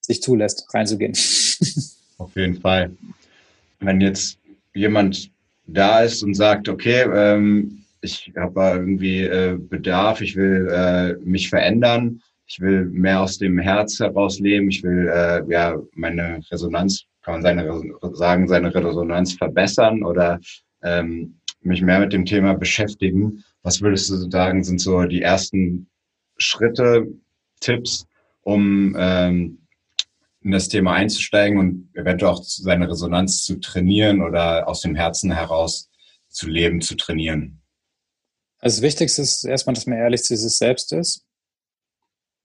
sich 0.00 0.22
zulässt, 0.22 0.66
reinzugehen. 0.74 1.12
Auf 2.18 2.34
jeden 2.34 2.60
Fall. 2.60 2.90
Wenn 3.78 4.00
jetzt 4.00 4.38
jemand 4.74 5.30
da 5.66 6.00
ist 6.00 6.22
und 6.22 6.34
sagt, 6.34 6.68
okay, 6.68 7.02
ähm, 7.02 7.84
ich 8.00 8.32
habe 8.36 8.60
irgendwie 8.60 9.22
äh, 9.22 9.56
Bedarf, 9.58 10.20
ich 10.20 10.36
will 10.36 10.68
äh, 10.70 11.12
mich 11.24 11.48
verändern, 11.48 12.22
ich 12.50 12.58
will 12.58 12.86
mehr 12.86 13.20
aus 13.20 13.38
dem 13.38 13.60
Herz 13.60 14.00
heraus 14.00 14.40
leben, 14.40 14.70
ich 14.70 14.82
will 14.82 15.08
äh, 15.08 15.42
ja 15.48 15.80
meine 15.94 16.40
Resonanz, 16.50 17.04
kann 17.22 17.34
man 17.34 17.42
seine 17.42 17.80
sagen, 18.12 18.48
seine 18.48 18.74
Resonanz 18.74 19.34
verbessern 19.34 20.02
oder 20.02 20.40
ähm, 20.82 21.38
mich 21.60 21.80
mehr 21.80 22.00
mit 22.00 22.12
dem 22.12 22.24
Thema 22.24 22.54
beschäftigen. 22.54 23.44
Was 23.62 23.80
würdest 23.82 24.10
du 24.10 24.16
sagen, 24.30 24.64
sind 24.64 24.80
so 24.80 25.04
die 25.04 25.22
ersten 25.22 25.88
Schritte, 26.38 27.06
Tipps, 27.60 28.06
um 28.40 28.96
ähm, 28.98 29.58
in 30.42 30.50
das 30.50 30.68
Thema 30.68 30.94
einzusteigen 30.94 31.56
und 31.56 31.88
eventuell 31.94 32.32
auch 32.32 32.42
seine 32.42 32.90
Resonanz 32.90 33.44
zu 33.44 33.60
trainieren 33.60 34.22
oder 34.22 34.66
aus 34.66 34.80
dem 34.80 34.96
Herzen 34.96 35.30
heraus 35.30 35.88
zu 36.28 36.48
leben, 36.48 36.80
zu 36.80 36.96
trainieren? 36.96 37.60
Also 38.58 38.78
das 38.78 38.82
Wichtigste 38.82 39.22
ist 39.22 39.44
erstmal, 39.44 39.74
dass 39.74 39.86
man 39.86 39.98
ehrlich 39.98 40.24
zu 40.24 40.36
sich 40.36 40.56
selbst 40.56 40.92
ist. 40.92 41.24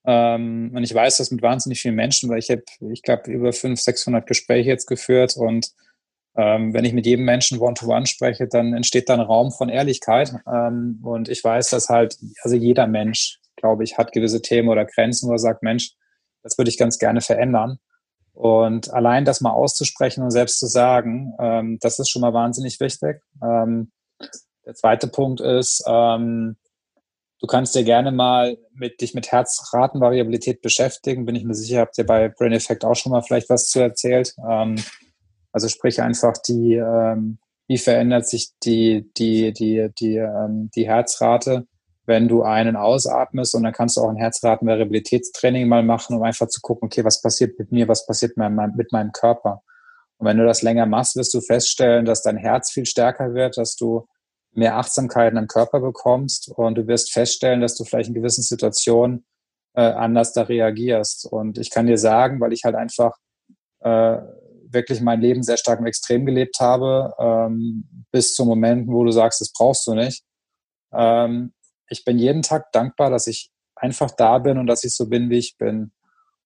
Ähm, 0.06 0.72
und 0.76 0.84
ich 0.84 0.94
weiß 0.94 1.18
das 1.18 1.32
mit 1.32 1.42
wahnsinnig 1.42 1.82
vielen 1.82 1.96
Menschen, 1.96 2.30
weil 2.30 2.40
ich 2.40 2.50
habe, 2.50 2.64
ich 2.92 3.02
glaube, 3.02 3.32
über 3.32 3.52
500, 3.54 3.80
600 3.80 4.28
Gespräche 4.28 4.70
jetzt 4.70 4.88
geführt 4.88 5.36
und 5.38 5.72
ähm, 6.38 6.74
wenn 6.74 6.84
ich 6.84 6.94
mit 6.94 7.06
jedem 7.06 7.24
Menschen 7.24 7.60
One-to-One 7.60 8.02
-one 8.02 8.08
spreche, 8.08 8.48
dann 8.48 8.74
entsteht 8.74 9.08
da 9.08 9.14
ein 9.14 9.22
Raum 9.22 9.52
von 9.52 9.70
Ehrlichkeit. 9.70 10.36
Ähm, 10.46 11.00
und 11.02 11.30
ich 11.30 11.42
weiß, 11.42 11.70
dass 11.70 11.88
halt, 11.88 12.18
also 12.44 12.58
jeder 12.58 12.88
Mensch 12.88 13.40
glaube 13.56 13.84
ich, 13.84 13.98
hat 13.98 14.12
gewisse 14.12 14.42
Themen 14.42 14.70
oder 14.70 14.86
Grenzen, 14.86 15.28
wo 15.28 15.34
er 15.34 15.40
sagt, 15.40 15.64
Mensch, 15.64 15.94
das 16.44 16.58
würde 16.58 16.70
ich 16.70 16.78
ganz 16.78 17.00
gerne 17.00 17.22
verändern. 17.22 17.80
Und 18.34 18.94
allein 18.94 19.26
das 19.26 19.42
mal 19.42 19.52
auszusprechen 19.52 20.24
und 20.24 20.32
selbst 20.32 20.60
zu 20.60 20.68
sagen, 20.68 21.34
ähm, 21.40 21.80
das 21.82 22.00
ist 22.00 22.10
schon 22.10 22.22
mal 22.22 22.34
wahnsinnig 22.34 22.80
wichtig. 22.80 23.22
Ähm, 23.42 23.92
der 24.66 24.76
zweite 24.76 25.08
Punkt 25.08 25.40
ist, 25.42 25.84
ähm, 25.88 26.58
du 27.46 27.48
kannst 27.48 27.76
dir 27.76 27.84
gerne 27.84 28.12
mal 28.12 28.58
mit 28.74 29.02
dich 29.02 29.14
mit 29.14 29.32
Herzratenvariabilität 29.32 30.62
beschäftigen. 30.62 31.26
Bin 31.26 31.36
ich 31.36 31.44
mir 31.44 31.54
sicher, 31.54 31.82
habt 31.82 31.96
ihr 32.00 32.06
bei 32.08 32.28
Brain 32.28 32.54
Effect 32.54 32.84
auch 32.84 32.96
schon 32.96 33.12
mal 33.12 33.22
vielleicht 33.22 33.52
was 33.52 33.68
zu 33.68 33.80
erzählt. 33.80 34.34
Ähm, 34.50 34.78
also 35.52 35.68
sprich 35.68 36.02
einfach 36.02 36.34
die, 36.40 36.74
ähm, 36.74 37.38
wie 37.68 37.78
verändert 37.78 38.28
sich 38.28 38.50
die, 38.64 39.12
die, 39.16 39.54
die, 39.54 39.90
die, 40.00 40.16
ähm, 40.16 40.72
die 40.76 40.88
Herzrate 40.88 41.68
wenn 42.08 42.28
du 42.28 42.44
einen 42.44 42.76
ausatmest 42.76 43.56
und 43.56 43.64
dann 43.64 43.74
kannst 43.74 43.98
du 43.98 44.02
auch 44.02 44.10
ein 44.10 44.16
Herzratenvariabilitätstraining 44.16 45.68
mal 45.68 45.82
machen, 45.82 46.16
um 46.16 46.22
einfach 46.22 46.48
zu 46.48 46.62
gucken, 46.62 46.86
okay, 46.86 47.04
was 47.04 47.20
passiert 47.20 47.58
mit 47.58 47.72
mir, 47.72 47.88
was 47.88 48.06
passiert 48.06 48.38
mit 48.38 48.52
meinem, 48.52 48.76
mit 48.76 48.92
meinem 48.92 49.12
Körper. 49.12 49.64
Und 50.18 50.28
wenn 50.28 50.38
du 50.38 50.46
das 50.46 50.62
länger 50.62 50.86
machst, 50.86 51.16
wirst 51.16 51.34
du 51.34 51.42
feststellen, 51.42 52.06
dass 52.06 52.22
dein 52.22 52.38
Herz 52.38 52.72
viel 52.72 52.86
stärker 52.86 53.34
wird, 53.34 53.58
dass 53.58 53.76
du 53.76 54.06
mehr 54.58 54.78
Achtsamkeit 54.78 55.30
in 55.30 55.36
deinem 55.36 55.48
Körper 55.48 55.80
bekommst 55.80 56.50
und 56.50 56.76
du 56.76 56.88
wirst 56.88 57.12
feststellen, 57.12 57.62
dass 57.62 57.76
du 57.76 57.84
vielleicht 57.84 58.10
in 58.10 58.16
gewissen 58.16 58.44
Situationen 58.44 59.26
äh, 59.74 59.82
anders 59.82 60.34
da 60.34 60.44
reagierst. 60.44 61.26
Und 61.26 61.58
ich 61.58 61.70
kann 61.70 61.88
dir 61.88 61.98
sagen, 61.98 62.40
weil 62.40 62.54
ich 62.54 62.64
halt 62.64 62.76
einfach 62.76 63.18
äh, 63.82 64.18
wirklich 64.70 65.02
mein 65.02 65.22
Leben 65.22 65.44
sehr 65.44 65.58
stark 65.58 65.80
im 65.80 65.86
Extrem 65.86 66.26
gelebt 66.26 66.60
habe, 66.60 67.14
ähm, 67.20 68.06
bis 68.12 68.34
zum 68.34 68.48
Moment, 68.48 68.88
wo 68.88 69.04
du 69.04 69.12
sagst, 69.12 69.42
das 69.42 69.52
brauchst 69.52 69.88
du 69.88 69.94
nicht, 69.94 70.24
ähm, 70.94 71.54
ich 71.90 72.04
bin 72.04 72.18
jeden 72.18 72.42
Tag 72.42 72.72
dankbar, 72.72 73.10
dass 73.10 73.28
ich 73.28 73.52
einfach 73.76 74.12
da 74.12 74.40
bin 74.40 74.58
und 74.58 74.68
dass 74.68 74.84
ich 74.84 74.96
so 74.96 75.08
bin, 75.08 75.30
wie 75.30 75.38
ich 75.38 75.58
bin. 75.58 75.92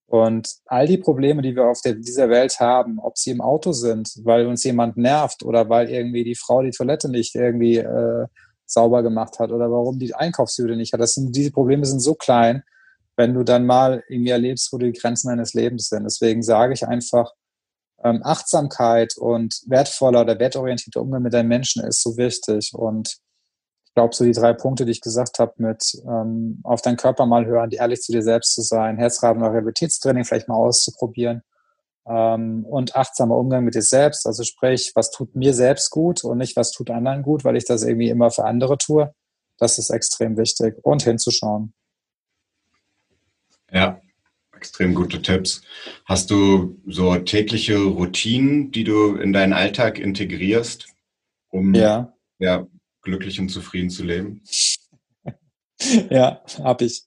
Und 0.10 0.56
all 0.66 0.88
die 0.88 0.98
Probleme, 0.98 1.44
die 1.44 1.56
wir 1.56 1.68
auf 1.68 1.82
der, 1.82 1.94
dieser 1.94 2.30
Welt 2.30 2.60
haben, 2.60 2.98
ob 2.98 3.20
sie 3.20 3.30
im 3.30 3.42
Auto 3.42 3.74
sind, 3.74 4.10
weil 4.24 4.48
uns 4.48 4.64
jemand 4.64 4.98
nervt 4.98 5.44
oder 5.44 5.70
weil 5.70 5.88
irgendwie 5.88 6.24
die 6.24 6.34
Frau 6.34 6.64
die 6.64 6.72
Toilette 6.72 7.10
nicht 7.10 7.36
irgendwie 7.36 7.78
äh, 7.78 8.26
sauber 8.66 9.04
gemacht 9.04 9.38
hat 9.38 9.52
oder 9.52 9.70
warum 9.72 10.00
die 10.00 10.16
Einkaufshüte 10.16 10.76
nicht 10.76 10.94
hat, 10.94 11.00
das 11.00 11.14
sind, 11.14 11.36
diese 11.36 11.52
Probleme 11.52 11.86
sind 11.86 12.00
so 12.00 12.16
klein, 12.16 12.64
wenn 13.18 13.36
du 13.36 13.44
dann 13.44 13.68
mal 13.68 14.04
irgendwie 14.10 14.32
erlebst, 14.32 14.74
wo 14.74 14.80
die 14.80 14.94
Grenzen 14.94 15.28
deines 15.28 15.54
Lebens 15.54 15.90
sind. 15.90 16.06
Deswegen 16.06 16.42
sage 16.42 16.74
ich 16.74 16.88
einfach, 16.88 17.32
ähm, 18.04 18.22
Achtsamkeit 18.24 19.16
und 19.16 19.62
wertvoller 19.68 20.22
oder 20.22 20.40
wertorientierter 20.40 21.02
Umgang 21.02 21.22
mit 21.22 21.34
deinen 21.34 21.50
Menschen 21.50 21.84
ist 21.84 22.02
so 22.02 22.18
wichtig. 22.18 22.72
Und 22.74 23.18
ich 24.00 24.02
glaube, 24.02 24.16
so 24.16 24.24
die 24.24 24.32
drei 24.32 24.54
Punkte, 24.54 24.86
die 24.86 24.92
ich 24.92 25.02
gesagt 25.02 25.40
habe, 25.40 25.56
mit 25.58 26.02
ähm, 26.08 26.62
auf 26.64 26.82
deinen 26.82 26.96
Körper 26.96 27.26
mal 27.26 27.46
hören, 27.46 27.70
ehrlich 27.72 28.00
zu 28.00 28.14
dir 28.14 28.24
selbst 28.24 28.56
zu 28.56 28.62
sein, 28.62 28.98
Herzraten- 28.98 29.42
oder 29.42 29.52
Rehabilitätstraining 29.52 30.24
vielleicht 30.24 30.48
mal 30.48 30.56
auszuprobieren 30.56 31.42
ähm, 32.08 32.66
und 32.66 32.96
achtsamer 32.96 33.36
Umgang 33.36 33.66
mit 33.66 33.76
dir 33.76 33.82
selbst. 33.82 34.26
Also 34.26 34.44
sprich, 34.46 34.94
was 34.96 35.12
tut 35.12 35.36
mir 35.36 35.54
selbst 35.54 35.90
gut 35.90 36.24
und 36.24 36.38
nicht, 36.38 36.56
was 36.56 36.72
tut 36.72 36.90
anderen 36.90 37.24
gut, 37.24 37.44
weil 37.44 37.58
ich 37.58 37.66
das 37.66 37.84
irgendwie 37.84 38.08
immer 38.08 38.32
für 38.32 38.46
andere 38.46 38.78
tue. 38.78 39.14
Das 39.58 39.78
ist 39.78 39.90
extrem 39.90 40.38
wichtig 40.38 40.78
und 40.84 41.04
hinzuschauen. 41.04 41.74
Ja, 43.70 44.00
extrem 44.56 44.96
gute 44.96 45.22
Tipps. 45.22 45.62
Hast 46.06 46.32
du 46.32 46.80
so 46.88 47.18
tägliche 47.18 47.78
Routinen, 47.78 48.72
die 48.72 48.86
du 48.86 49.18
in 49.18 49.34
deinen 49.34 49.52
Alltag 49.52 50.00
integrierst, 50.00 50.88
um 51.50 51.74
ja. 51.74 52.14
Ja, 52.42 52.66
glücklich 53.02 53.40
und 53.40 53.50
zufrieden 53.50 53.90
zu 53.90 54.04
leben? 54.04 54.42
ja, 56.10 56.42
habe 56.64 56.86
ich. 56.86 57.04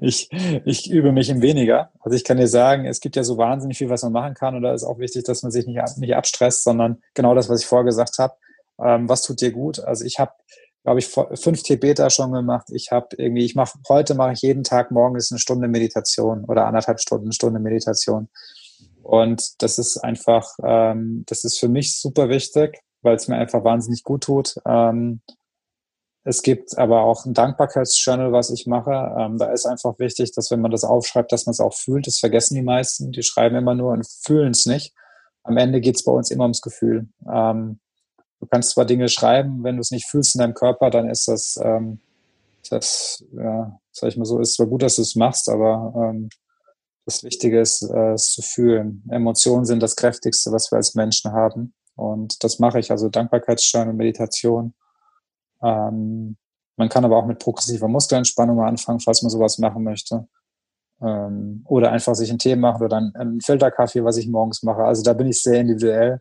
Ich, 0.00 0.28
ich 0.64 0.88
übe 0.88 1.10
mich 1.10 1.28
im 1.30 1.42
weniger. 1.42 1.90
Also 1.98 2.16
ich 2.16 2.22
kann 2.22 2.36
dir 2.36 2.46
sagen, 2.46 2.84
es 2.84 3.00
gibt 3.00 3.16
ja 3.16 3.24
so 3.24 3.38
wahnsinnig 3.38 3.76
viel, 3.76 3.90
was 3.90 4.04
man 4.04 4.12
machen 4.12 4.34
kann 4.34 4.54
und 4.54 4.62
da 4.62 4.72
ist 4.72 4.84
auch 4.84 5.00
wichtig, 5.00 5.24
dass 5.24 5.42
man 5.42 5.50
sich 5.50 5.66
nicht, 5.66 5.98
nicht 5.98 6.14
abstresst, 6.14 6.62
sondern 6.62 7.02
genau 7.14 7.34
das, 7.34 7.48
was 7.48 7.62
ich 7.62 7.66
vorher 7.66 7.84
gesagt 7.84 8.18
habe, 8.18 8.34
Ähm, 8.80 9.08
was 9.08 9.22
tut 9.22 9.40
dir 9.40 9.50
gut? 9.50 9.80
Also 9.80 10.04
ich 10.04 10.20
habe, 10.20 10.32
glaube 10.84 11.00
ich, 11.00 11.08
fünf 11.08 11.62
Tibeter 11.64 12.10
schon 12.10 12.32
gemacht. 12.32 12.68
Ich 12.70 12.92
habe 12.92 13.08
irgendwie, 13.16 13.44
ich 13.44 13.56
mache, 13.56 13.78
heute 13.88 14.14
mache 14.14 14.32
ich 14.32 14.42
jeden 14.42 14.62
Tag 14.62 14.92
morgens 14.92 15.32
eine 15.32 15.40
Stunde 15.40 15.66
Meditation 15.68 16.44
oder 16.44 16.66
anderthalb 16.66 17.00
Stunden, 17.00 17.26
eine 17.26 17.32
Stunde 17.32 17.58
Meditation. 17.58 18.28
Und 19.02 19.62
das 19.62 19.78
ist 19.78 19.96
einfach, 19.98 20.46
ähm, 20.62 21.24
das 21.26 21.44
ist 21.44 21.58
für 21.58 21.68
mich 21.68 21.98
super 21.98 22.28
wichtig, 22.28 22.78
weil 23.08 23.16
es 23.16 23.26
mir 23.26 23.36
einfach 23.36 23.64
wahnsinnig 23.64 24.04
gut 24.04 24.24
tut. 24.24 24.56
Ähm, 24.66 25.22
es 26.24 26.42
gibt 26.42 26.76
aber 26.76 27.04
auch 27.04 27.24
ein 27.24 27.32
Dankbarkeitsjournal, 27.32 28.32
was 28.32 28.50
ich 28.50 28.66
mache. 28.66 29.14
Ähm, 29.18 29.38
da 29.38 29.50
ist 29.50 29.64
einfach 29.64 29.98
wichtig, 29.98 30.32
dass 30.32 30.50
wenn 30.50 30.60
man 30.60 30.70
das 30.70 30.84
aufschreibt, 30.84 31.32
dass 31.32 31.46
man 31.46 31.52
es 31.52 31.60
auch 31.60 31.72
fühlt. 31.72 32.06
Das 32.06 32.18
vergessen 32.18 32.54
die 32.54 32.62
meisten. 32.62 33.12
Die 33.12 33.22
schreiben 33.22 33.56
immer 33.56 33.74
nur 33.74 33.92
und 33.92 34.06
fühlen 34.06 34.50
es 34.50 34.66
nicht. 34.66 34.94
Am 35.42 35.56
Ende 35.56 35.80
geht 35.80 35.96
es 35.96 36.04
bei 36.04 36.12
uns 36.12 36.30
immer 36.30 36.44
ums 36.44 36.60
Gefühl. 36.60 37.08
Ähm, 37.26 37.80
du 38.40 38.46
kannst 38.46 38.72
zwar 38.72 38.84
Dinge 38.84 39.08
schreiben, 39.08 39.64
wenn 39.64 39.76
du 39.76 39.80
es 39.80 39.90
nicht 39.90 40.06
fühlst 40.06 40.34
in 40.34 40.40
deinem 40.40 40.52
Körper, 40.52 40.90
dann 40.90 41.08
ist 41.08 41.28
das, 41.28 41.58
ähm, 41.62 42.00
das 42.68 43.24
ja, 43.32 43.80
sag 43.90 44.08
ich 44.10 44.18
mal 44.18 44.26
so, 44.26 44.38
ist 44.38 44.54
zwar 44.54 44.66
gut, 44.66 44.82
dass 44.82 44.96
du 44.96 45.02
es 45.02 45.16
machst, 45.16 45.48
aber 45.48 45.94
ähm, 45.96 46.28
das 47.06 47.24
Wichtige 47.24 47.58
ist, 47.58 47.80
äh, 47.80 48.12
es 48.12 48.32
zu 48.32 48.42
fühlen. 48.42 49.02
Emotionen 49.10 49.64
sind 49.64 49.82
das 49.82 49.96
Kräftigste, 49.96 50.52
was 50.52 50.70
wir 50.70 50.76
als 50.76 50.94
Menschen 50.94 51.32
haben. 51.32 51.72
Und 51.98 52.42
das 52.44 52.58
mache 52.58 52.78
ich, 52.78 52.90
also 52.90 53.08
Dankbarkeitsjournal, 53.08 53.92
Meditation 53.92 54.74
ähm, 55.62 56.36
man 56.76 56.88
kann 56.88 57.04
aber 57.04 57.16
auch 57.16 57.26
mit 57.26 57.38
progressiver 57.40 57.88
Muskelentspannung 57.88 58.56
mal 58.56 58.68
anfangen, 58.68 59.00
falls 59.00 59.22
man 59.22 59.30
sowas 59.30 59.58
machen 59.58 59.82
möchte. 59.82 60.28
Ähm, 61.00 61.62
oder 61.66 61.92
einfach 61.92 62.14
sich 62.14 62.30
einen 62.30 62.38
Tee 62.38 62.56
machen 62.56 62.82
oder 62.82 62.96
einen, 62.96 63.14
einen 63.14 63.40
Filterkaffee, 63.40 64.04
was 64.04 64.16
ich 64.16 64.28
morgens 64.28 64.62
mache. 64.62 64.84
Also 64.84 65.02
da 65.02 65.12
bin 65.12 65.28
ich 65.28 65.42
sehr 65.42 65.60
individuell. 65.60 66.20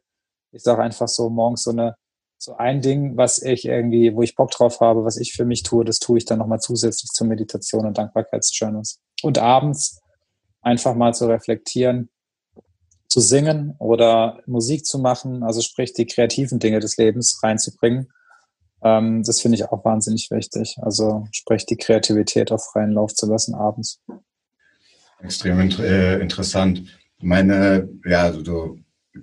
Ich 0.51 0.63
sage 0.63 0.81
einfach 0.81 1.07
so 1.07 1.29
morgens 1.29 1.63
so 1.63 1.71
eine 1.71 1.95
so 2.39 2.55
ein 2.55 2.81
Ding, 2.81 3.17
was 3.17 3.41
ich 3.41 3.65
irgendwie, 3.65 4.15
wo 4.15 4.21
ich 4.21 4.35
Bock 4.35 4.51
drauf 4.51 4.79
habe, 4.79 5.03
was 5.03 5.17
ich 5.17 5.33
für 5.33 5.43
mich 5.43 5.63
tue, 5.63 5.83
das 5.83 5.97
tue 5.97 6.19
ich 6.19 6.25
dann 6.25 6.37
nochmal 6.37 6.59
zusätzlich 6.59 7.09
zur 7.09 7.25
Meditation 7.25 7.87
und 7.87 7.97
Dankbarkeitsjournals. 7.97 8.99
Und 9.23 9.39
abends 9.39 9.99
einfach 10.61 10.93
mal 10.93 11.15
zu 11.15 11.27
reflektieren, 11.27 12.11
zu 13.07 13.21
singen 13.21 13.75
oder 13.79 14.41
Musik 14.45 14.85
zu 14.85 14.99
machen, 14.99 15.43
also 15.43 15.61
sprich 15.61 15.93
die 15.93 16.05
kreativen 16.05 16.59
Dinge 16.59 16.79
des 16.79 16.97
Lebens 16.97 17.39
reinzubringen 17.41 18.07
ähm, 18.83 19.23
das 19.23 19.41
finde 19.41 19.55
ich 19.55 19.65
auch 19.65 19.83
wahnsinnig 19.83 20.29
wichtig. 20.31 20.77
Also 20.81 21.27
sprich 21.31 21.65
die 21.65 21.77
Kreativität 21.77 22.51
auf 22.51 22.65
freien 22.65 22.91
Lauf 22.91 23.13
zu 23.13 23.25
lassen 23.27 23.55
abends. 23.55 24.01
Extrem 25.19 25.59
äh, 25.59 26.19
interessant. 26.19 26.83
Meine, 27.19 27.89
ja, 28.05 28.31
so, 28.31 28.77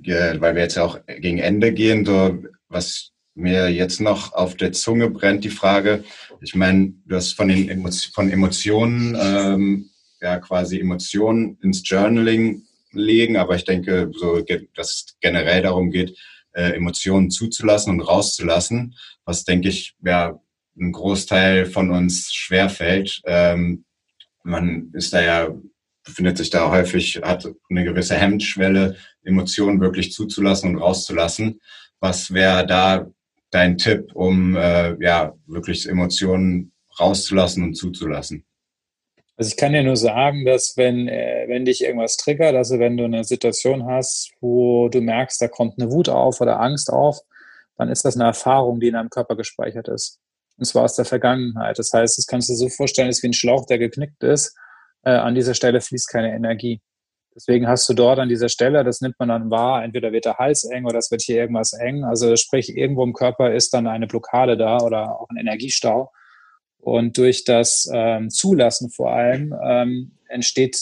äh, 0.05 0.41
weil 0.41 0.55
wir 0.55 0.63
jetzt 0.63 0.77
ja 0.77 0.85
auch 0.85 0.99
gegen 1.07 1.39
Ende 1.39 1.73
gehen, 1.73 2.05
so 2.05 2.37
was 2.69 3.13
mir 3.37 3.69
jetzt 3.69 4.01
noch 4.01 4.33
auf 4.33 4.57
der 4.57 4.73
Zunge 4.73 5.11
brennt, 5.11 5.45
die 5.45 5.51
Frage, 5.51 6.05
ich 6.41 6.55
meine, 6.55 6.95
du 7.07 7.17
hast 7.17 7.33
von 7.33 7.49
den 7.49 7.69
Emotion, 7.69 8.13
von 8.13 8.31
Emotionen, 8.31 9.17
ähm, 9.21 9.91
ja 10.21 10.39
quasi 10.39 10.81
Emotionen 10.81 11.59
ins 11.63 11.89
Journaling 11.89 12.65
legen, 12.95 13.37
aber 13.37 13.57
ich 13.57 13.65
denke, 13.65 14.11
so, 14.15 14.41
dass 14.75 14.91
es 14.91 15.17
generell 15.21 15.63
darum 15.63 15.91
geht, 15.91 16.19
äh, 16.53 16.71
Emotionen 16.71 17.31
zuzulassen 17.31 17.93
und 17.93 18.01
rauszulassen, 18.01 18.97
was 19.25 19.45
denke 19.45 19.69
ich, 19.69 19.95
ja, 20.05 20.41
ein 20.79 20.93
Großteil 20.93 21.67
von 21.67 21.91
uns 21.91 22.33
schwerfällt. 22.33 23.21
Ähm, 23.25 23.85
man 24.43 24.91
ist 24.93 25.13
da 25.13 25.23
ja, 25.23 25.55
befindet 26.05 26.37
sich 26.39 26.51
da 26.51 26.71
häufig, 26.71 27.21
hat 27.23 27.49
eine 27.71 27.85
gewisse 27.85 28.17
Hemmschwelle, 28.17 28.97
Emotionen 29.23 29.81
wirklich 29.81 30.13
zuzulassen 30.13 30.71
und 30.71 30.83
rauszulassen. 30.83 31.61
Was 32.01 32.33
wäre 32.33 32.67
da 32.67 33.07
dein 33.51 33.79
Tipp, 33.79 34.11
um 34.15 34.57
äh, 34.57 34.97
ja 35.03 35.35
wirklich 35.47 35.89
Emotionen 35.89 36.73
rauszulassen 36.99 37.63
und 37.63 37.75
zuzulassen? 37.75 38.45
Also 39.37 39.49
ich 39.49 39.57
kann 39.57 39.73
dir 39.73 39.83
nur 39.83 39.97
sagen, 39.97 40.45
dass 40.45 40.77
wenn, 40.77 41.09
äh, 41.09 41.47
wenn 41.49 41.65
dich 41.65 41.83
irgendwas 41.83 42.17
triggert, 42.17 42.55
also 42.55 42.79
wenn 42.79 42.97
du 42.97 43.05
eine 43.05 43.25
Situation 43.25 43.87
hast, 43.87 44.33
wo 44.41 44.89
du 44.89 45.01
merkst, 45.01 45.43
da 45.43 45.49
kommt 45.49 45.79
eine 45.79 45.91
Wut 45.91 46.09
auf 46.09 46.41
oder 46.41 46.61
Angst 46.61 46.91
auf, 46.93 47.19
dann 47.77 47.89
ist 47.89 48.05
das 48.05 48.15
eine 48.15 48.25
Erfahrung, 48.25 48.79
die 48.79 48.89
in 48.89 48.95
deinem 48.95 49.11
Körper 49.11 49.37
gespeichert 49.37 49.89
ist. 49.89 50.21
Und 50.57 50.67
zwar 50.67 50.85
aus 50.85 50.95
der 50.95 51.05
Vergangenheit. 51.05 51.79
Das 51.79 51.93
heißt, 51.93 52.17
das 52.17 52.27
kannst 52.27 52.49
du 52.49 52.55
so 52.55 52.69
vorstellen, 52.69 53.09
ist 53.09 53.25
wie 53.25 53.29
ein 53.29 53.33
Schlauch, 53.33 53.67
der 53.67 53.79
geknickt 53.79 54.23
ist. 54.23 54.57
Äh, 55.03 55.11
an 55.11 55.35
dieser 55.35 55.55
Stelle 55.55 55.81
fließt 55.81 56.09
keine 56.09 56.33
Energie. 56.33 56.81
Deswegen 57.35 57.67
hast 57.67 57.89
du 57.89 57.95
dort 57.95 58.21
an 58.21 58.29
dieser 58.29 58.49
Stelle, 58.49 58.85
das 58.85 59.01
nimmt 59.01 59.19
man 59.19 59.29
dann 59.29 59.51
wahr, 59.51 59.83
entweder 59.83 60.13
wird 60.13 60.25
der 60.25 60.39
Hals 60.39 60.63
eng 60.63 60.87
oder 60.87 60.99
es 60.99 61.11
wird 61.11 61.23
hier 61.23 61.39
irgendwas 61.39 61.73
eng. 61.73 62.05
Also 62.05 62.37
sprich, 62.37 62.77
irgendwo 62.77 63.03
im 63.03 63.13
Körper 63.13 63.53
ist 63.53 63.75
dann 63.75 63.89
eine 63.89 64.07
Blockade 64.07 64.57
da 64.57 64.79
oder 64.79 65.21
auch 65.21 65.29
ein 65.31 65.37
Energiestau. 65.37 66.13
Und 66.85 67.17
durch 67.17 67.45
das 67.45 67.89
ähm, 67.91 68.29
Zulassen 68.29 68.91
vor 68.91 69.11
allem 69.11 69.55
ähm, 69.65 70.13
entsteht, 70.29 70.79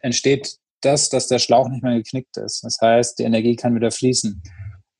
entsteht 0.00 0.58
das, 0.82 1.08
dass 1.08 1.26
der 1.26 1.38
Schlauch 1.38 1.70
nicht 1.70 1.82
mehr 1.82 1.96
geknickt 1.96 2.36
ist. 2.36 2.62
Das 2.64 2.78
heißt, 2.80 3.18
die 3.18 3.22
Energie 3.22 3.56
kann 3.56 3.74
wieder 3.74 3.90
fließen. 3.90 4.42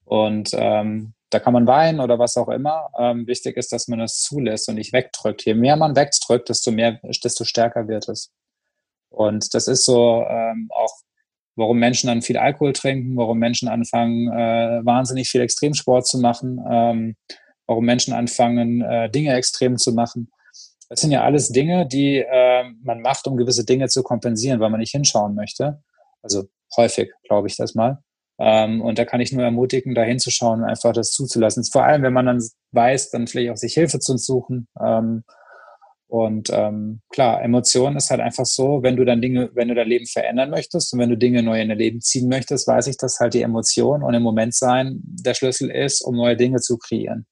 Und 0.07 0.51
ähm, 0.55 1.12
da 1.28 1.38
kann 1.38 1.53
man 1.53 1.66
weinen 1.66 2.01
oder 2.01 2.18
was 2.18 2.38
auch 2.38 2.49
immer. 2.49 2.88
Ähm, 2.99 3.26
wichtig 3.26 3.59
ist, 3.59 3.72
dass 3.72 3.88
man 3.88 3.99
das 3.99 4.20
zulässt 4.20 4.70
und 4.70 4.76
nicht 4.76 4.94
wegdrückt. 4.94 5.44
Je 5.44 5.53
mehr 5.53 5.76
man 5.76 5.94
wegdrückt, 5.94 6.49
desto 6.49 6.70
mehr, 6.70 6.99
desto 7.03 7.44
stärker 7.44 7.86
wird 7.86 8.09
es. 8.09 8.32
Und 9.11 9.53
das 9.53 9.68
ist 9.68 9.84
so 9.84 10.24
ähm, 10.26 10.70
auch, 10.74 10.94
warum 11.57 11.78
Menschen 11.78 12.07
dann 12.07 12.22
viel 12.22 12.38
Alkohol 12.38 12.72
trinken, 12.72 13.18
warum 13.18 13.38
Menschen 13.38 13.68
anfangen, 13.68 14.28
äh, 14.32 14.80
wahnsinnig 14.82 15.28
viel 15.28 15.42
Extremsport 15.42 16.07
zu 16.07 16.18
machen, 16.18 16.59
ähm, 16.70 17.16
warum 17.66 17.84
Menschen 17.84 18.14
anfangen, 18.14 18.80
äh, 18.80 19.11
Dinge 19.11 19.34
extrem 19.34 19.76
zu 19.76 19.92
machen. 19.92 20.30
Das 20.89 21.01
sind 21.01 21.11
ja 21.11 21.22
alles 21.22 21.51
Dinge, 21.51 21.86
die 21.86 22.18
äh, 22.18 22.64
man 22.82 23.01
macht, 23.01 23.26
um 23.26 23.36
gewisse 23.36 23.64
Dinge 23.64 23.89
zu 23.89 24.03
kompensieren, 24.03 24.61
weil 24.61 24.70
man 24.70 24.80
nicht 24.80 24.93
hinschauen 24.93 25.34
möchte. 25.34 25.82
Also 26.22 26.45
häufig, 26.76 27.12
glaube 27.24 27.49
ich 27.49 27.57
das 27.57 27.74
mal. 27.74 27.99
Ähm, 28.41 28.80
und 28.80 28.99
da 28.99 29.05
kann 29.05 29.20
ich 29.20 29.32
nur 29.32 29.43
ermutigen, 29.43 29.95
da 29.95 30.03
hinzuschauen 30.03 30.62
und 30.62 30.68
einfach 30.68 30.93
das 30.93 31.11
zuzulassen. 31.11 31.64
Vor 31.64 31.84
allem, 31.84 32.03
wenn 32.03 32.12
man 32.12 32.26
dann 32.26 32.43
weiß, 32.72 33.11
dann 33.11 33.26
vielleicht 33.26 33.51
auch 33.51 33.57
sich 33.57 33.74
Hilfe 33.74 33.99
zu 33.99 34.16
suchen. 34.16 34.68
Ähm, 34.80 35.24
und 36.07 36.49
ähm, 36.51 37.03
klar, 37.11 37.43
Emotion 37.43 37.97
ist 37.97 38.11
halt 38.11 38.20
einfach 38.20 38.47
so, 38.47 38.82
wenn 38.82 38.97
du 38.97 39.05
dann 39.05 39.20
Dinge, 39.20 39.51
wenn 39.53 39.68
du 39.68 39.74
dein 39.74 39.89
Leben 39.89 40.07
verändern 40.07 40.49
möchtest 40.49 40.95
und 40.95 41.01
wenn 41.01 41.11
du 41.11 41.18
Dinge 41.18 41.43
neu 41.43 41.61
in 41.61 41.68
dein 41.68 41.76
Leben 41.76 42.01
ziehen 42.01 42.28
möchtest, 42.28 42.66
weiß 42.66 42.86
ich, 42.86 42.97
dass 42.97 43.20
halt 43.20 43.34
die 43.34 43.43
Emotion 43.43 44.03
und 44.03 44.14
im 44.14 44.22
Moment 44.22 44.55
sein 44.55 45.01
der 45.03 45.34
Schlüssel 45.34 45.70
ist, 45.70 46.01
um 46.01 46.16
neue 46.16 46.36
Dinge 46.36 46.61
zu 46.61 46.78
kreieren. 46.78 47.26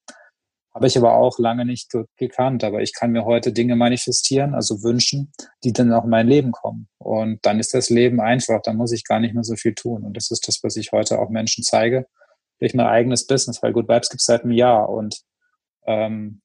Habe 0.77 0.89
ich 0.89 0.99
aber 0.99 1.15
auch 1.15 1.39
lange 1.39 1.65
nicht 1.65 1.91
gekannt. 2.19 2.63
Aber 2.63 2.83
ich 2.83 2.93
kann 2.93 3.11
mir 3.11 3.25
heute 3.25 3.51
Dinge 3.51 3.77
manifestieren, 3.77 4.55
also 4.55 4.83
wünschen, 4.83 5.33
die 5.65 5.73
dann 5.73 5.91
auch 5.95 6.05
in 6.05 6.11
mein 6.11 6.29
Leben 6.29 6.53
kommen. 6.53 6.87
Und 6.99 7.39
dann 7.47 7.59
ist 7.59 7.73
das 7.73 7.89
Leben 7.89 8.21
einfach. 8.21 8.61
Dann 8.61 8.77
muss 8.77 8.93
ich 8.93 9.05
gar 9.05 9.19
nicht 9.19 9.33
mehr 9.33 9.43
so 9.43 9.57
viel 9.57 9.75
tun. 9.75 10.05
Und 10.05 10.19
das 10.19 10.31
ist 10.31 10.47
das, 10.47 10.63
was 10.63 10.77
ich 10.77 10.93
heute 10.93 11.19
auch 11.19 11.31
Menschen 11.31 11.65
zeige 11.65 12.07
durch 12.59 12.75
mein 12.75 12.85
eigenes 12.85 13.27
Business, 13.27 13.63
weil 13.63 13.73
Good 13.73 13.89
Vibes 13.89 14.11
gibt 14.11 14.21
es 14.21 14.27
seit 14.27 14.43
einem 14.43 14.53
Jahr. 14.53 14.91
Und 14.91 15.23
ähm, 15.87 16.43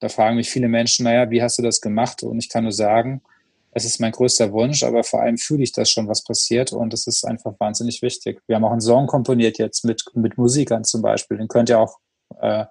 da 0.00 0.08
fragen 0.08 0.34
mich 0.34 0.50
viele 0.50 0.66
Menschen, 0.66 1.04
naja, 1.04 1.30
wie 1.30 1.40
hast 1.40 1.58
du 1.58 1.62
das 1.62 1.80
gemacht? 1.80 2.24
Und 2.24 2.40
ich 2.40 2.48
kann 2.48 2.64
nur 2.64 2.72
sagen, 2.72 3.22
es 3.70 3.84
ist 3.84 4.00
mein 4.00 4.10
größter 4.10 4.50
Wunsch, 4.50 4.82
aber 4.82 5.04
vor 5.04 5.22
allem 5.22 5.38
fühle 5.38 5.62
ich 5.62 5.70
das 5.70 5.88
schon, 5.88 6.08
was 6.08 6.24
passiert 6.24 6.72
und 6.72 6.92
es 6.94 7.06
ist 7.06 7.24
einfach 7.24 7.54
wahnsinnig 7.60 8.02
wichtig. 8.02 8.40
Wir 8.48 8.56
haben 8.56 8.64
auch 8.64 8.72
einen 8.72 8.80
Song 8.80 9.06
komponiert 9.06 9.58
jetzt 9.58 9.84
mit, 9.84 10.02
mit 10.14 10.36
Musikern 10.36 10.82
zum 10.82 11.00
Beispiel. 11.00 11.36
Den 11.36 11.46
könnt 11.46 11.68
ihr 11.68 11.78
auch 11.78 11.98
äh, 12.40 12.64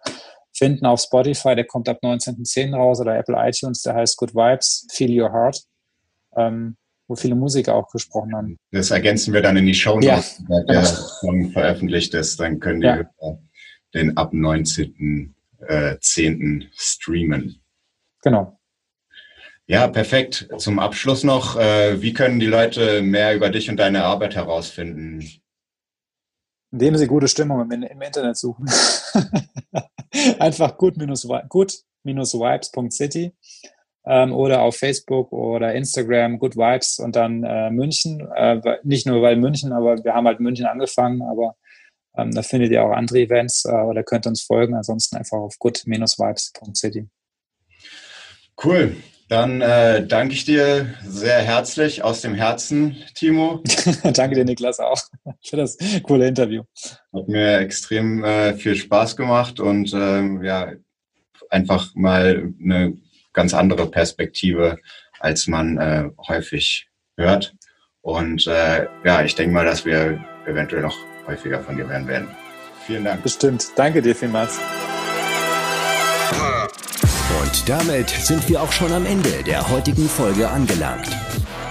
finden 0.58 0.86
auf 0.86 1.02
Spotify. 1.02 1.56
Der 1.56 1.66
kommt 1.66 1.88
ab 1.88 2.00
19.10. 2.04 2.76
raus 2.76 3.00
oder 3.00 3.18
Apple 3.18 3.36
iTunes. 3.38 3.84
Der 3.84 3.96
heißt 3.96 4.18
Good 4.18 4.34
Vibes, 4.34 4.88
Feel 4.92 5.22
Your 5.22 5.32
Heart. 5.32 5.62
Ähm, 6.36 6.76
wo 7.08 7.16
viele 7.16 7.36
Musiker 7.36 7.76
auch 7.76 7.90
gesprochen 7.90 8.36
haben. 8.36 8.60
Das 8.72 8.92
ergänzen 8.92 9.34
wir 9.34 9.42
dann 9.42 9.58
in 9.58 9.66
die 9.66 9.74
Show 9.74 10.00
Notes, 10.00 10.44
ja, 10.50 10.64
der 10.64 10.86
Song 10.86 11.52
veröffentlicht 11.52 12.14
ist. 12.14 12.40
Dann 12.40 12.60
können 12.60 12.82
die 12.82 12.88
ja. 12.88 13.10
den 13.94 14.18
ab 14.18 14.34
19.10. 14.34 16.62
Äh, 16.62 16.68
streamen. 16.76 17.62
Genau. 18.22 18.60
Ja, 19.68 19.88
perfekt. 19.88 20.50
Zum 20.58 20.80
Abschluss 20.80 21.24
noch, 21.24 21.58
äh, 21.58 22.02
wie 22.02 22.14
können 22.14 22.40
die 22.40 22.46
Leute 22.46 23.02
mehr 23.02 23.36
über 23.36 23.50
dich 23.50 23.70
und 23.70 23.78
deine 23.78 24.04
Arbeit 24.04 24.36
herausfinden? 24.36 25.28
Indem 26.72 26.98
sie 26.98 27.08
gute 27.08 27.28
Stimmung 27.28 27.62
im, 27.62 27.84
im 27.84 28.02
Internet 28.02 28.38
suchen. 28.38 28.70
Einfach 30.40 30.78
gut-vibes.city 30.78 33.34
ähm, 34.06 34.34
oder 34.34 34.62
auf 34.62 34.78
Facebook 34.78 35.32
oder 35.32 35.74
Instagram 35.74 36.40
Good 36.40 36.56
Vibes 36.56 37.00
und 37.00 37.16
dann 37.16 37.44
äh, 37.44 37.70
München. 37.70 38.28
Äh, 38.36 38.78
nicht 38.84 39.06
nur 39.06 39.22
weil 39.22 39.36
München, 39.36 39.74
aber 39.74 40.04
wir 40.04 40.14
haben 40.14 40.28
halt 40.28 40.40
München 40.40 40.66
angefangen, 40.66 41.22
aber 41.22 41.56
ähm, 42.16 42.34
da 42.34 42.42
findet 42.42 42.72
ihr 42.72 42.84
auch 42.84 42.92
andere 42.92 43.20
Events 43.20 43.66
äh, 43.66 43.72
oder 43.72 44.04
könnt 44.04 44.26
uns 44.26 44.42
folgen. 44.42 44.76
Ansonsten 44.76 45.18
einfach 45.18 45.38
auf 45.38 45.60
good-vibes.city. 45.60 47.08
Cool. 48.64 48.96
Dann 49.30 49.62
äh, 49.62 50.08
danke 50.08 50.34
ich 50.34 50.46
dir 50.46 50.94
sehr 51.04 51.40
herzlich 51.40 52.04
aus 52.04 52.22
dem 52.22 52.34
Herzen, 52.34 52.96
Timo. 53.14 53.62
danke 54.14 54.36
dir, 54.36 54.46
Niklas, 54.46 54.80
auch 54.80 55.02
für 55.44 55.58
das 55.58 55.78
coole 56.04 56.28
Interview. 56.28 56.64
Hat 57.14 57.28
mir 57.28 57.58
extrem 57.60 58.24
äh, 58.24 58.54
viel 58.54 58.76
Spaß 58.76 59.18
gemacht 59.18 59.60
und 59.60 59.94
ähm, 59.94 60.44
ja, 60.44 60.72
einfach 61.50 61.94
mal 61.96 62.54
eine 62.62 62.98
ganz 63.34 63.54
andere 63.54 63.92
Perspektive, 63.92 64.78
als 65.20 65.48
man 65.48 65.78
äh, 65.78 66.10
häufig 66.28 66.88
hört. 67.18 67.54
Und 68.02 68.48
äh, 68.48 68.88
ja, 69.04 69.24
ich 69.24 69.36
denke 69.36 69.54
mal, 69.54 69.66
dass 69.66 69.84
wir 69.84 70.24
eventuell 70.46 70.82
noch 70.82 70.98
häufiger 71.28 71.62
von 71.62 71.76
dir 71.76 71.88
hören 71.88 72.08
werden. 72.08 72.30
Vielen 72.86 73.04
Dank. 73.04 73.24
Bestimmt. 73.24 73.68
Danke 73.76 74.02
dir 74.02 74.16
vielmals. 74.16 74.58
Und 77.48 77.70
damit 77.70 78.10
sind 78.10 78.50
wir 78.50 78.62
auch 78.62 78.74
schon 78.74 78.92
am 78.92 79.06
Ende 79.06 79.42
der 79.46 79.70
heutigen 79.70 80.10
Folge 80.10 80.50
angelangt. 80.50 81.08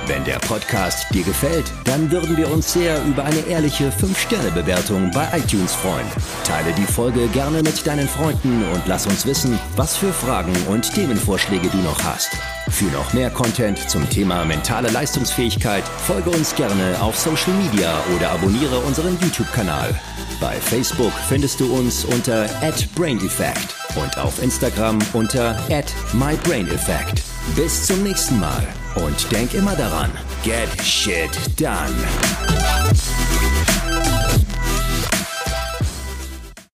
Wenn 0.07 0.25
der 0.25 0.39
Podcast 0.39 1.07
dir 1.13 1.25
gefällt, 1.25 1.73
dann 1.83 2.09
würden 2.13 2.37
wir 2.37 2.49
uns 2.51 2.73
sehr 2.73 3.05
über 3.07 3.25
eine 3.25 3.41
ehrliche 3.41 3.91
5-Sterne-Bewertung 3.91 5.11
bei 5.11 5.27
iTunes 5.37 5.75
freuen. 5.75 6.07
Teile 6.45 6.73
die 6.75 6.85
Folge 6.85 7.27
gerne 7.29 7.61
mit 7.61 7.85
deinen 7.85 8.09
Freunden 8.09 8.65
und 8.73 8.87
lass 8.87 9.09
uns 9.09 9.27
wissen, 9.27 9.59
was 9.75 9.97
für 9.97 10.13
Fragen 10.13 10.55
und 10.69 10.95
Themenvorschläge 10.95 11.69
du 11.69 11.79
noch 11.79 12.05
hast. 12.05 12.31
Für 12.71 12.85
noch 12.87 13.13
mehr 13.15 13.31
Content 13.31 13.91
zum 13.91 14.09
Thema 14.09 14.45
mentale 14.45 14.91
Leistungsfähigkeit 14.91 15.83
folge 16.07 16.31
uns 16.31 16.55
gerne 16.55 17.01
auf 17.01 17.19
Social 17.19 17.55
Media 17.55 17.93
oder 18.15 18.31
abonniere 18.31 18.79
unseren 18.81 19.19
YouTube-Kanal. 19.21 19.93
Bei 20.41 20.55
Facebook 20.55 21.13
findest 21.29 21.59
du 21.59 21.75
uns 21.75 22.05
unter 22.05 22.47
@braineffect 22.95 23.75
und 23.97 24.19
auf 24.19 24.41
Instagram 24.41 25.01
unter 25.15 25.59
@mybraineffect. 26.13 27.23
Bis 27.57 27.87
zum 27.87 28.05
nächsten 28.05 28.39
Mal 28.39 28.67
und 28.97 29.31
denk 29.33 29.55
immer 29.55 29.75
daran, 29.77 30.11
get 30.43 30.69
shit 30.83 31.31
done. 31.59 31.95